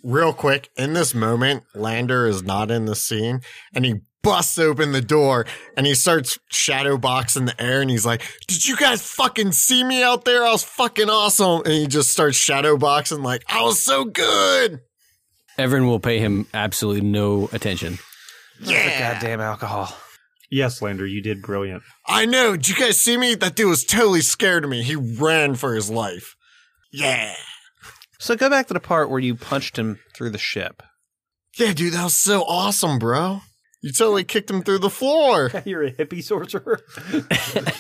Real 0.05 0.33
quick, 0.33 0.71
in 0.77 0.93
this 0.93 1.15
moment, 1.15 1.65
Lander 1.75 2.27
is 2.27 2.43
not 2.43 2.71
in 2.71 2.85
the 2.85 2.95
scene 2.95 3.41
and 3.75 3.85
he 3.85 4.01
busts 4.23 4.59
open 4.59 4.93
the 4.93 5.01
door 5.01 5.47
and 5.77 5.87
he 5.87 5.95
starts 5.95 6.39
shadow 6.51 6.97
boxing 6.97 7.47
the 7.47 7.61
air 7.63 7.81
and 7.81 7.91
he's 7.91 8.07
like, 8.07 8.23
Did 8.47 8.67
you 8.67 8.77
guys 8.77 9.03
fucking 9.03 9.53
see 9.53 9.83
me 9.83 10.03
out 10.03 10.25
there? 10.25 10.45
I 10.45 10.53
was 10.53 10.65
fucking 10.65 11.11
awesome. 11.11 11.63
And 11.65 11.75
he 11.75 11.87
just 11.87 12.13
starts 12.13 12.37
shadow 12.37 12.77
boxing 12.77 13.23
like, 13.23 13.43
I 13.49 13.63
was 13.63 13.81
so 13.81 14.05
good. 14.05 14.81
Everyone 15.57 15.89
will 15.89 16.01
pay 16.01 16.19
him 16.19 16.47
absolutely 16.55 17.01
no 17.01 17.49
attention. 17.53 17.99
Yeah. 18.61 19.15
Goddamn 19.15 19.41
alcohol. 19.41 19.93
Yes, 20.51 20.81
Lander, 20.81 21.07
you 21.07 21.21
did 21.21 21.43
brilliant. 21.43 21.83
I 22.07 22.25
know. 22.25 22.53
Did 22.53 22.69
you 22.69 22.77
guys 22.77 22.99
see 22.99 23.17
me? 23.17 23.35
That 23.35 23.55
dude 23.55 23.69
was 23.69 23.85
totally 23.85 24.23
scared 24.23 24.65
of 24.65 24.71
me. 24.71 24.83
He 24.83 24.97
ran 24.97 25.57
for 25.57 25.75
his 25.75 25.91
life. 25.91 26.37
Yeah. 26.91 27.35
So 28.19 28.37
go 28.37 28.51
back 28.51 28.67
to 28.69 28.75
the 28.75 28.81
part 28.81 29.11
where 29.11 29.21
you 29.21 29.35
punched 29.35 29.79
him 29.79 29.99
through 30.15 30.31
the 30.31 30.39
ship. 30.39 30.83
Yeah, 31.57 31.73
dude, 31.73 31.93
that 31.95 32.05
was 32.05 32.15
so 32.17 32.43
awesome, 32.45 32.99
bro. 32.99 33.41
You 33.81 33.93
totally 33.93 34.25
kicked 34.25 34.51
him 34.51 34.63
through 34.63 34.81
the 34.81 34.91
floor. 34.91 35.51
You're 35.65 35.85
a 35.85 35.93
hippie 35.93 36.23
sorcerer. 36.23 36.81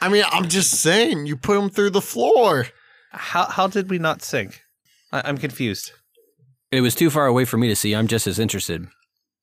I 0.00 0.08
mean, 0.08 0.24
I'm 0.30 0.48
just 0.48 0.72
saying, 0.80 1.26
you 1.26 1.36
put 1.36 1.56
him 1.58 1.70
through 1.70 1.90
the 1.90 2.00
floor. 2.00 2.66
How 3.10 3.46
how 3.46 3.66
did 3.66 3.88
we 3.90 3.98
not 3.98 4.22
sink? 4.22 4.60
I, 5.12 5.22
I'm 5.24 5.38
confused. 5.38 5.92
It 6.70 6.82
was 6.82 6.94
too 6.94 7.08
far 7.10 7.26
away 7.26 7.44
for 7.44 7.56
me 7.56 7.68
to 7.68 7.76
see. 7.76 7.94
I'm 7.94 8.06
just 8.06 8.26
as 8.26 8.38
interested. 8.38 8.86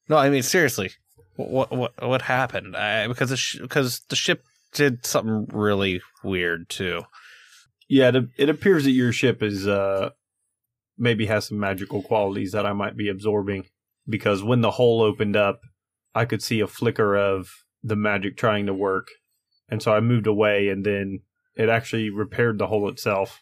No, 0.07 0.17
I 0.17 0.29
mean 0.29 0.43
seriously. 0.43 0.91
What 1.35 1.71
what 1.71 1.93
what 2.01 2.21
happened? 2.21 2.75
I, 2.77 3.07
because 3.07 3.29
the 3.31 3.37
sh- 3.37 3.59
because 3.59 4.01
the 4.09 4.15
ship 4.15 4.43
did 4.73 5.05
something 5.05 5.47
really 5.51 6.01
weird 6.23 6.69
too. 6.69 7.03
yeah, 7.89 8.09
it, 8.13 8.25
it 8.37 8.49
appears 8.49 8.83
that 8.83 8.91
your 8.91 9.11
ship 9.11 9.41
is 9.41 9.67
uh 9.67 10.11
maybe 10.97 11.25
has 11.25 11.47
some 11.47 11.59
magical 11.59 12.01
qualities 12.01 12.51
that 12.53 12.65
I 12.65 12.73
might 12.73 12.97
be 12.97 13.09
absorbing 13.09 13.65
because 14.07 14.43
when 14.43 14.61
the 14.61 14.71
hole 14.71 15.01
opened 15.01 15.35
up, 15.35 15.61
I 16.13 16.25
could 16.25 16.41
see 16.41 16.59
a 16.59 16.67
flicker 16.67 17.15
of 17.15 17.49
the 17.83 17.95
magic 17.95 18.37
trying 18.37 18.65
to 18.67 18.73
work. 18.73 19.09
And 19.69 19.81
so 19.81 19.93
I 19.93 19.99
moved 19.99 20.27
away 20.27 20.69
and 20.69 20.85
then 20.85 21.21
it 21.55 21.69
actually 21.69 22.09
repaired 22.09 22.57
the 22.57 22.67
hole 22.67 22.87
itself. 22.89 23.41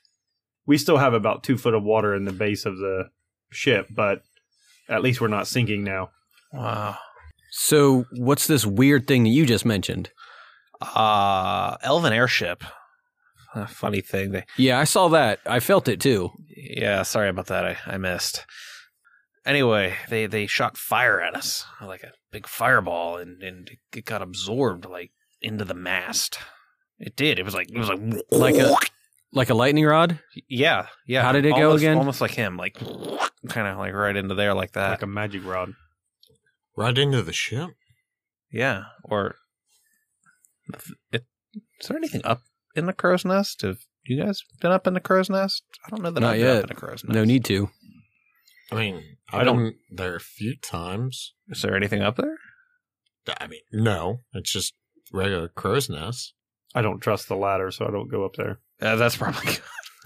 We 0.66 0.78
still 0.78 0.98
have 0.98 1.14
about 1.14 1.44
2 1.44 1.58
foot 1.58 1.74
of 1.74 1.84
water 1.84 2.16
in 2.16 2.26
the 2.26 2.32
base 2.32 2.66
of 2.66 2.78
the 2.78 3.10
ship, 3.52 3.88
but 3.92 4.22
at 4.90 5.02
least 5.02 5.22
we're 5.22 5.28
not 5.28 5.48
sinking 5.48 5.84
now. 5.84 6.10
Wow. 6.52 6.98
So, 7.52 8.06
what's 8.14 8.48
this 8.48 8.66
weird 8.66 9.08
thing 9.08 9.24
that 9.24 9.30
you 9.30 9.46
just 9.46 9.66
mentioned? 9.66 10.10
Uh 10.82 11.78
Elven 11.82 12.14
airship. 12.14 12.64
A 13.56 13.68
funny 13.68 14.02
thing. 14.02 14.32
They 14.32 14.46
Yeah, 14.58 14.80
I 14.80 14.84
saw 14.86 15.08
that. 15.10 15.40
I 15.46 15.60
felt 15.60 15.88
it 15.88 16.00
too. 16.00 16.32
yeah. 16.56 17.04
Sorry 17.04 17.30
about 17.30 17.48
that. 17.48 17.66
I, 17.66 17.78
I 17.86 17.98
missed. 17.98 18.46
Anyway, 19.46 19.94
they 20.10 20.26
they 20.26 20.48
shot 20.48 20.78
fire 20.78 21.22
at 21.22 21.36
us 21.36 21.66
like 21.82 22.04
a 22.04 22.14
big 22.32 22.48
fireball, 22.48 23.18
and 23.18 23.44
and 23.44 23.70
it 23.94 24.06
got 24.06 24.22
absorbed 24.22 24.86
like 24.86 25.12
into 25.42 25.66
the 25.66 25.74
mast. 25.74 26.40
It 26.98 27.16
did. 27.16 27.38
It 27.40 27.44
was 27.46 27.54
like 27.54 27.70
it 27.72 27.78
was 27.78 27.90
like 27.90 28.00
Like 28.32 28.56
a 28.56 28.76
like 29.34 29.50
a 29.50 29.54
lightning 29.54 29.86
rod. 29.86 30.20
yeah 30.48 30.88
yeah. 31.06 31.22
How 31.22 31.32
did 31.34 31.46
it 31.46 31.56
go 31.56 31.74
again? 31.74 31.98
Almost 31.98 32.22
like 32.22 32.32
him, 32.32 32.56
like 32.58 32.76
kind 33.50 33.68
of 33.68 33.78
like 33.78 33.94
right 33.94 34.16
into 34.16 34.34
there 34.36 34.54
like 34.54 34.72
that. 34.74 34.92
like 34.92 35.02
a 35.02 35.08
magic 35.08 35.46
rod. 35.46 35.74
Right 36.78 36.98
into 36.98 37.22
the 37.22 37.34
ship? 37.34 37.70
Yeah, 38.52 38.86
or 39.04 39.36
it, 41.12 41.26
is 41.80 41.88
there 41.88 41.98
anything 41.98 42.22
up 42.24 42.42
in 42.76 42.86
the 42.86 42.94
crow's 42.94 43.26
nest? 43.26 43.62
Have 43.62 43.80
you 44.06 44.22
guys 44.24 44.42
been 44.62 44.72
up 44.72 44.88
in 44.88 44.94
the 44.94 45.00
crow's 45.00 45.30
nest? 45.30 45.64
I 45.86 45.90
don't 45.90 46.02
know 46.02 46.12
that 46.12 46.20
Not 46.20 46.34
I've 46.34 46.40
been 46.40 46.46
yet. 46.48 46.58
up 46.58 46.64
in 46.66 46.72
a 46.72 46.80
crow's 46.80 47.04
nest. 47.04 47.14
No 47.16 47.24
need 47.24 47.46
to. 47.46 47.70
I 48.72 48.76
mean, 48.76 49.04
I 49.32 49.40
I've 49.40 49.46
don't- 49.46 49.58
been 49.58 49.76
there 49.92 50.16
a 50.16 50.20
few 50.20 50.56
times. 50.58 51.34
Is 51.50 51.62
there 51.62 51.76
anything 51.76 52.02
up 52.02 52.16
there? 52.18 52.38
I 53.40 53.48
mean, 53.48 53.62
no, 53.72 54.20
it's 54.34 54.52
just 54.52 54.74
regular 55.14 55.48
crow's 55.48 55.90
nest. 55.90 56.34
I 56.76 56.82
don't 56.82 57.00
trust 57.00 57.28
the 57.30 57.36
ladder, 57.36 57.72
so 57.72 57.86
I 57.88 57.92
don't 57.92 58.10
go 58.12 58.26
up 58.26 58.34
there. 58.36 58.60
Uh, 58.82 58.96
that's 58.96 59.16
probably 59.16 59.54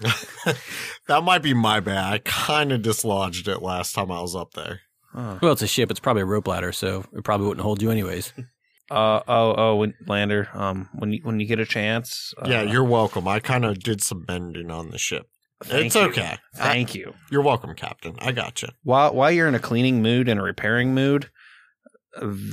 that 1.08 1.24
might 1.24 1.42
be 1.42 1.54
my 1.54 1.80
bad. 1.80 2.12
I 2.12 2.18
kind 2.18 2.70
of 2.72 2.82
dislodged 2.82 3.48
it 3.48 3.62
last 3.62 3.94
time 3.94 4.12
I 4.12 4.20
was 4.20 4.36
up 4.36 4.52
there. 4.54 4.80
oh. 5.14 5.38
Well, 5.42 5.52
it's 5.52 5.62
a 5.62 5.66
ship. 5.66 5.90
It's 5.90 5.98
probably 6.00 6.22
a 6.22 6.26
rope 6.26 6.46
ladder, 6.46 6.70
so 6.72 7.04
it 7.12 7.24
probably 7.24 7.48
wouldn't 7.48 7.64
hold 7.64 7.82
you 7.82 7.90
anyways. 7.90 8.32
Uh, 8.90 9.20
oh 9.28 9.54
oh 9.56 9.76
when, 9.76 9.94
Lander. 10.06 10.48
Um, 10.54 10.88
when 10.94 11.12
you 11.12 11.20
when 11.22 11.40
you 11.40 11.46
get 11.46 11.60
a 11.60 11.66
chance. 11.66 12.32
Uh, 12.40 12.48
yeah, 12.48 12.62
you're 12.62 12.84
welcome. 12.84 13.28
I 13.28 13.38
kind 13.40 13.64
of 13.64 13.78
did 13.80 14.00
some 14.02 14.22
bending 14.22 14.70
on 14.70 14.90
the 14.90 14.98
ship. 14.98 15.26
it's 15.66 15.94
you. 15.94 16.00
okay. 16.02 16.36
I- 16.54 16.56
Thank 16.56 16.94
you. 16.94 17.14
you're 17.30 17.42
welcome, 17.42 17.74
Captain. 17.74 18.14
I 18.20 18.32
got 18.32 18.62
you. 18.62 18.68
While 18.82 19.14
while 19.14 19.30
you're 19.30 19.48
in 19.48 19.54
a 19.54 19.58
cleaning 19.60 20.00
mood 20.02 20.28
and 20.28 20.40
a 20.40 20.42
repairing 20.42 20.94
mood, 20.94 21.30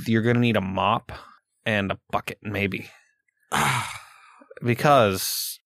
you're 0.06 0.22
gonna 0.22 0.40
need 0.40 0.56
a 0.56 0.60
mop 0.60 1.10
and 1.64 1.90
a 1.92 1.98
bucket, 2.10 2.38
maybe, 2.42 2.90
because 4.62 5.60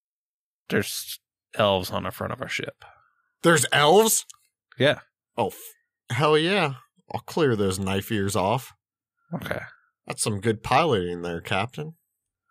there's 0.68 1.18
elves 1.56 1.90
on 1.90 2.04
the 2.04 2.10
front 2.10 2.32
of 2.32 2.40
our 2.40 2.48
ship. 2.48 2.84
There's 3.42 3.66
elves? 3.72 4.24
Yeah. 4.78 5.00
Oh, 5.36 5.48
f- 5.48 5.56
hell 6.10 6.36
yeah. 6.38 6.74
I'll 7.12 7.20
clear 7.22 7.56
those 7.56 7.78
knife 7.78 8.12
ears 8.12 8.36
off. 8.36 8.72
Okay. 9.34 9.60
That's 10.10 10.24
some 10.24 10.40
good 10.40 10.64
piloting 10.64 11.22
there, 11.22 11.40
Captain. 11.40 11.94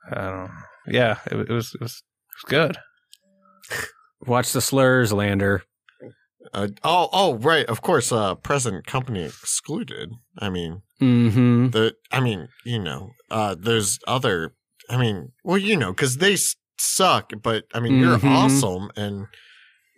I 0.10 0.16
don't. 0.16 0.52
Yeah, 0.88 1.18
it, 1.26 1.38
it 1.38 1.50
was 1.50 1.74
it 1.76 1.82
was 1.82 2.02
it 2.30 2.36
was 2.38 2.44
good. 2.48 2.78
Watch 4.26 4.54
the 4.54 4.62
slurs, 4.62 5.12
Lander. 5.12 5.64
Uh, 6.54 6.70
oh, 6.86 7.10
oh, 7.12 7.34
right. 7.36 7.66
Of 7.66 7.82
course, 7.82 8.14
uh, 8.14 8.36
present 8.36 8.88
company 8.88 9.24
excluded. 9.24 10.10
I 10.38 10.50
mean, 10.50 10.84
Mm-hmm. 11.02 11.70
the, 11.72 11.96
I 12.14 12.22
mean, 12.22 12.48
you 12.66 12.80
know, 12.80 13.12
uh, 13.30 13.56
there's 13.60 14.00
other, 14.08 14.54
I 14.90 14.96
mean, 14.98 15.34
well, 15.44 15.58
you 15.58 15.76
know, 15.76 15.94
cause 15.94 16.18
they 16.18 16.38
suck, 16.78 17.32
but 17.44 17.66
I 17.74 17.82
mean, 17.82 17.98
you're 18.00 18.18
Mhm. 18.18 18.30
awesome. 18.30 18.90
And 18.96 19.28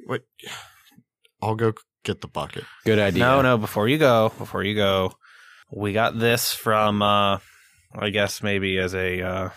what, 0.07 0.24
I'll 1.43 1.55
go 1.55 1.74
get 2.03 2.22
the 2.22 2.28
bucket. 2.28 2.64
Good 2.86 2.97
idea. 2.99 3.20
No, 3.24 3.41
no. 3.43 3.57
Before 3.59 3.88
you 3.88 3.99
go, 3.99 4.32
before 4.38 4.64
you 4.64 4.74
go, 4.76 5.14
we 5.72 5.93
got 5.93 6.18
this 6.18 6.53
from. 6.53 7.01
uh 7.03 7.38
I 7.94 8.10
guess 8.10 8.42
maybe 8.44 8.78
as 8.78 8.94
a 8.96 9.22
uh 9.22 9.50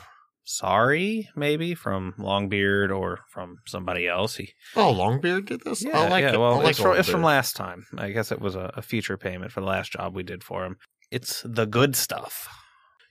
sorry, 0.44 1.28
maybe 1.34 1.74
from 1.74 2.14
Longbeard 2.18 2.94
or 2.94 3.20
from 3.30 3.56
somebody 3.66 4.06
else. 4.06 4.36
He 4.36 4.52
Oh, 4.76 4.92
Longbeard 4.94 5.46
did 5.46 5.62
this? 5.64 5.84
I 5.86 6.08
like 6.08 6.24
it. 6.24 6.38
Well, 6.38 6.54
I 6.54 6.56
like 6.58 6.70
it's, 6.70 6.80
from, 6.80 6.98
it's 6.98 7.08
from 7.08 7.22
last 7.22 7.56
time. 7.56 7.86
I 7.96 8.10
guess 8.10 8.30
it 8.30 8.40
was 8.40 8.54
a, 8.54 8.72
a 8.76 8.82
future 8.82 9.16
payment 9.16 9.52
for 9.52 9.60
the 9.60 9.66
last 9.66 9.92
job 9.92 10.14
we 10.14 10.22
did 10.22 10.44
for 10.44 10.64
him. 10.64 10.76
It's 11.10 11.42
the 11.44 11.66
good 11.66 11.96
stuff. 11.96 12.48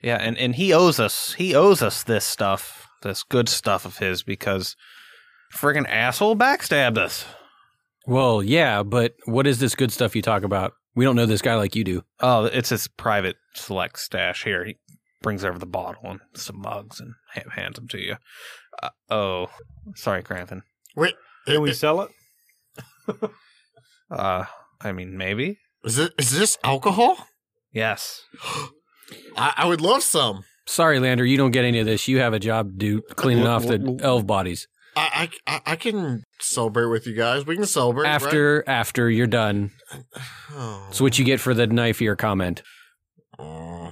Yeah, 0.02 0.18
and, 0.18 0.38
and 0.38 0.56
he 0.56 0.74
owes 0.74 1.00
us 1.00 1.34
he 1.34 1.56
owes 1.56 1.82
us 1.82 2.04
this 2.04 2.26
stuff 2.26 2.88
this 3.04 3.24
good 3.24 3.50
stuff 3.50 3.86
of 3.86 3.98
his 3.98 4.24
because 4.24 4.76
friggin' 5.54 5.88
asshole 5.88 6.36
backstabbed 6.36 6.98
us. 6.98 7.26
Well, 8.06 8.44
yeah, 8.44 8.84
but 8.84 9.14
what 9.26 9.48
is 9.48 9.60
this 9.60 9.76
good 9.76 9.92
stuff 9.92 10.16
you 10.16 10.22
talk 10.22 10.44
about? 10.44 10.74
We 10.96 11.06
don't 11.06 11.16
know 11.16 11.26
this 11.26 11.42
guy 11.42 11.56
like 11.56 11.76
you 11.76 11.84
do. 11.84 12.04
Oh, 12.20 12.46
it's 12.46 12.70
his 12.70 12.88
private 12.88 13.38
select 13.56 14.00
stash. 14.00 14.44
Here, 14.44 14.66
he 14.66 14.78
brings 15.24 15.44
over 15.44 15.58
the 15.58 15.66
bottle 15.66 16.12
and 16.12 16.20
some 16.36 16.60
mugs 16.62 17.00
and 17.00 17.14
hands 17.54 17.76
them 17.78 17.88
to 17.88 17.98
you. 18.00 18.18
Uh, 18.82 18.90
oh, 19.10 19.48
sorry, 19.96 20.22
Kranthin. 20.22 20.62
Wait, 20.96 21.16
Can 21.48 21.62
we 21.62 21.74
sell 21.74 22.02
it? 22.02 22.12
Uh, 24.12 24.46
I 24.82 24.92
mean, 24.92 25.18
maybe. 25.18 25.58
is 25.84 25.98
it 25.98 26.14
is 26.20 26.30
this 26.38 26.58
alcohol? 26.64 27.18
Yes. 27.72 28.22
I, 29.36 29.54
I 29.58 29.66
would 29.68 29.82
love 29.82 30.04
some. 30.04 30.44
Sorry, 30.68 31.00
Lander, 31.00 31.26
you 31.26 31.36
don't 31.38 31.50
get 31.52 31.66
any 31.66 31.80
of 31.80 31.88
this. 31.88 32.08
You 32.08 32.20
have 32.20 32.34
a 32.34 32.40
job 32.40 32.68
to 32.74 32.78
do 32.78 33.02
cleaning 33.16 33.48
off 33.48 33.66
the 33.66 34.00
elf 34.04 34.28
bodies. 34.28 34.68
I, 34.96 35.30
I 35.48 35.56
I- 35.56 35.62
I 35.74 35.76
can 35.78 36.24
celebrate 36.40 36.86
with 36.88 37.08
you 37.08 37.16
guys. 37.16 37.46
We 37.48 37.56
can 37.56 37.66
celebrate 37.66 38.04
right? 38.04 38.14
After 38.14 38.64
after 38.68 39.10
you're 39.10 39.26
done. 39.28 39.72
Oh. 40.56 40.86
It's 40.90 41.02
what 41.02 41.18
you 41.18 41.26
get 41.26 41.40
for 41.40 41.56
the 41.56 41.66
knife 41.66 42.00
ear 42.00 42.16
comment. 42.16 42.62
Oh, 43.40 43.92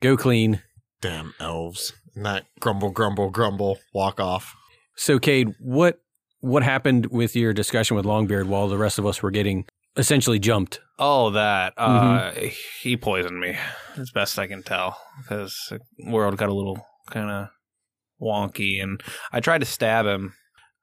Go 0.00 0.16
clean. 0.16 0.62
damn 1.00 1.34
elves! 1.40 1.92
And 2.14 2.24
that 2.26 2.46
grumble, 2.58 2.90
grumble, 2.90 3.30
grumble. 3.30 3.78
Walk 3.94 4.18
off. 4.20 4.56
So, 4.96 5.18
Cade, 5.18 5.54
what 5.60 6.00
what 6.40 6.62
happened 6.62 7.06
with 7.06 7.36
your 7.36 7.52
discussion 7.52 7.96
with 7.96 8.06
Longbeard 8.06 8.46
while 8.46 8.68
the 8.68 8.78
rest 8.78 8.98
of 8.98 9.06
us 9.06 9.22
were 9.22 9.30
getting 9.30 9.66
essentially 9.96 10.38
jumped? 10.38 10.80
Oh, 10.98 11.30
that. 11.30 11.74
Uh, 11.76 12.32
he 12.80 12.96
poisoned 12.96 13.40
me, 13.40 13.56
as 13.96 14.10
best 14.10 14.38
I 14.38 14.46
can 14.46 14.62
tell, 14.62 14.98
because 15.22 15.56
the 15.70 15.80
world 16.10 16.36
got 16.36 16.48
a 16.48 16.54
little 16.54 16.86
kind 17.10 17.30
of 17.30 17.48
wonky, 18.20 18.82
and 18.82 19.02
I 19.32 19.40
tried 19.40 19.60
to 19.60 19.66
stab 19.66 20.06
him. 20.06 20.34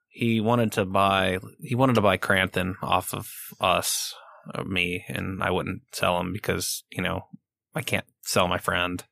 He 0.08 0.40
wanted 0.40 0.72
to 0.72 0.84
buy. 0.84 1.38
He 1.60 1.74
wanted 1.74 1.94
to 1.94 2.00
buy 2.02 2.18
Kranthin 2.18 2.74
off 2.82 3.12
of 3.14 3.30
us, 3.60 4.14
of 4.54 4.66
me, 4.66 5.04
and 5.08 5.42
I 5.42 5.50
wouldn't 5.50 5.82
sell 5.92 6.18
him 6.20 6.32
because 6.32 6.82
you 6.90 7.02
know 7.02 7.26
I 7.74 7.82
can't 7.82 8.06
sell 8.28 8.46
my 8.46 8.58
friend. 8.58 9.02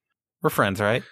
We're 0.42 0.50
friends, 0.50 0.78
right? 0.78 1.02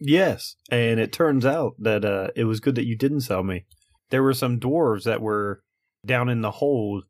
Yes, 0.00 0.56
and 0.70 0.98
it 0.98 1.12
turns 1.12 1.46
out 1.46 1.74
that 1.78 2.04
uh, 2.04 2.28
it 2.34 2.44
was 2.44 2.58
good 2.58 2.74
that 2.74 2.86
you 2.86 2.96
didn't 2.96 3.20
sell 3.20 3.44
me. 3.44 3.64
There 4.10 4.24
were 4.24 4.34
some 4.34 4.58
dwarves 4.58 5.04
that 5.04 5.22
were 5.22 5.62
down 6.04 6.28
in 6.28 6.40
the 6.40 6.50
hold, 6.50 7.04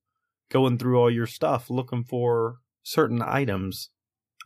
going 0.50 0.76
through 0.76 0.98
all 0.98 1.10
your 1.10 1.26
stuff, 1.26 1.70
looking 1.70 2.04
for 2.04 2.56
certain 2.82 3.22
items. 3.22 3.88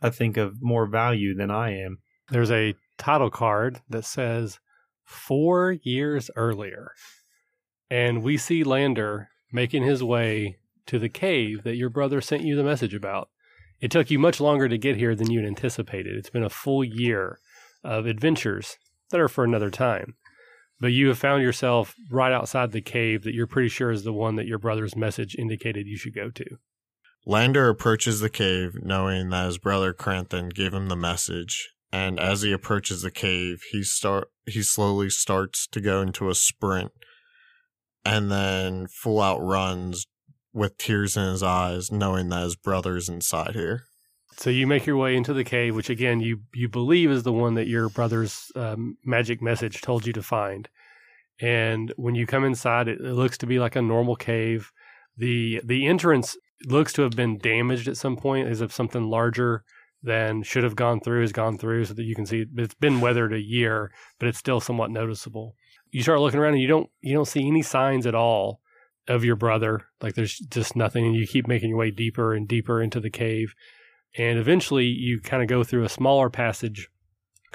I 0.01 0.09
think 0.09 0.37
of 0.37 0.61
more 0.61 0.85
value 0.85 1.35
than 1.35 1.51
I 1.51 1.77
am. 1.77 1.97
There's 2.29 2.51
a 2.51 2.75
title 2.97 3.29
card 3.29 3.81
that 3.89 4.05
says 4.05 4.59
four 5.03 5.73
years 5.83 6.31
earlier. 6.37 6.91
And 7.89 8.23
we 8.23 8.37
see 8.37 8.63
Lander 8.63 9.29
making 9.51 9.83
his 9.83 10.01
way 10.01 10.57
to 10.85 10.97
the 10.97 11.09
cave 11.09 11.63
that 11.63 11.75
your 11.75 11.89
brother 11.89 12.21
sent 12.21 12.43
you 12.43 12.55
the 12.55 12.63
message 12.63 12.93
about. 12.93 13.29
It 13.83 13.91
took 13.91 14.09
you 14.09 14.17
much 14.17 14.39
longer 14.39 14.69
to 14.69 14.77
get 14.77 14.95
here 14.95 15.13
than 15.13 15.29
you 15.29 15.41
had 15.41 15.47
anticipated. 15.47 16.15
It's 16.15 16.29
been 16.29 16.45
a 16.45 16.49
full 16.49 16.85
year 16.85 17.37
of 17.83 18.05
adventures 18.05 18.77
that 19.09 19.19
are 19.19 19.27
for 19.27 19.43
another 19.43 19.69
time. 19.69 20.15
But 20.79 20.93
you 20.93 21.09
have 21.09 21.17
found 21.17 21.43
yourself 21.43 21.93
right 22.09 22.31
outside 22.31 22.71
the 22.71 22.79
cave 22.79 23.23
that 23.23 23.33
you're 23.33 23.45
pretty 23.45 23.67
sure 23.67 23.91
is 23.91 24.05
the 24.05 24.13
one 24.13 24.37
that 24.37 24.47
your 24.47 24.57
brother's 24.57 24.95
message 24.95 25.35
indicated 25.37 25.85
you 25.85 25.97
should 25.97 26.15
go 26.15 26.29
to. 26.29 26.45
Lander 27.25 27.67
approaches 27.67 28.21
the 28.21 28.29
cave, 28.29 28.71
knowing 28.81 29.31
that 29.31 29.47
his 29.47 29.57
brother 29.57 29.93
Kranthin 29.93 30.53
gave 30.53 30.73
him 30.73 30.87
the 30.87 30.95
message. 30.95 31.73
And 31.91 32.21
as 32.21 32.41
he 32.41 32.53
approaches 32.53 33.01
the 33.01 33.11
cave, 33.11 33.63
he 33.73 33.83
start 33.83 34.29
he 34.45 34.63
slowly 34.63 35.09
starts 35.09 35.67
to 35.67 35.81
go 35.81 36.01
into 36.01 36.29
a 36.29 36.35
sprint, 36.35 36.93
and 38.05 38.31
then 38.31 38.87
full 38.87 39.19
out 39.19 39.41
runs 39.41 40.07
with 40.53 40.77
tears 40.77 41.17
in 41.17 41.23
his 41.23 41.43
eyes, 41.43 41.91
knowing 41.91 42.29
that 42.29 42.43
his 42.43 42.55
brother's 42.55 43.09
inside 43.09 43.55
here. 43.55 43.85
So 44.37 44.49
you 44.49 44.65
make 44.65 44.85
your 44.85 44.97
way 44.97 45.15
into 45.15 45.33
the 45.33 45.43
cave, 45.43 45.75
which 45.75 45.89
again 45.89 46.19
you 46.19 46.41
you 46.53 46.69
believe 46.69 47.11
is 47.11 47.23
the 47.23 47.33
one 47.33 47.53
that 47.55 47.67
your 47.67 47.89
brother's 47.89 48.51
um, 48.55 48.97
magic 49.03 49.41
message 49.41 49.81
told 49.81 50.07
you 50.07 50.13
to 50.13 50.23
find. 50.23 50.69
And 51.41 51.93
when 51.97 52.15
you 52.15 52.25
come 52.25 52.45
inside, 52.45 52.87
it, 52.87 52.99
it 52.99 53.13
looks 53.13 53.37
to 53.39 53.45
be 53.45 53.59
like 53.59 53.75
a 53.75 53.81
normal 53.81 54.15
cave. 54.15 54.71
the 55.17 55.61
The 55.63 55.87
entrance 55.87 56.35
looks 56.65 56.93
to 56.93 57.01
have 57.03 57.11
been 57.11 57.37
damaged 57.37 57.87
at 57.87 57.97
some 57.97 58.15
point, 58.15 58.47
as 58.47 58.61
if 58.61 58.71
something 58.71 59.09
larger 59.09 59.63
than 60.01 60.43
should 60.43 60.63
have 60.63 60.75
gone 60.75 60.99
through 60.99 61.21
has 61.21 61.31
gone 61.31 61.57
through, 61.57 61.85
so 61.85 61.93
that 61.93 62.03
you 62.03 62.15
can 62.15 62.25
see 62.25 62.45
it's 62.57 62.75
been 62.75 63.01
weathered 63.01 63.33
a 63.33 63.41
year, 63.41 63.91
but 64.19 64.27
it's 64.27 64.39
still 64.39 64.59
somewhat 64.59 64.91
noticeable. 64.91 65.55
You 65.91 66.01
start 66.01 66.19
looking 66.19 66.39
around, 66.39 66.53
and 66.53 66.61
you 66.61 66.67
don't 66.67 66.89
you 67.01 67.13
don't 67.13 67.27
see 67.27 67.47
any 67.47 67.61
signs 67.61 68.07
at 68.07 68.15
all 68.15 68.61
of 69.07 69.23
your 69.23 69.35
brother. 69.35 69.81
Like 70.01 70.15
there's 70.15 70.37
just 70.39 70.75
nothing, 70.75 71.05
and 71.05 71.15
you 71.15 71.27
keep 71.27 71.47
making 71.47 71.69
your 71.69 71.79
way 71.79 71.91
deeper 71.91 72.33
and 72.33 72.47
deeper 72.47 72.81
into 72.81 72.99
the 72.99 73.09
cave. 73.09 73.53
And 74.17 74.37
eventually 74.37 74.85
you 74.85 75.19
kind 75.19 75.41
of 75.41 75.49
go 75.49 75.63
through 75.63 75.83
a 75.83 75.89
smaller 75.89 76.29
passage 76.29 76.87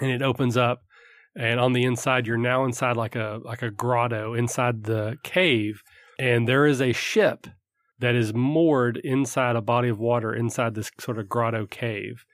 and 0.01 0.11
it 0.11 0.23
opens 0.23 0.57
up 0.57 0.83
and 1.37 1.61
on 1.61 1.73
the 1.73 1.85
inside 1.85 2.27
you're 2.27 2.37
now 2.37 2.65
inside 2.65 2.97
like 2.97 3.15
a 3.15 3.41
like 3.45 3.63
a 3.63 3.71
grotto 3.71 4.35
inside 4.35 4.85
the 4.85 5.17
cave. 5.23 5.83
And 6.19 6.49
there 6.49 6.67
is 6.67 6.81
a 6.81 6.93
ship 6.93 7.47
that 8.01 8.15
is 8.15 8.35
moored 8.35 8.97
inside 8.99 9.57
a 9.57 9.61
body 9.61 9.89
of 9.89 9.99
water 9.99 10.35
inside 10.35 10.75
this 10.75 10.91
sort 10.99 11.19
of 11.19 11.29
grotto 11.29 11.67
cave. 11.67 12.25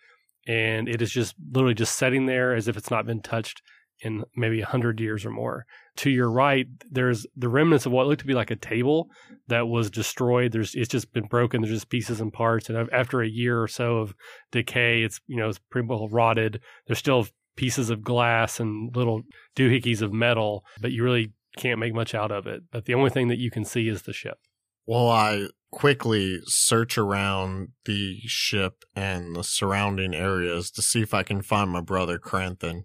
And 0.46 0.88
it 0.88 1.02
is 1.02 1.10
just 1.10 1.34
literally 1.52 1.74
just 1.74 1.96
sitting 1.96 2.26
there 2.26 2.54
as 2.54 2.66
if 2.66 2.76
it's 2.76 2.90
not 2.90 3.06
been 3.06 3.22
touched 3.22 3.62
in 4.00 4.24
maybe 4.36 4.60
a 4.60 4.66
hundred 4.66 5.00
years 5.00 5.24
or 5.24 5.30
more. 5.30 5.66
To 5.96 6.10
your 6.10 6.30
right, 6.30 6.66
there's 6.90 7.26
the 7.36 7.48
remnants 7.48 7.86
of 7.86 7.92
what 7.92 8.06
looked 8.06 8.20
to 8.20 8.26
be 8.26 8.34
like 8.34 8.50
a 8.50 8.56
table 8.56 9.08
that 9.48 9.68
was 9.68 9.90
destroyed. 9.90 10.52
There's 10.52 10.74
it's 10.74 10.88
just 10.88 11.12
been 11.12 11.26
broken. 11.26 11.60
There's 11.60 11.74
just 11.74 11.88
pieces 11.88 12.20
and 12.20 12.32
parts. 12.32 12.68
And 12.68 12.88
after 12.92 13.22
a 13.22 13.28
year 13.28 13.62
or 13.62 13.68
so 13.68 13.98
of 13.98 14.14
decay, 14.50 15.02
it's 15.02 15.20
you 15.26 15.36
know 15.36 15.48
it's 15.48 15.60
pretty 15.70 15.88
well 15.88 16.08
rotted. 16.08 16.60
There's 16.86 16.98
still 16.98 17.26
pieces 17.56 17.90
of 17.90 18.02
glass 18.02 18.58
and 18.58 18.94
little 18.96 19.22
doohickeys 19.56 20.02
of 20.02 20.12
metal, 20.12 20.64
but 20.80 20.92
you 20.92 21.04
really 21.04 21.32
can't 21.56 21.78
make 21.78 21.94
much 21.94 22.14
out 22.14 22.32
of 22.32 22.46
it. 22.46 22.62
But 22.72 22.86
the 22.86 22.94
only 22.94 23.10
thing 23.10 23.28
that 23.28 23.38
you 23.38 23.50
can 23.50 23.64
see 23.64 23.88
is 23.88 24.02
the 24.02 24.12
ship. 24.12 24.38
Well, 24.86 25.08
I 25.08 25.48
quickly 25.70 26.40
search 26.44 26.98
around 26.98 27.68
the 27.84 28.20
ship 28.26 28.84
and 28.94 29.34
the 29.34 29.42
surrounding 29.42 30.14
areas 30.14 30.70
to 30.70 30.82
see 30.82 31.02
if 31.02 31.14
I 31.14 31.22
can 31.22 31.42
find 31.42 31.70
my 31.70 31.80
brother 31.80 32.18
Kranthin, 32.18 32.84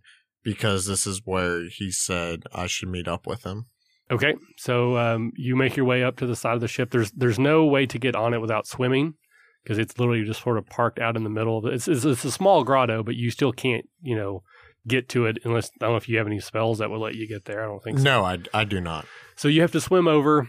because 0.50 0.88
this 0.88 1.06
is 1.06 1.22
where 1.26 1.70
he 1.70 1.92
said 1.92 2.42
I 2.52 2.66
should 2.66 2.90
meet 2.90 3.08
up 3.08 3.28
with 3.28 3.46
him. 3.46 3.66
Okay, 4.10 4.34
so 4.58 4.98
um, 4.98 5.32
you 5.36 5.56
make 5.56 5.78
your 5.78 5.86
way 5.86 6.04
up 6.04 6.16
to 6.18 6.26
the 6.26 6.36
side 6.36 6.56
of 6.56 6.62
the 6.62 6.68
ship. 6.68 6.90
There's 6.90 7.12
there's 7.12 7.38
no 7.38 7.68
way 7.68 7.86
to 7.86 8.00
get 8.00 8.16
on 8.16 8.34
it 8.34 8.42
without 8.42 8.66
swimming 8.66 9.14
because 9.64 9.78
it's 9.78 10.00
literally 10.00 10.26
just 10.26 10.42
sort 10.42 10.58
of 10.58 10.66
parked 10.66 10.98
out 10.98 11.16
in 11.16 11.24
the 11.24 11.30
middle. 11.30 11.68
It's, 11.68 11.88
it's 11.88 12.04
it's 12.04 12.26
a 12.26 12.32
small 12.32 12.64
grotto, 12.64 13.04
but 13.04 13.16
you 13.16 13.30
still 13.30 13.52
can't 13.52 13.86
you 14.02 14.16
know 14.16 14.42
get 14.88 15.08
to 15.10 15.28
it 15.28 15.38
unless 15.44 15.70
I 15.80 15.86
don't 15.86 15.92
know 15.92 15.98
if 15.98 16.10
you 16.10 16.18
have 16.18 16.26
any 16.26 16.40
spells 16.40 16.80
that 16.80 16.90
will 16.90 17.00
let 17.00 17.14
you 17.14 17.28
get 17.28 17.46
there. 17.46 17.64
I 17.64 17.68
don't 17.68 17.84
think 17.84 18.00
so. 18.00 18.04
No, 18.04 18.26
I, 18.26 18.40
I 18.52 18.64
do 18.64 18.82
not. 18.82 19.06
So 19.36 19.48
you 19.48 19.62
have 19.62 19.72
to 19.74 19.82
swim 19.82 20.08
over. 20.08 20.48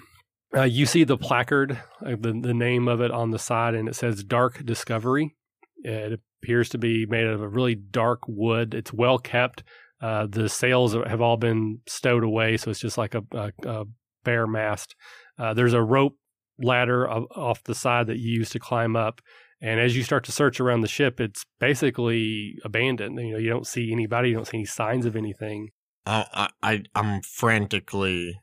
Uh, 0.57 0.63
you 0.63 0.87
see 0.87 1.05
the 1.05 1.19
placard, 1.19 1.73
uh, 2.05 2.17
the 2.19 2.33
the 2.41 2.55
name 2.55 2.89
of 2.89 3.03
it 3.03 3.11
on 3.11 3.33
the 3.33 3.39
side, 3.39 3.75
and 3.75 3.87
it 3.87 3.97
says 3.97 4.25
Dark 4.25 4.65
Discovery. 4.65 5.37
It 5.83 6.19
appears 6.43 6.71
to 6.71 6.79
be 6.79 7.05
made 7.05 7.27
out 7.27 7.35
of 7.35 7.43
a 7.43 7.49
really 7.49 7.75
dark 7.75 8.21
wood. 8.27 8.73
It's 8.73 8.93
well 8.93 9.19
kept. 9.19 9.63
Uh, 10.01 10.27
the 10.29 10.49
sails 10.49 10.95
have 10.95 11.21
all 11.21 11.37
been 11.37 11.81
stowed 11.87 12.25
away, 12.25 12.57
so 12.57 12.71
it's 12.71 12.81
just 12.81 12.97
like 12.97 13.15
a, 13.15 13.23
a, 13.33 13.53
a 13.67 13.85
bare 14.25 14.47
mast. 14.47 14.95
Uh, 15.39 15.53
there's 15.55 15.75
a 15.75 15.83
rope 15.83 16.17
ladder 16.59 17.09
off 17.09 17.63
the 17.65 17.75
side 17.75 18.07
that 18.07 18.19
you 18.19 18.31
use 18.39 18.51
to 18.51 18.59
climb 18.59 18.97
up. 18.97 19.21
And 19.63 19.79
as 19.79 19.95
you 19.95 20.03
start 20.03 20.25
to 20.25 20.33
search 20.33 20.59
around 20.59 20.81
the 20.81 20.89
ship, 20.89 21.21
it's 21.21 21.45
basically 21.59 22.57
abandoned. 22.65 23.19
You 23.19 23.33
know, 23.33 23.39
you 23.39 23.51
don't 23.51 23.67
see 23.67 23.93
anybody, 23.93 24.31
you 24.31 24.37
don't 24.37 24.47
see 24.47 24.59
any 24.59 24.65
signs 24.65 25.05
of 25.05 25.17
anything. 25.17 25.69
I, 26.07 26.49
I 26.63 26.83
I'm 26.95 27.21
frantically 27.21 28.41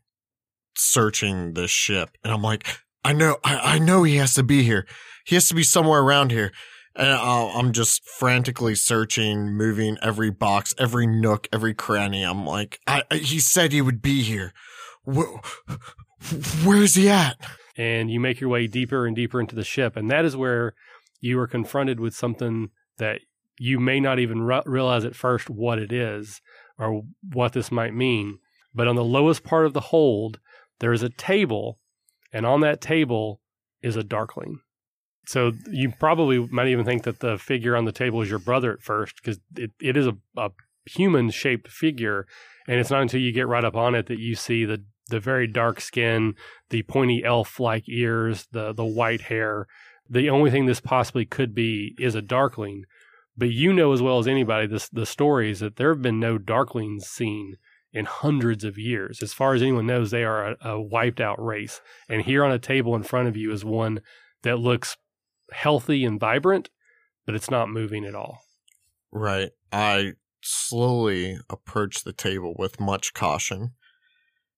searching 0.76 1.54
the 1.54 1.68
ship, 1.68 2.12
and 2.24 2.32
I'm 2.32 2.44
like, 2.44 2.68
I 3.04 3.14
know, 3.14 3.38
I, 3.44 3.58
I 3.58 3.80
know 3.80 4.04
he 4.04 4.18
has 4.18 4.36
to 4.36 4.44
be 4.44 4.62
here. 4.62 4.86
He 5.26 5.36
has 5.36 5.48
to 5.48 5.56
be 5.56 5.64
somewhere 5.64 6.02
around 6.02 6.32
here. 6.32 6.52
And 6.98 7.10
uh, 7.10 7.50
I'm 7.50 7.74
just 7.74 8.04
frantically 8.04 8.76
searching, 8.76 9.54
moving 9.54 9.98
every 10.02 10.32
box, 10.32 10.74
every 10.80 11.06
nook, 11.06 11.48
every 11.54 11.74
cranny. 11.74 12.24
I'm 12.24 12.46
like, 12.46 12.80
I, 12.88 13.04
I 13.12 13.18
he 13.18 13.40
said 13.40 13.72
he 13.72 13.82
would 13.82 14.02
be 14.02 14.24
here. 14.24 14.54
Where, 15.04 15.28
where's 16.64 16.96
he 16.96 17.08
at? 17.10 17.38
and 17.78 18.10
you 18.10 18.20
make 18.20 18.42
your 18.42 18.50
way 18.50 18.66
deeper 18.66 19.06
and 19.06 19.16
deeper 19.16 19.40
into 19.40 19.56
the 19.56 19.64
ship. 19.64 19.96
And 19.96 20.10
that 20.10 20.26
is 20.26 20.36
where 20.36 20.74
you 21.22 21.40
are 21.40 21.48
confronted 21.48 22.00
with 22.00 22.16
something 22.16 22.72
that 22.98 23.22
you 23.60 23.80
may 23.80 24.00
not 24.00 24.20
even 24.20 24.42
re- 24.42 24.64
realize 24.66 25.06
at 25.06 25.16
first 25.16 25.50
what 25.50 25.78
it 25.78 25.92
is 25.92 26.42
or 26.80 27.04
what 27.22 27.54
this 27.54 27.72
might 27.72 27.94
mean. 27.94 28.40
But 28.74 28.88
on 28.88 28.96
the 28.96 29.04
lowest 29.04 29.44
part 29.44 29.66
of 29.66 29.74
the 29.74 29.82
hold, 29.82 30.40
there 30.80 30.94
is 30.94 31.04
a 31.04 31.10
table, 31.10 31.80
and 32.34 32.46
on 32.46 32.62
that 32.62 32.82
table 32.82 33.42
is 33.82 33.96
a 33.96 34.04
darkling. 34.04 34.60
So 35.28 35.52
you 35.70 35.92
probably 36.00 36.40
might 36.48 36.70
even 36.70 36.86
think 36.86 37.04
that 37.04 37.20
the 37.20 37.38
figure 37.38 37.76
on 37.76 37.84
the 37.84 37.92
table 37.92 38.22
is 38.22 38.30
your 38.30 38.40
brother 38.40 38.72
at 38.72 38.82
first, 38.82 39.18
because 39.18 39.40
it, 39.58 39.72
it 39.82 39.98
is 39.98 40.08
a, 40.08 40.16
a 40.38 40.52
human 40.86 41.32
shaped 41.32 41.68
figure. 41.68 42.26
And 42.66 42.80
it's 42.80 42.90
not 42.90 43.02
until 43.02 43.20
you 43.20 43.34
get 43.34 43.48
right 43.48 43.66
up 43.66 43.76
on 43.76 43.94
it 43.94 44.08
that 44.08 44.20
you 44.20 44.36
see 44.36 44.66
the 44.66 44.84
the 45.10 45.20
very 45.22 45.48
dark 45.48 45.80
skin, 45.80 46.36
the 46.70 46.84
pointy 46.84 47.24
elf 47.24 47.60
like 47.60 47.88
ears, 47.88 48.48
the 48.52 48.74
the 48.74 48.86
white 48.86 49.22
hair. 49.22 49.68
The 50.10 50.30
only 50.30 50.50
thing 50.50 50.66
this 50.66 50.80
possibly 50.80 51.26
could 51.26 51.54
be 51.54 51.94
is 52.00 52.16
a 52.16 52.22
darkling. 52.22 52.84
But 53.36 53.52
you 53.52 53.74
know 53.74 53.92
as 53.92 54.02
well 54.02 54.20
as 54.20 54.28
anybody 54.28 54.66
this 54.66 54.88
the 54.88 55.06
stories 55.06 55.60
that 55.60 55.76
there 55.76 55.94
have 55.94 56.02
been 56.02 56.20
no 56.20 56.38
darklings 56.38 57.02
seen 57.02 57.58
in 57.92 58.06
hundreds 58.06 58.64
of 58.64 58.78
years. 58.78 59.22
As 59.22 59.34
far 59.34 59.54
as 59.54 59.62
anyone 59.62 59.88
knows, 59.88 60.12
they 60.12 60.24
are 60.24 60.52
a, 60.52 60.70
a 60.70 60.82
wiped 60.82 61.20
out 61.20 61.44
race. 61.44 61.82
And 62.08 62.22
here 62.22 62.46
on 62.46 62.52
a 62.52 62.60
table 62.60 62.96
in 62.96 63.04
front 63.04 63.28
of 63.28 63.36
you 63.36 63.52
is 63.52 63.66
one 63.66 64.00
that 64.44 64.60
looks 64.60 64.96
healthy 65.52 66.04
and 66.06 66.20
vibrant, 66.20 66.70
but 67.26 67.36
it's 67.36 67.52
not 67.52 67.70
moving 67.70 68.06
at 68.06 68.16
all. 68.16 68.40
Right. 69.12 69.52
I 69.72 70.14
slowly 70.42 71.40
approach 71.50 72.04
the 72.04 72.14
table 72.14 72.54
with 72.58 72.80
much 72.80 73.14
caution. 73.14 73.72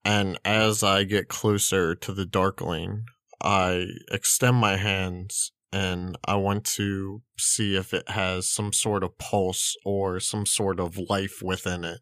And 0.06 0.40
as 0.46 0.84
I 0.84 1.04
get 1.04 1.28
closer 1.28 1.96
to 1.96 2.14
the 2.14 2.26
Darkling, 2.26 3.06
I 3.42 3.86
extend 4.12 4.58
my 4.58 4.78
hands 4.78 5.52
and 5.72 6.18
I 6.26 6.36
want 6.36 6.66
to 6.66 7.22
see 7.38 7.76
if 7.76 7.94
it 7.94 8.10
has 8.10 8.50
some 8.50 8.74
sort 8.74 9.04
of 9.04 9.18
pulse 9.18 9.76
or 9.86 10.20
some 10.20 10.46
sort 10.46 10.80
of 10.80 10.98
life 11.10 11.42
within 11.44 11.84
it. 11.84 12.00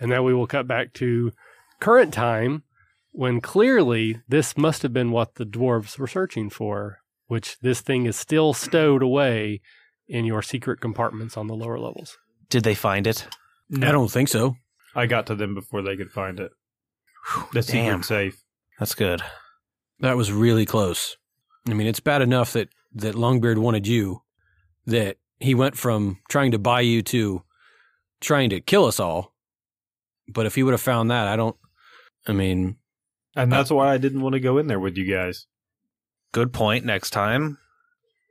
And 0.00 0.10
then 0.10 0.24
we 0.24 0.34
will 0.34 0.46
cut 0.46 0.66
back 0.66 0.92
to 0.94 1.32
current 1.78 2.12
time 2.12 2.64
when 3.12 3.40
clearly 3.40 4.20
this 4.28 4.56
must 4.56 4.82
have 4.82 4.92
been 4.92 5.10
what 5.10 5.34
the 5.34 5.44
dwarves 5.44 5.98
were 5.98 6.06
searching 6.06 6.50
for, 6.50 6.99
which 7.30 7.60
this 7.60 7.80
thing 7.80 8.06
is 8.06 8.16
still 8.16 8.52
stowed 8.52 9.04
away 9.04 9.60
in 10.08 10.24
your 10.24 10.42
secret 10.42 10.80
compartments 10.80 11.36
on 11.36 11.46
the 11.46 11.54
lower 11.54 11.78
levels. 11.78 12.18
Did 12.48 12.64
they 12.64 12.74
find 12.74 13.06
it? 13.06 13.24
I 13.80 13.92
don't 13.92 14.10
think 14.10 14.28
so. 14.28 14.56
I 14.96 15.06
got 15.06 15.28
to 15.28 15.36
them 15.36 15.54
before 15.54 15.80
they 15.80 15.96
could 15.96 16.10
find 16.10 16.40
it. 16.40 16.50
The 17.52 17.62
Damn. 17.62 18.02
secret 18.02 18.04
safe. 18.04 18.42
That's 18.80 18.96
good. 18.96 19.22
That 20.00 20.16
was 20.16 20.32
really 20.32 20.66
close. 20.66 21.16
I 21.68 21.74
mean, 21.74 21.86
it's 21.86 22.00
bad 22.00 22.20
enough 22.20 22.52
that 22.54 22.68
that 22.94 23.14
Longbeard 23.14 23.58
wanted 23.58 23.86
you, 23.86 24.22
that 24.86 25.18
he 25.38 25.54
went 25.54 25.76
from 25.76 26.18
trying 26.28 26.50
to 26.50 26.58
buy 26.58 26.80
you 26.80 27.00
to 27.02 27.44
trying 28.20 28.50
to 28.50 28.60
kill 28.60 28.86
us 28.86 28.98
all. 28.98 29.36
But 30.26 30.46
if 30.46 30.56
he 30.56 30.64
would 30.64 30.74
have 30.74 30.80
found 30.80 31.12
that, 31.12 31.28
I 31.28 31.36
don't. 31.36 31.56
I 32.26 32.32
mean, 32.32 32.78
And 33.36 33.52
that's 33.52 33.70
why 33.70 33.94
I 33.94 33.98
didn't 33.98 34.22
want 34.22 34.32
to 34.32 34.40
go 34.40 34.58
in 34.58 34.66
there 34.66 34.80
with 34.80 34.96
you 34.96 35.08
guys. 35.08 35.46
Good 36.32 36.52
point. 36.52 36.84
Next 36.84 37.10
time, 37.10 37.58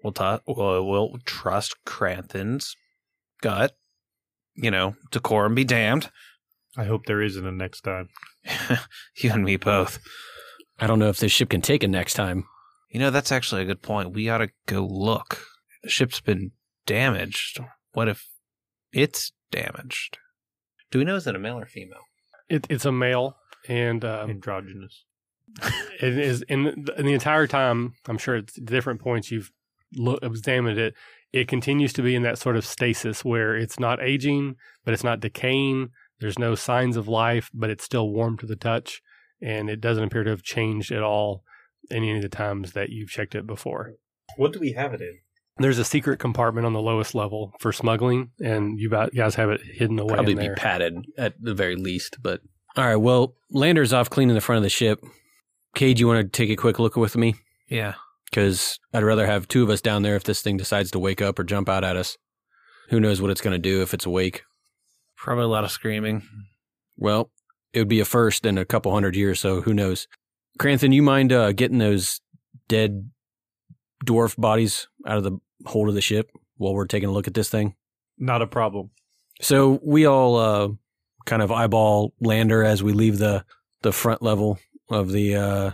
we'll 0.03 0.13
talk. 0.13 0.43
We'll, 0.47 0.85
we'll 0.85 1.17
trust 1.25 1.75
Kranthin's 1.85 2.75
gut. 3.41 3.75
You 4.55 4.71
know, 4.71 4.95
decorum 5.11 5.55
be 5.55 5.63
damned. 5.63 6.09
I 6.77 6.85
hope 6.85 7.05
there 7.05 7.21
isn't 7.21 7.45
a 7.45 7.51
next 7.51 7.81
time. 7.81 8.09
you 9.15 9.31
and 9.31 9.43
me 9.43 9.57
both. 9.57 9.99
I 10.79 10.87
don't 10.87 10.99
know 10.99 11.09
if 11.09 11.19
this 11.19 11.31
ship 11.31 11.49
can 11.49 11.61
take 11.61 11.83
it 11.83 11.89
next 11.89 12.13
time. 12.13 12.45
You 12.89 12.99
know, 12.99 13.11
that's 13.11 13.31
actually 13.31 13.61
a 13.61 13.65
good 13.65 13.81
point. 13.81 14.13
We 14.13 14.29
ought 14.29 14.39
to 14.39 14.49
go 14.65 14.85
look. 14.85 15.45
The 15.83 15.89
ship's 15.89 16.21
been 16.21 16.51
damaged. 16.85 17.59
What 17.93 18.07
if 18.07 18.27
it's 18.91 19.31
damaged? 19.51 20.17
Do 20.91 20.99
we 20.99 21.05
know 21.05 21.15
is 21.15 21.27
it 21.27 21.35
a 21.35 21.39
male 21.39 21.59
or 21.59 21.65
female? 21.65 22.01
It, 22.49 22.65
it's 22.69 22.85
a 22.85 22.91
male, 22.91 23.37
and 23.67 24.03
um, 24.03 24.29
Androgynous. 24.29 25.05
It 26.01 26.17
is 26.17 26.41
in 26.43 26.63
the, 26.63 26.95
in 26.97 27.05
the 27.05 27.13
entire 27.13 27.47
time. 27.47 27.93
I'm 28.07 28.17
sure 28.17 28.37
at 28.37 28.51
different 28.65 29.01
points 29.01 29.31
you've 29.31 29.51
look, 29.95 30.23
examined 30.23 30.77
it. 30.79 30.93
It 31.31 31.47
continues 31.47 31.93
to 31.93 32.01
be 32.01 32.15
in 32.15 32.23
that 32.23 32.39
sort 32.39 32.57
of 32.57 32.65
stasis 32.65 33.23
where 33.23 33.55
it's 33.55 33.79
not 33.79 34.01
aging, 34.01 34.55
but 34.83 34.93
it's 34.93 35.03
not 35.03 35.19
decaying. 35.19 35.89
There's 36.19 36.39
no 36.39 36.55
signs 36.55 36.97
of 36.97 37.07
life, 37.07 37.49
but 37.53 37.69
it's 37.69 37.83
still 37.83 38.09
warm 38.09 38.37
to 38.39 38.45
the 38.45 38.55
touch, 38.55 39.01
and 39.41 39.69
it 39.69 39.79
doesn't 39.79 40.03
appear 40.03 40.23
to 40.23 40.31
have 40.31 40.43
changed 40.43 40.91
at 40.91 41.03
all 41.03 41.43
in 41.89 41.97
any 41.97 42.15
of 42.15 42.21
the 42.21 42.29
times 42.29 42.73
that 42.73 42.89
you've 42.89 43.09
checked 43.09 43.35
it 43.35 43.47
before. 43.47 43.93
What 44.37 44.53
do 44.53 44.59
we 44.59 44.73
have 44.73 44.93
it 44.93 45.01
in? 45.01 45.19
There's 45.57 45.77
a 45.77 45.85
secret 45.85 46.19
compartment 46.19 46.65
on 46.65 46.73
the 46.73 46.81
lowest 46.81 47.13
level 47.13 47.53
for 47.59 47.73
smuggling, 47.73 48.31
and 48.41 48.79
you 48.79 48.89
guys 48.89 49.35
have 49.35 49.49
it 49.49 49.61
hidden 49.61 49.99
away 49.99 50.13
Probably 50.13 50.33
in 50.33 50.39
be 50.39 50.49
padded 50.55 51.05
at 51.17 51.35
the 51.39 51.53
very 51.53 51.75
least. 51.75 52.17
But 52.21 52.41
all 52.75 52.85
right, 52.85 52.95
well, 52.95 53.35
Lander's 53.51 53.91
off 53.91 54.09
cleaning 54.09 54.35
the 54.35 54.41
front 54.41 54.57
of 54.57 54.63
the 54.63 54.69
ship. 54.69 55.03
Cade, 55.75 55.99
you 55.99 56.07
want 56.07 56.21
to 56.31 56.37
take 56.37 56.49
a 56.49 56.55
quick 56.55 56.79
look 56.79 56.95
with 56.95 57.15
me? 57.15 57.35
Yeah. 57.67 57.95
Because 58.29 58.79
I'd 58.93 59.03
rather 59.03 59.25
have 59.25 59.47
two 59.47 59.63
of 59.63 59.69
us 59.69 59.81
down 59.81 60.01
there 60.01 60.15
if 60.15 60.23
this 60.23 60.41
thing 60.41 60.57
decides 60.57 60.91
to 60.91 60.99
wake 60.99 61.21
up 61.21 61.39
or 61.39 61.43
jump 61.43 61.69
out 61.69 61.83
at 61.83 61.95
us. 61.95 62.17
Who 62.89 62.99
knows 62.99 63.21
what 63.21 63.31
it's 63.31 63.41
going 63.41 63.53
to 63.53 63.59
do 63.59 63.81
if 63.81 63.93
it's 63.93 64.05
awake? 64.05 64.43
Probably 65.15 65.43
a 65.43 65.47
lot 65.47 65.63
of 65.63 65.71
screaming. 65.71 66.23
Well, 66.97 67.31
it 67.73 67.79
would 67.79 67.87
be 67.87 67.99
a 67.99 68.05
first 68.05 68.45
in 68.45 68.57
a 68.57 68.65
couple 68.65 68.91
hundred 68.93 69.15
years, 69.15 69.39
so 69.39 69.61
who 69.61 69.73
knows? 69.73 70.07
Kranthin, 70.57 70.93
you 70.93 71.03
mind 71.03 71.31
uh, 71.31 71.51
getting 71.51 71.77
those 71.77 72.21
dead 72.67 73.09
dwarf 74.05 74.35
bodies 74.37 74.87
out 75.05 75.17
of 75.17 75.23
the 75.23 75.37
hold 75.65 75.89
of 75.89 75.95
the 75.95 76.01
ship 76.01 76.31
while 76.57 76.73
we're 76.73 76.85
taking 76.85 77.09
a 77.09 77.11
look 77.11 77.27
at 77.27 77.33
this 77.33 77.49
thing? 77.49 77.75
Not 78.17 78.41
a 78.41 78.47
problem. 78.47 78.91
So 79.41 79.79
we 79.83 80.05
all 80.05 80.35
uh, 80.35 80.69
kind 81.25 81.41
of 81.41 81.51
eyeball 81.51 82.13
Lander 82.19 82.63
as 82.63 82.83
we 82.83 82.93
leave 82.93 83.17
the 83.17 83.45
the 83.81 83.93
front 83.93 84.21
level 84.21 84.59
of 84.89 85.11
the 85.11 85.35
uh, 85.35 85.71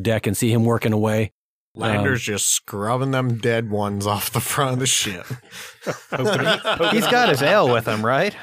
deck 0.00 0.26
and 0.26 0.36
see 0.36 0.52
him 0.52 0.64
working 0.64 0.92
away. 0.92 1.32
Lander's 1.74 2.22
just 2.22 2.50
scrubbing 2.50 3.12
them 3.12 3.38
dead 3.38 3.70
ones 3.70 4.06
off 4.06 4.30
the 4.30 4.40
front 4.40 4.74
of 4.74 4.78
the 4.78 4.86
ship. 4.86 5.24
He's 6.92 7.06
got 7.06 7.30
his 7.30 7.42
ale 7.42 7.72
with 7.72 7.86
him, 7.86 8.04
right? 8.04 8.36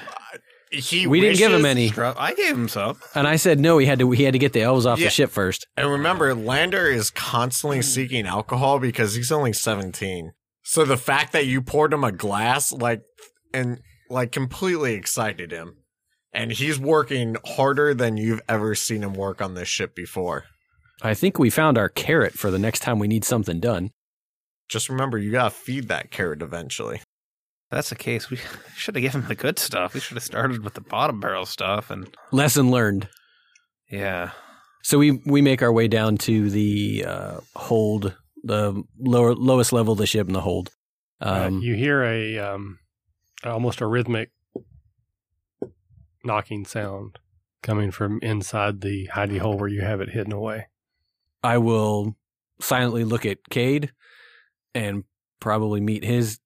He 0.71 1.07
We 1.07 1.19
didn't 1.19 1.37
give 1.37 1.51
him 1.51 1.65
any, 1.65 1.89
Scrub- 1.89 2.15
I 2.19 2.33
gave 2.35 2.53
him 2.55 2.67
some. 2.67 2.99
and 3.15 3.27
I 3.27 3.37
said 3.37 3.59
no. 3.59 3.79
He 3.79 3.87
had 3.87 3.99
to. 3.99 4.11
He 4.11 4.23
had 4.23 4.33
to 4.33 4.39
get 4.39 4.53
the 4.53 4.61
elves 4.61 4.85
off 4.85 4.99
Yeah. 4.99 5.05
the 5.07 5.11
ship 5.11 5.31
first. 5.31 5.65
And 5.75 5.89
remember, 5.89 6.35
Lander 6.35 6.85
is 6.87 7.09
constantly 7.09 7.81
seeking 7.81 8.27
alcohol 8.27 8.77
because 8.79 9.15
he's 9.15 9.31
only 9.31 9.51
17. 9.53 10.31
So 10.63 10.85
the 10.85 10.97
fact 10.97 11.33
that 11.33 11.47
you 11.47 11.61
poured 11.63 11.91
him 11.91 12.03
a 12.03 12.11
glass, 12.11 12.71
like, 12.71 13.01
and 13.51 13.79
like 14.11 14.31
completely 14.31 14.93
excited 14.93 15.51
him. 15.51 15.77
And 16.31 16.51
he's 16.51 16.79
working 16.79 17.37
harder 17.43 17.93
than 17.93 18.17
you've 18.17 18.41
ever 18.47 18.75
seen 18.75 19.03
him 19.03 19.13
work 19.13 19.41
on 19.41 19.55
this 19.55 19.67
ship 19.67 19.95
before. 19.95 20.45
I 21.01 21.13
think 21.13 21.39
we 21.39 21.49
found 21.49 21.77
our 21.77 21.89
carrot 21.89 22.33
for 22.33 22.51
the 22.51 22.59
next 22.59 22.81
time 22.81 22.99
we 22.99 23.07
need 23.07 23.25
something 23.25 23.59
done. 23.59 23.91
Just 24.67 24.89
remember, 24.89 25.17
you 25.17 25.31
gotta 25.31 25.49
feed 25.49 25.87
that 25.87 26.11
carrot 26.11 26.41
eventually. 26.41 26.97
If 26.97 27.03
that's 27.71 27.89
the 27.89 27.95
case. 27.95 28.29
We 28.29 28.37
should 28.75 28.95
have 28.95 29.01
given 29.01 29.21
him 29.21 29.27
the 29.27 29.35
good 29.35 29.57
stuff. 29.57 29.93
We 29.93 29.99
should 29.99 30.17
have 30.17 30.23
started 30.23 30.63
with 30.63 30.75
the 30.75 30.81
bottom 30.81 31.19
barrel 31.19 31.45
stuff. 31.45 31.89
And 31.89 32.13
Lesson 32.31 32.69
learned. 32.69 33.07
yeah, 33.89 34.31
So 34.83 34.99
we 34.99 35.21
we 35.25 35.41
make 35.41 35.63
our 35.63 35.71
way 35.73 35.87
down 35.87 36.17
to 36.19 36.49
the 36.51 37.05
uh, 37.07 37.39
hold, 37.55 38.15
the 38.43 38.83
lower 38.99 39.33
lowest 39.33 39.73
level 39.73 39.93
of 39.93 39.97
the 39.97 40.05
ship 40.05 40.27
in 40.27 40.33
the 40.33 40.41
hold. 40.41 40.69
Uh, 41.21 41.45
Um, 41.47 41.61
you 41.61 41.73
hear 41.75 42.03
a 42.03 42.37
um, 42.37 42.77
almost 43.43 43.81
a 43.81 43.87
rhythmic 43.87 44.29
knocking 46.29 46.63
sound 46.63 47.17
coming 47.63 47.89
from 47.89 48.19
inside 48.21 48.81
the 48.81 49.09
hidey 49.15 49.39
hole 49.39 49.57
where 49.57 49.67
you 49.67 49.81
have 49.81 49.99
it 49.99 50.11
hidden 50.11 50.31
away. 50.31 50.67
I 51.43 51.57
will 51.57 52.15
silently 52.61 53.03
look 53.03 53.25
at 53.25 53.49
Cade 53.49 53.91
and 54.75 55.05
probably 55.39 55.81
meet 55.81 56.03
his 56.03 56.39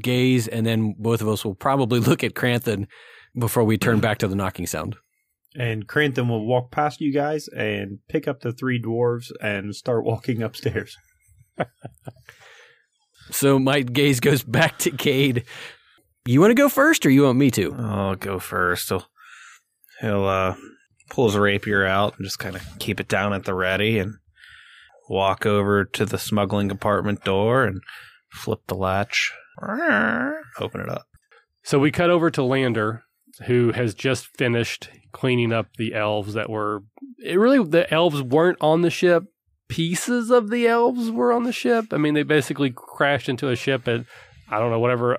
gaze, 0.00 0.48
and 0.48 0.64
then 0.64 0.94
both 0.98 1.20
of 1.20 1.28
us 1.28 1.44
will 1.44 1.54
probably 1.54 2.00
look 2.08 2.24
at 2.24 2.32
Kranthin 2.32 2.86
before 3.38 3.64
we 3.64 3.76
turn 3.76 4.00
back 4.00 4.16
to 4.18 4.28
the 4.28 4.34
knocking 4.34 4.66
sound. 4.66 4.96
And 5.54 5.86
Kranthin 5.86 6.30
will 6.30 6.46
walk 6.46 6.70
past 6.70 7.02
you 7.02 7.12
guys 7.12 7.46
and 7.48 7.98
pick 8.08 8.26
up 8.26 8.40
the 8.40 8.52
three 8.52 8.80
dwarves 8.80 9.30
and 9.42 9.76
start 9.76 10.04
walking 10.04 10.42
upstairs. 10.42 10.96
So 13.30 13.58
my 13.58 13.80
gaze 13.80 14.20
goes 14.20 14.44
back 14.44 14.78
to 14.78 14.90
Cade. 14.90 15.44
You 16.26 16.40
want 16.40 16.50
to 16.50 16.54
go 16.54 16.68
first, 16.68 17.04
or 17.04 17.10
you 17.10 17.24
want 17.24 17.38
me 17.38 17.50
to? 17.52 17.74
I'll 17.74 18.14
go 18.14 18.38
first. 18.38 18.88
He'll, 18.88 19.06
he'll 20.00 20.26
uh, 20.26 20.54
pull 21.10 21.26
his 21.26 21.36
rapier 21.36 21.86
out 21.86 22.16
and 22.16 22.24
just 22.24 22.38
kind 22.38 22.56
of 22.56 22.62
keep 22.78 23.00
it 23.00 23.08
down 23.08 23.32
at 23.32 23.44
the 23.44 23.54
ready 23.54 23.98
and 23.98 24.14
walk 25.08 25.46
over 25.46 25.84
to 25.84 26.04
the 26.04 26.18
smuggling 26.18 26.68
compartment 26.68 27.24
door 27.24 27.64
and 27.64 27.80
flip 28.30 28.60
the 28.66 28.74
latch. 28.74 29.32
Open 30.58 30.80
it 30.80 30.88
up. 30.88 31.06
So 31.62 31.78
we 31.78 31.90
cut 31.90 32.10
over 32.10 32.30
to 32.30 32.42
Lander, 32.42 33.04
who 33.46 33.72
has 33.72 33.94
just 33.94 34.26
finished 34.36 34.88
cleaning 35.12 35.52
up 35.52 35.68
the 35.76 35.94
elves 35.94 36.34
that 36.34 36.50
were. 36.50 36.82
It 37.18 37.38
really, 37.38 37.62
the 37.62 37.92
elves 37.92 38.22
weren't 38.22 38.58
on 38.60 38.82
the 38.82 38.90
ship. 38.90 39.24
Pieces 39.68 40.30
of 40.30 40.50
the 40.50 40.68
elves 40.68 41.10
were 41.10 41.32
on 41.32 41.42
the 41.42 41.52
ship. 41.52 41.86
I 41.92 41.96
mean, 41.96 42.14
they 42.14 42.22
basically 42.22 42.70
crashed 42.70 43.28
into 43.28 43.48
a 43.48 43.56
ship 43.56 43.88
at, 43.88 44.04
I 44.48 44.58
don't 44.58 44.70
know, 44.70 44.78
whatever, 44.78 45.18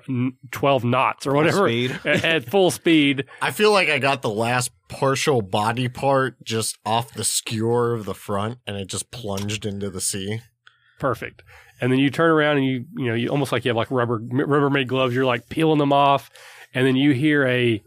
12 0.50 0.84
knots 0.84 1.26
or 1.26 1.34
whatever, 1.34 1.68
Speed. 1.68 2.00
at, 2.04 2.24
at 2.24 2.44
full 2.50 2.70
speed. 2.70 3.26
I 3.42 3.50
feel 3.50 3.72
like 3.72 3.88
I 3.88 3.98
got 3.98 4.22
the 4.22 4.30
last 4.30 4.70
partial 4.88 5.42
body 5.42 5.88
part 5.88 6.42
just 6.42 6.78
off 6.84 7.12
the 7.12 7.24
skewer 7.24 7.94
of 7.94 8.06
the 8.06 8.14
front 8.14 8.58
and 8.66 8.76
it 8.76 8.88
just 8.88 9.10
plunged 9.10 9.66
into 9.66 9.90
the 9.90 10.00
sea. 10.00 10.40
Perfect. 10.98 11.42
And 11.80 11.92
then 11.92 11.98
you 11.98 12.10
turn 12.10 12.30
around 12.30 12.56
and 12.56 12.66
you, 12.66 12.86
you 12.96 13.06
know, 13.06 13.14
you 13.14 13.28
almost 13.28 13.52
like 13.52 13.64
you 13.64 13.68
have 13.68 13.76
like 13.76 13.90
rubber, 13.90 14.18
Rubbermaid 14.18 14.88
gloves. 14.88 15.14
You're 15.14 15.26
like 15.26 15.48
peeling 15.48 15.78
them 15.78 15.92
off. 15.92 16.30
And 16.74 16.86
then 16.86 16.96
you 16.96 17.12
hear 17.12 17.46
a 17.46 17.82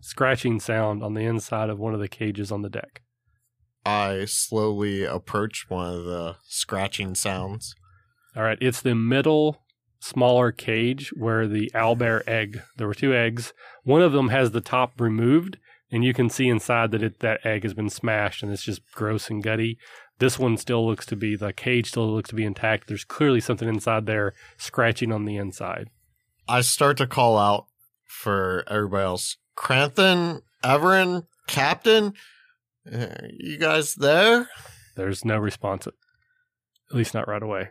scratching 0.00 0.60
sound 0.60 1.02
on 1.02 1.14
the 1.14 1.20
inside 1.20 1.70
of 1.70 1.78
one 1.78 1.94
of 1.94 2.00
the 2.00 2.08
cages 2.08 2.50
on 2.50 2.62
the 2.62 2.70
deck. 2.70 3.02
I 3.84 4.24
slowly 4.26 5.04
approach 5.04 5.66
one 5.68 5.94
of 5.94 6.04
the 6.04 6.36
scratching 6.44 7.14
sounds. 7.14 7.74
All 8.38 8.44
right, 8.44 8.58
it's 8.60 8.82
the 8.82 8.94
middle 8.94 9.64
smaller 9.98 10.52
cage 10.52 11.12
where 11.16 11.48
the 11.48 11.72
owlbear 11.74 12.22
egg. 12.28 12.62
There 12.76 12.86
were 12.86 12.94
two 12.94 13.12
eggs. 13.12 13.52
One 13.82 14.00
of 14.00 14.12
them 14.12 14.28
has 14.28 14.52
the 14.52 14.60
top 14.60 15.00
removed, 15.00 15.58
and 15.90 16.04
you 16.04 16.14
can 16.14 16.30
see 16.30 16.48
inside 16.48 16.92
that 16.92 17.02
it, 17.02 17.18
that 17.18 17.44
egg 17.44 17.64
has 17.64 17.74
been 17.74 17.90
smashed 17.90 18.44
and 18.44 18.52
it's 18.52 18.62
just 18.62 18.80
gross 18.92 19.28
and 19.28 19.42
gutty. 19.42 19.76
This 20.20 20.38
one 20.38 20.56
still 20.56 20.86
looks 20.86 21.04
to 21.06 21.16
be 21.16 21.34
the 21.34 21.52
cage 21.52 21.88
still 21.88 22.14
looks 22.14 22.30
to 22.30 22.36
be 22.36 22.44
intact. 22.44 22.86
There's 22.86 23.02
clearly 23.02 23.40
something 23.40 23.68
inside 23.68 24.06
there 24.06 24.34
scratching 24.56 25.10
on 25.10 25.24
the 25.24 25.36
inside. 25.36 25.88
I 26.48 26.60
start 26.60 26.96
to 26.98 27.08
call 27.08 27.36
out 27.36 27.66
for 28.04 28.62
everybody 28.68 29.02
else. 29.02 29.36
Kranthin, 29.56 30.42
Everin, 30.62 31.26
Captain, 31.48 32.14
uh, 32.92 33.06
you 33.36 33.58
guys 33.58 33.96
there? 33.96 34.48
There's 34.94 35.24
no 35.24 35.38
response, 35.38 35.88
at 35.88 35.94
least 36.92 37.14
not 37.14 37.26
right 37.26 37.42
away. 37.42 37.70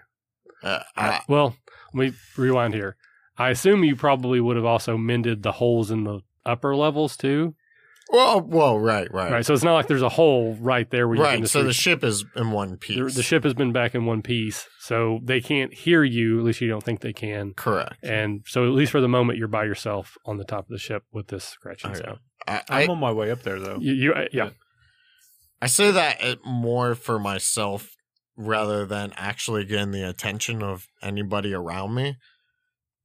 Uh, 0.64 0.80
I, 0.96 1.22
Well, 1.28 1.56
let 1.94 2.12
me 2.12 2.18
rewind 2.38 2.74
here. 2.74 2.96
I 3.38 3.50
assume 3.50 3.84
you 3.84 3.96
probably 3.96 4.40
would 4.40 4.56
have 4.56 4.66
also 4.66 4.98
mended 4.98 5.44
the 5.44 5.54
holes 5.54 5.92
in 5.92 6.04
the 6.04 6.22
upper 6.46 6.76
levels 6.76 7.16
too, 7.18 7.56
well, 8.10 8.42
well, 8.42 8.80
right, 8.80 9.12
right, 9.14 9.32
right? 9.32 9.46
So 9.46 9.54
it's 9.54 9.64
not 9.64 9.74
like 9.74 9.88
there's 9.88 10.02
a 10.02 10.10
hole 10.10 10.56
right 10.62 10.90
there 10.90 11.08
where 11.08 11.18
you 11.18 11.24
can 11.24 11.30
right. 11.32 11.42
just 11.42 11.54
So 11.54 11.64
the 11.64 11.74
ship 11.74 12.04
is 12.04 12.24
in 12.36 12.52
one 12.52 12.78
piece. 12.78 12.98
the, 12.98 13.18
the 13.18 13.24
ship 13.24 13.44
has 13.44 13.54
been 13.54 13.74
back 13.74 13.96
in 13.96 14.06
one 14.06 14.22
piece, 14.22 14.68
so 14.80 15.20
they 15.24 15.42
can't 15.42 15.74
hear 15.74 16.04
you. 16.04 16.40
At 16.40 16.46
least 16.46 16.62
you 16.62 16.70
don't 16.70 16.84
think 16.84 17.02
they 17.02 17.12
can. 17.12 17.54
Correct. 17.54 17.96
And 18.04 18.44
so, 18.48 18.66
at 18.66 18.72
least 18.72 18.94
for 18.94 19.02
the 19.02 19.10
moment, 19.10 19.40
you're 19.40 19.50
by 19.50 19.66
yourself 19.66 20.18
on 20.26 20.38
the 20.38 20.46
top 20.46 20.66
of 20.66 20.70
the 20.70 20.78
ship 20.78 21.04
with 21.12 21.28
this 21.28 21.44
scratching 21.44 21.92
Okay. 21.92 22.02
sound. 22.06 22.20
I, 22.48 22.62
I, 22.70 22.84
I'm 22.84 22.92
on 22.92 23.00
my 23.00 23.12
way 23.12 23.30
up 23.30 23.44
there 23.44 23.60
though. 23.60 23.78
You, 23.80 23.94
you 23.94 24.14
uh, 24.14 24.26
yeah. 24.32 24.50
I 25.62 25.68
say 25.68 25.92
that 25.92 26.38
more 26.46 26.96
for 26.96 27.20
myself 27.20 27.97
rather 28.38 28.86
than 28.86 29.14
actually 29.18 29.66
getting 29.66 29.92
the 29.92 30.08
attention 30.08 30.62
of 30.64 30.88
anybody 31.02 31.54
around 31.54 31.96
me. 31.96 32.16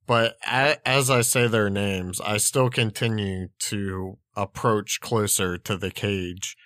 But 0.07 0.37
as 0.45 1.11
I 1.11 1.23
say 1.23 1.47
their 1.49 1.71
names, 1.71 2.21
I 2.21 2.37
still 2.37 2.69
continue 2.69 3.49
to 3.71 4.19
approach 4.37 5.01
closer 5.01 5.57
to 5.59 5.77
the 5.77 5.91
cage 5.91 6.57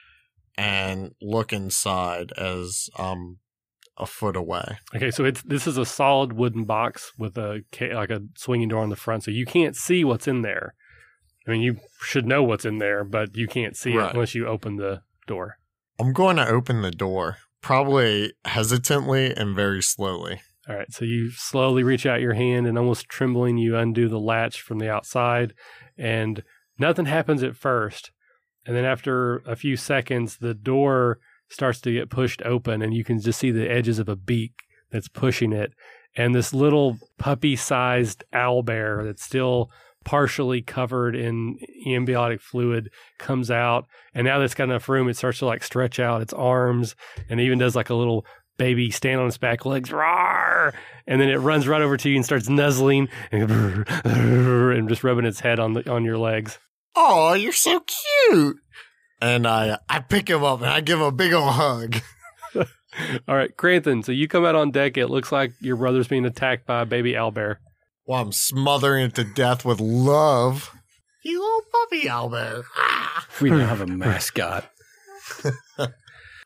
and 0.59 1.13
look 1.21 1.53
inside 1.53 2.33
as 2.39 2.89
um 2.99 3.39
a 3.99 4.07
foot 4.07 4.37
away. 4.37 4.79
Okay, 4.95 5.11
so 5.11 5.25
it's 5.25 5.43
this 5.43 5.67
is 5.67 5.79
a 5.79 5.85
solid 5.87 6.33
wooden 6.35 6.65
box 6.65 7.13
with 7.19 7.37
a 7.39 7.63
like 7.95 8.11
a 8.11 8.23
swinging 8.37 8.69
door 8.69 8.83
on 8.83 8.91
the 8.91 8.97
front, 8.97 9.25
so 9.25 9.31
you 9.31 9.47
can't 9.47 9.77
see 9.77 10.05
what's 10.05 10.27
in 10.29 10.43
there. 10.43 10.75
I 11.47 11.53
mean, 11.53 11.63
you 11.63 11.79
should 12.01 12.27
know 12.27 12.43
what's 12.43 12.65
in 12.65 12.79
there, 12.79 13.05
but 13.05 13.37
you 13.37 13.47
can't 13.47 13.77
see 13.77 13.97
Right. 13.97 14.09
it 14.09 14.15
unless 14.15 14.35
you 14.35 14.47
open 14.47 14.77
the 14.77 15.03
door. 15.27 15.59
I'm 15.99 16.13
going 16.13 16.37
to 16.37 16.47
open 16.49 16.83
the 16.83 16.91
door, 16.91 17.39
probably 17.61 18.33
hesitantly 18.45 19.35
and 19.35 19.55
very 19.57 19.83
slowly. 19.83 20.41
All 20.69 20.75
right, 20.75 20.93
so 20.93 21.05
you 21.05 21.31
slowly 21.31 21.85
reach 21.85 22.07
out 22.07 22.21
your 22.21 22.35
hand 22.35 22.67
and 22.67 22.77
almost 22.77 23.09
trembling, 23.09 23.57
you 23.57 23.77
undo 23.77 24.09
the 24.09 24.19
latch 24.19 24.61
from 24.61 24.79
the 24.79 24.91
outside, 24.91 25.55
and 25.97 26.43
nothing 26.79 27.07
happens 27.07 27.43
at 27.43 27.57
first. 27.57 28.11
And 28.67 28.75
then 28.75 28.85
after 28.85 29.39
a 29.47 29.55
few 29.55 29.77
seconds, 29.77 30.39
the 30.39 30.55
door 30.55 31.21
starts 31.49 31.81
to 31.83 31.93
get 31.93 32.11
pushed 32.11 32.43
open, 32.43 32.83
and 32.83 32.93
you 32.93 33.05
can 33.05 33.21
just 33.21 33.39
see 33.39 33.53
the 33.53 33.71
edges 33.71 34.01
of 34.01 34.09
a 34.09 34.17
beak 34.17 34.55
that's 34.91 35.09
pushing 35.09 35.53
it. 35.53 35.73
And 36.17 36.35
this 36.35 36.53
little 36.53 36.99
puppy 37.19 37.55
sized 37.55 38.25
owl 38.33 38.63
bear 38.63 39.05
that's 39.05 39.23
still 39.23 39.71
partially 40.07 40.63
covered 40.63 41.17
in 41.17 41.59
ambiotic 41.85 42.41
fluid 42.41 42.91
comes 43.19 43.51
out. 43.51 43.87
And 44.15 44.25
now 44.25 44.39
that's 44.39 44.55
got 44.55 44.65
enough 44.65 44.89
room, 44.89 45.09
it 45.09 45.17
starts 45.17 45.41
to 45.41 45.47
like 45.47 45.65
stretch 45.65 45.99
out 45.99 46.23
its 46.23 46.33
arms 46.33 46.95
and 47.29 47.41
even 47.41 47.59
does 47.59 47.75
like 47.75 47.91
a 47.91 47.95
little 47.95 48.25
baby 48.57 48.91
stand 48.93 49.21
on 49.21 49.27
its 49.27 49.37
back 49.37 49.67
legs, 49.67 49.91
roar, 49.91 50.73
and 51.09 51.21
then 51.21 51.29
it 51.29 51.39
runs 51.39 51.67
right 51.67 51.83
over 51.83 51.97
to 51.97 52.09
you 52.09 52.15
and 52.15 52.25
starts 52.25 52.49
nuzzling 52.49 53.09
and, 53.33 53.85
and 54.05 54.89
just 54.89 55.03
rubbing 55.03 55.27
its 55.27 55.41
head 55.41 55.59
on 55.59 55.73
the 55.73 55.91
on 55.91 56.05
your 56.05 56.17
legs. 56.17 56.59
Oh, 56.95 57.35
you're 57.35 57.53
so 57.53 57.81
cute. 57.81 58.59
And 59.21 59.45
I 59.45 59.79
I 59.89 59.99
pick 59.99 60.31
him 60.31 60.45
up 60.45 60.61
and 60.61 60.71
I 60.71 60.81
give 60.83 61.01
him 61.01 61.05
a 61.05 61.13
big 61.13 61.33
old 61.33 61.53
hug. 61.53 61.97
All 62.55 63.37
right, 63.37 63.55
Kranthin. 63.57 64.05
So 64.05 64.13
you 64.13 64.29
come 64.29 64.45
out 64.45 64.55
on 64.55 64.71
deck. 64.71 64.97
It 64.97 65.09
looks 65.09 65.33
like 65.33 65.53
your 65.61 65.77
brother's 65.77 66.09
being 66.09 66.25
attacked 66.25 66.65
by 66.65 66.83
a 66.83 66.87
baby 66.87 67.15
owlbear. 67.15 67.57
While 68.07 68.23
I'm 68.23 68.33
smothering 68.33 69.05
it 69.07 69.15
to 69.17 69.25
death 69.25 69.65
with 69.65 69.81
love. 69.81 70.73
You 71.23 71.41
little 71.41 71.63
puppy 71.73 72.09
owlbear. 72.09 72.65
Ah. 72.77 73.27
we 73.41 73.51
don't 73.51 73.61
have 73.61 73.81
a 73.81 73.87
mascot. 73.87 74.71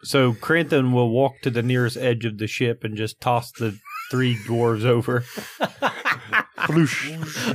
So 0.02 0.32
Kranthin 0.32 0.92
will 0.92 1.10
walk 1.10 1.40
to 1.42 1.50
the 1.50 1.62
nearest 1.62 1.96
edge 1.96 2.24
of 2.24 2.38
the 2.38 2.46
ship 2.46 2.84
and 2.84 2.96
just 2.96 3.20
toss 3.20 3.52
the 3.52 3.78
three 4.10 4.34
dwarves 4.36 4.84
over. 4.84 5.24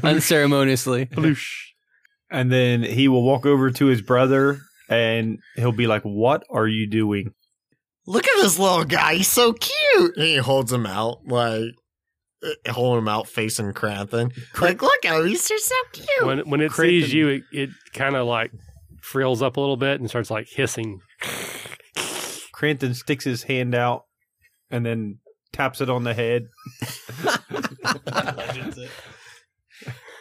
Unceremoniously. 0.04 1.10
And 2.30 2.52
then 2.52 2.84
he 2.84 3.08
will 3.08 3.24
walk 3.24 3.46
over 3.46 3.72
to 3.72 3.86
his 3.86 4.02
brother 4.02 4.60
and 4.90 5.40
he'll 5.56 5.72
be 5.72 5.88
like, 5.88 6.04
What 6.04 6.44
are 6.52 6.68
you 6.68 6.88
doing? 6.88 7.34
Look 8.06 8.28
at 8.28 8.42
this 8.42 8.60
little 8.60 8.86
guy. 8.86 9.16
He's 9.16 9.28
so 9.28 9.54
cute. 9.54 10.16
And 10.16 10.26
he 10.26 10.38
holds 10.38 10.72
him 10.72 10.86
out, 10.86 11.26
like, 11.26 11.72
holding 12.70 13.00
him 13.00 13.08
out 13.08 13.28
facing 13.28 13.74
Kranthin. 13.74 14.32
Like, 14.60 14.82
look 14.82 15.06
at 15.06 15.20
him. 15.20 15.28
He's 15.28 15.48
just 15.48 15.68
so 15.68 15.76
cute. 15.94 16.26
When 16.26 16.40
when 16.50 16.62
it 16.62 16.72
Kranthin- 16.72 17.02
sees 17.02 17.14
you, 17.14 17.28
it, 17.30 17.44
it 17.52 17.70
kind 17.94 18.16
of 18.16 18.28
like 18.28 18.52
frills 19.02 19.42
up 19.42 19.58
a 19.58 19.60
little 19.60 19.78
bit 19.78 20.00
and 20.00 20.10
starts 20.10 20.32
like 20.32 20.48
hissing. 20.48 21.02
Kranthin 22.56 22.96
sticks 22.96 23.24
his 23.26 23.44
hand 23.44 23.76
out 23.76 24.04
and 24.72 24.86
then 24.86 25.20
taps 25.52 25.82
it 25.82 25.90
on 25.90 26.04
the 26.04 26.14
head. 26.14 26.48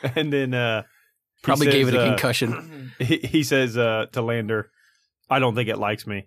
and 0.17 0.33
then 0.33 0.55
uh 0.55 0.83
he 0.83 1.47
Probably 1.47 1.71
gave 1.71 1.89
it 1.89 1.95
a 1.95 2.01
uh, 2.01 2.09
concussion. 2.09 2.93
He, 2.99 3.19
he 3.19 3.43
says 3.43 3.77
uh, 3.77 4.07
to 4.13 4.23
Lander, 4.23 4.71
I 5.29 5.41
don't 5.41 5.55
think 5.55 5.69
it 5.69 5.77
likes 5.77 6.07
me. 6.07 6.27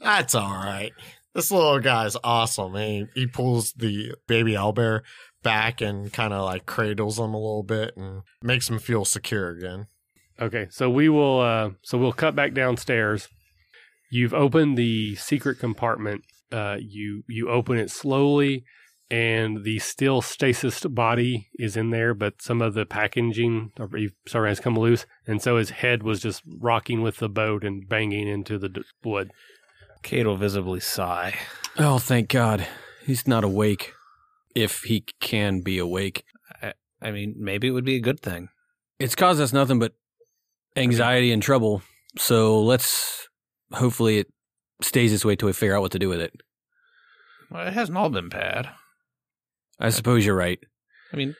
That's 0.00 0.36
all 0.36 0.48
right. 0.48 0.92
This 1.34 1.50
little 1.50 1.80
guy's 1.80 2.16
awesome. 2.22 2.74
He, 2.74 3.06
he 3.14 3.26
pulls 3.26 3.72
the 3.72 4.14
baby 4.26 4.52
owlbear 4.52 5.00
back 5.42 5.80
and 5.80 6.12
kind 6.12 6.32
of 6.32 6.44
like 6.44 6.66
cradles 6.66 7.18
him 7.18 7.34
a 7.34 7.38
little 7.38 7.62
bit 7.62 7.96
and 7.96 8.22
makes 8.42 8.68
him 8.68 8.78
feel 8.78 9.04
secure 9.04 9.50
again. 9.50 9.86
Okay, 10.40 10.66
so 10.70 10.90
we 10.90 11.08
will. 11.08 11.40
Uh, 11.40 11.70
so 11.82 11.98
we'll 11.98 12.12
cut 12.12 12.34
back 12.34 12.54
downstairs. 12.54 13.28
You've 14.10 14.34
opened 14.34 14.76
the 14.76 15.14
secret 15.16 15.58
compartment. 15.58 16.22
Uh, 16.50 16.76
you 16.80 17.22
you 17.28 17.48
open 17.48 17.78
it 17.78 17.90
slowly, 17.90 18.64
and 19.10 19.64
the 19.64 19.78
still 19.78 20.20
stasis 20.20 20.80
body 20.80 21.48
is 21.54 21.76
in 21.76 21.90
there, 21.90 22.12
but 22.12 22.42
some 22.42 22.60
of 22.60 22.74
the 22.74 22.84
packaging 22.84 23.72
or 23.78 23.88
sorry 24.26 24.50
has 24.50 24.60
come 24.60 24.74
loose, 24.74 25.06
and 25.26 25.40
so 25.40 25.56
his 25.56 25.70
head 25.70 26.02
was 26.02 26.20
just 26.20 26.42
rocking 26.46 27.02
with 27.02 27.18
the 27.18 27.28
boat 27.28 27.64
and 27.64 27.88
banging 27.88 28.28
into 28.28 28.58
the 28.58 28.82
wood. 29.04 29.30
Cade 30.02 30.26
will 30.26 30.36
visibly 30.36 30.80
sigh. 30.80 31.38
Oh, 31.78 31.98
thank 31.98 32.28
God. 32.28 32.66
He's 33.04 33.26
not 33.26 33.44
awake. 33.44 33.94
If 34.54 34.82
he 34.82 35.04
can 35.20 35.60
be 35.62 35.78
awake. 35.78 36.24
I 37.00 37.10
mean, 37.10 37.34
maybe 37.38 37.68
it 37.68 37.72
would 37.72 37.84
be 37.84 37.96
a 37.96 38.00
good 38.00 38.20
thing. 38.20 38.48
It's 38.98 39.14
caused 39.14 39.40
us 39.40 39.52
nothing 39.52 39.78
but 39.78 39.94
anxiety 40.76 41.32
and 41.32 41.42
trouble. 41.42 41.82
So 42.16 42.60
let's 42.60 43.28
hopefully 43.72 44.18
it 44.18 44.28
stays 44.82 45.10
this 45.10 45.24
way 45.24 45.34
till 45.34 45.46
we 45.46 45.52
figure 45.52 45.74
out 45.74 45.82
what 45.82 45.92
to 45.92 45.98
do 45.98 46.08
with 46.08 46.20
it. 46.20 46.32
Well, 47.50 47.66
it 47.66 47.72
hasn't 47.72 47.98
all 47.98 48.10
been 48.10 48.28
bad. 48.28 48.68
I 49.80 49.90
suppose 49.90 50.24
you're 50.24 50.36
right. 50.36 50.60
I 51.12 51.16
mean, 51.16 51.34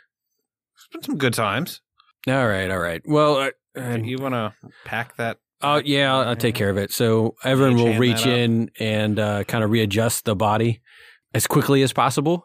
it's 0.75 0.89
been 0.93 1.03
some 1.03 1.19
good 1.19 1.35
times. 1.35 1.81
All 2.27 2.49
right, 2.49 2.71
all 2.71 2.79
right. 2.79 3.03
Well, 3.05 3.37
uh, 3.37 3.51
and 3.75 4.07
you 4.07 4.19
want 4.19 4.35
to 4.35 4.55
pack 4.85 5.17
that? 5.17 5.39
Oh 5.63 5.81
yeah, 5.85 6.13
I'll, 6.15 6.29
I'll 6.31 6.37
take 6.37 6.55
care 6.55 6.71
of 6.71 6.77
it. 6.77 6.93
So 6.93 7.37
everyone 7.45 7.77
will 7.77 7.97
reach 7.97 8.27
in 8.27 8.71
and 8.79 9.19
uh, 9.19 9.45
kind 9.45 9.63
of 9.63 9.71
readjust 9.71 10.25
the 10.25 10.35
body 10.35 10.81
as 11.35 11.47
quickly 11.47 11.83
as 11.83 11.93
possible, 11.93 12.45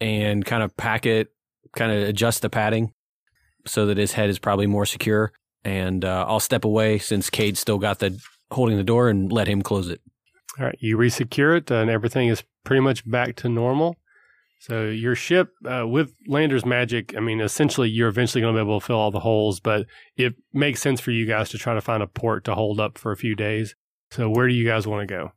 and 0.00 0.44
kind 0.44 0.62
of 0.62 0.76
pack 0.76 1.06
it, 1.06 1.28
kind 1.76 1.92
of 1.92 2.08
adjust 2.08 2.42
the 2.42 2.50
padding 2.50 2.92
so 3.66 3.86
that 3.86 3.96
his 3.96 4.12
head 4.12 4.30
is 4.30 4.38
probably 4.38 4.66
more 4.66 4.86
secure. 4.86 5.32
And 5.64 6.04
uh, 6.04 6.24
I'll 6.26 6.40
step 6.40 6.64
away 6.64 6.98
since 6.98 7.30
Cade's 7.30 7.60
still 7.60 7.78
got 7.78 7.98
the 7.98 8.18
holding 8.50 8.76
the 8.76 8.84
door 8.84 9.08
and 9.08 9.30
let 9.30 9.46
him 9.46 9.62
close 9.62 9.88
it. 9.88 10.00
All 10.58 10.64
right, 10.64 10.76
you 10.80 10.96
resecure 10.96 11.56
it, 11.56 11.70
and 11.70 11.88
everything 11.88 12.28
is 12.28 12.42
pretty 12.64 12.80
much 12.80 13.08
back 13.08 13.36
to 13.36 13.48
normal. 13.48 13.96
So 14.60 14.84
your 14.84 15.14
ship, 15.14 15.54
uh, 15.64 15.88
with 15.88 16.14
Lander's 16.28 16.66
magic, 16.66 17.16
I 17.16 17.20
mean, 17.20 17.40
essentially, 17.40 17.88
you're 17.88 18.08
eventually 18.08 18.42
going 18.42 18.54
to 18.54 18.58
be 18.58 18.62
able 18.62 18.78
to 18.78 18.86
fill 18.86 18.98
all 18.98 19.10
the 19.10 19.20
holes, 19.20 19.58
but 19.58 19.86
it 20.18 20.34
makes 20.52 20.82
sense 20.82 21.00
for 21.00 21.12
you 21.12 21.26
guys 21.26 21.48
to 21.50 21.58
try 21.58 21.72
to 21.72 21.80
find 21.80 22.02
a 22.02 22.06
port 22.06 22.44
to 22.44 22.54
hold 22.54 22.78
up 22.78 22.98
for 22.98 23.10
a 23.10 23.16
few 23.16 23.34
days. 23.34 23.74
So 24.10 24.28
where 24.28 24.46
do 24.46 24.52
you 24.52 24.66
guys 24.66 24.86
want 24.86 25.08
to 25.08 25.12
go? 25.12 25.32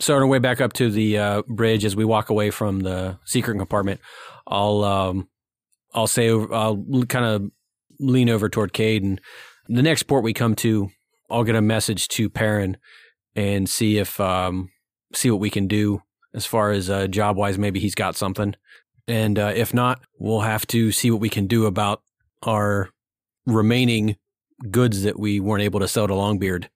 So 0.00 0.16
on 0.16 0.22
our 0.22 0.26
way 0.26 0.40
back 0.40 0.60
up 0.60 0.72
to 0.74 0.90
the 0.90 1.16
uh, 1.16 1.42
bridge, 1.46 1.84
as 1.84 1.94
we 1.94 2.04
walk 2.04 2.28
away 2.28 2.50
from 2.50 2.80
the 2.80 3.18
secret 3.24 3.56
compartment, 3.56 4.00
I'll 4.48 4.82
um, 4.82 5.28
I'll 5.94 6.08
say 6.08 6.28
I'll 6.28 6.84
kind 7.08 7.24
of 7.24 7.50
lean 8.00 8.28
over 8.28 8.48
toward 8.48 8.72
Cade 8.72 9.04
and 9.04 9.20
the 9.68 9.82
next 9.82 10.04
port 10.04 10.24
we 10.24 10.32
come 10.32 10.54
to, 10.56 10.90
I'll 11.30 11.44
get 11.44 11.54
a 11.54 11.62
message 11.62 12.08
to 12.08 12.28
Perrin 12.28 12.76
and 13.34 13.68
see 13.68 13.98
if 13.98 14.20
um, 14.20 14.70
see 15.12 15.30
what 15.30 15.40
we 15.40 15.50
can 15.50 15.66
do 15.66 16.02
as 16.36 16.46
far 16.46 16.70
as 16.70 16.88
uh, 16.88 17.08
job 17.08 17.36
wise. 17.36 17.58
Maybe 17.58 17.80
he's 17.80 17.96
got 17.96 18.14
something, 18.14 18.54
and 19.08 19.38
uh, 19.38 19.52
if 19.56 19.74
not, 19.74 20.00
we'll 20.18 20.42
have 20.42 20.66
to 20.68 20.92
see 20.92 21.10
what 21.10 21.20
we 21.20 21.28
can 21.28 21.48
do 21.48 21.66
about 21.66 22.02
our 22.44 22.90
remaining 23.46 24.16
goods 24.70 25.02
that 25.02 25.18
we 25.18 25.40
weren't 25.40 25.64
able 25.64 25.80
to 25.80 25.88
sell 25.88 26.06
to 26.06 26.14
Longbeard. 26.14 26.68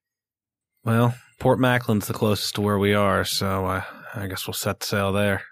Well, 0.85 1.15
Port 1.39 1.59
Macklin's 1.59 2.07
the 2.07 2.15
closest 2.15 2.55
to 2.57 2.61
where 2.61 2.79
we 2.79 2.95
are, 2.95 3.25
so 3.25 3.67
uh, 3.67 3.83
I 4.15 4.27
guess 4.27 4.47
we'll 4.47 4.55
set 4.55 4.83
sail 4.83 5.13
there. 5.13 5.43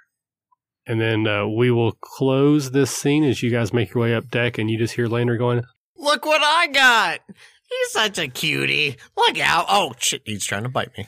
And 0.87 1.01
then 1.01 1.27
uh, 1.27 1.47
we 1.47 1.71
will 1.71 1.93
close 2.01 2.71
this 2.71 2.91
scene 2.91 3.23
as 3.23 3.43
you 3.43 3.51
guys 3.51 3.75
make 3.75 3.93
your 3.93 4.03
way 4.03 4.15
up 4.15 4.31
deck, 4.31 4.59
and 4.59 4.71
you 4.71 4.79
just 4.79 4.95
hear 4.95 5.07
Lander 5.07 5.37
going, 5.37 5.63
Look 5.97 6.25
what 6.25 6.41
I 6.43 6.69
got! 6.69 7.21
He's 7.69 7.93
such 7.93 8.19
a 8.19 8.29
cutie. 8.29 8.97
Look 9.17 9.39
out. 9.39 9.67
Oh, 9.69 9.93
shit. 9.99 10.23
He's 10.25 10.47
trying 10.47 10.63
to 10.63 10.71
bite 10.71 10.97
me. 10.97 11.07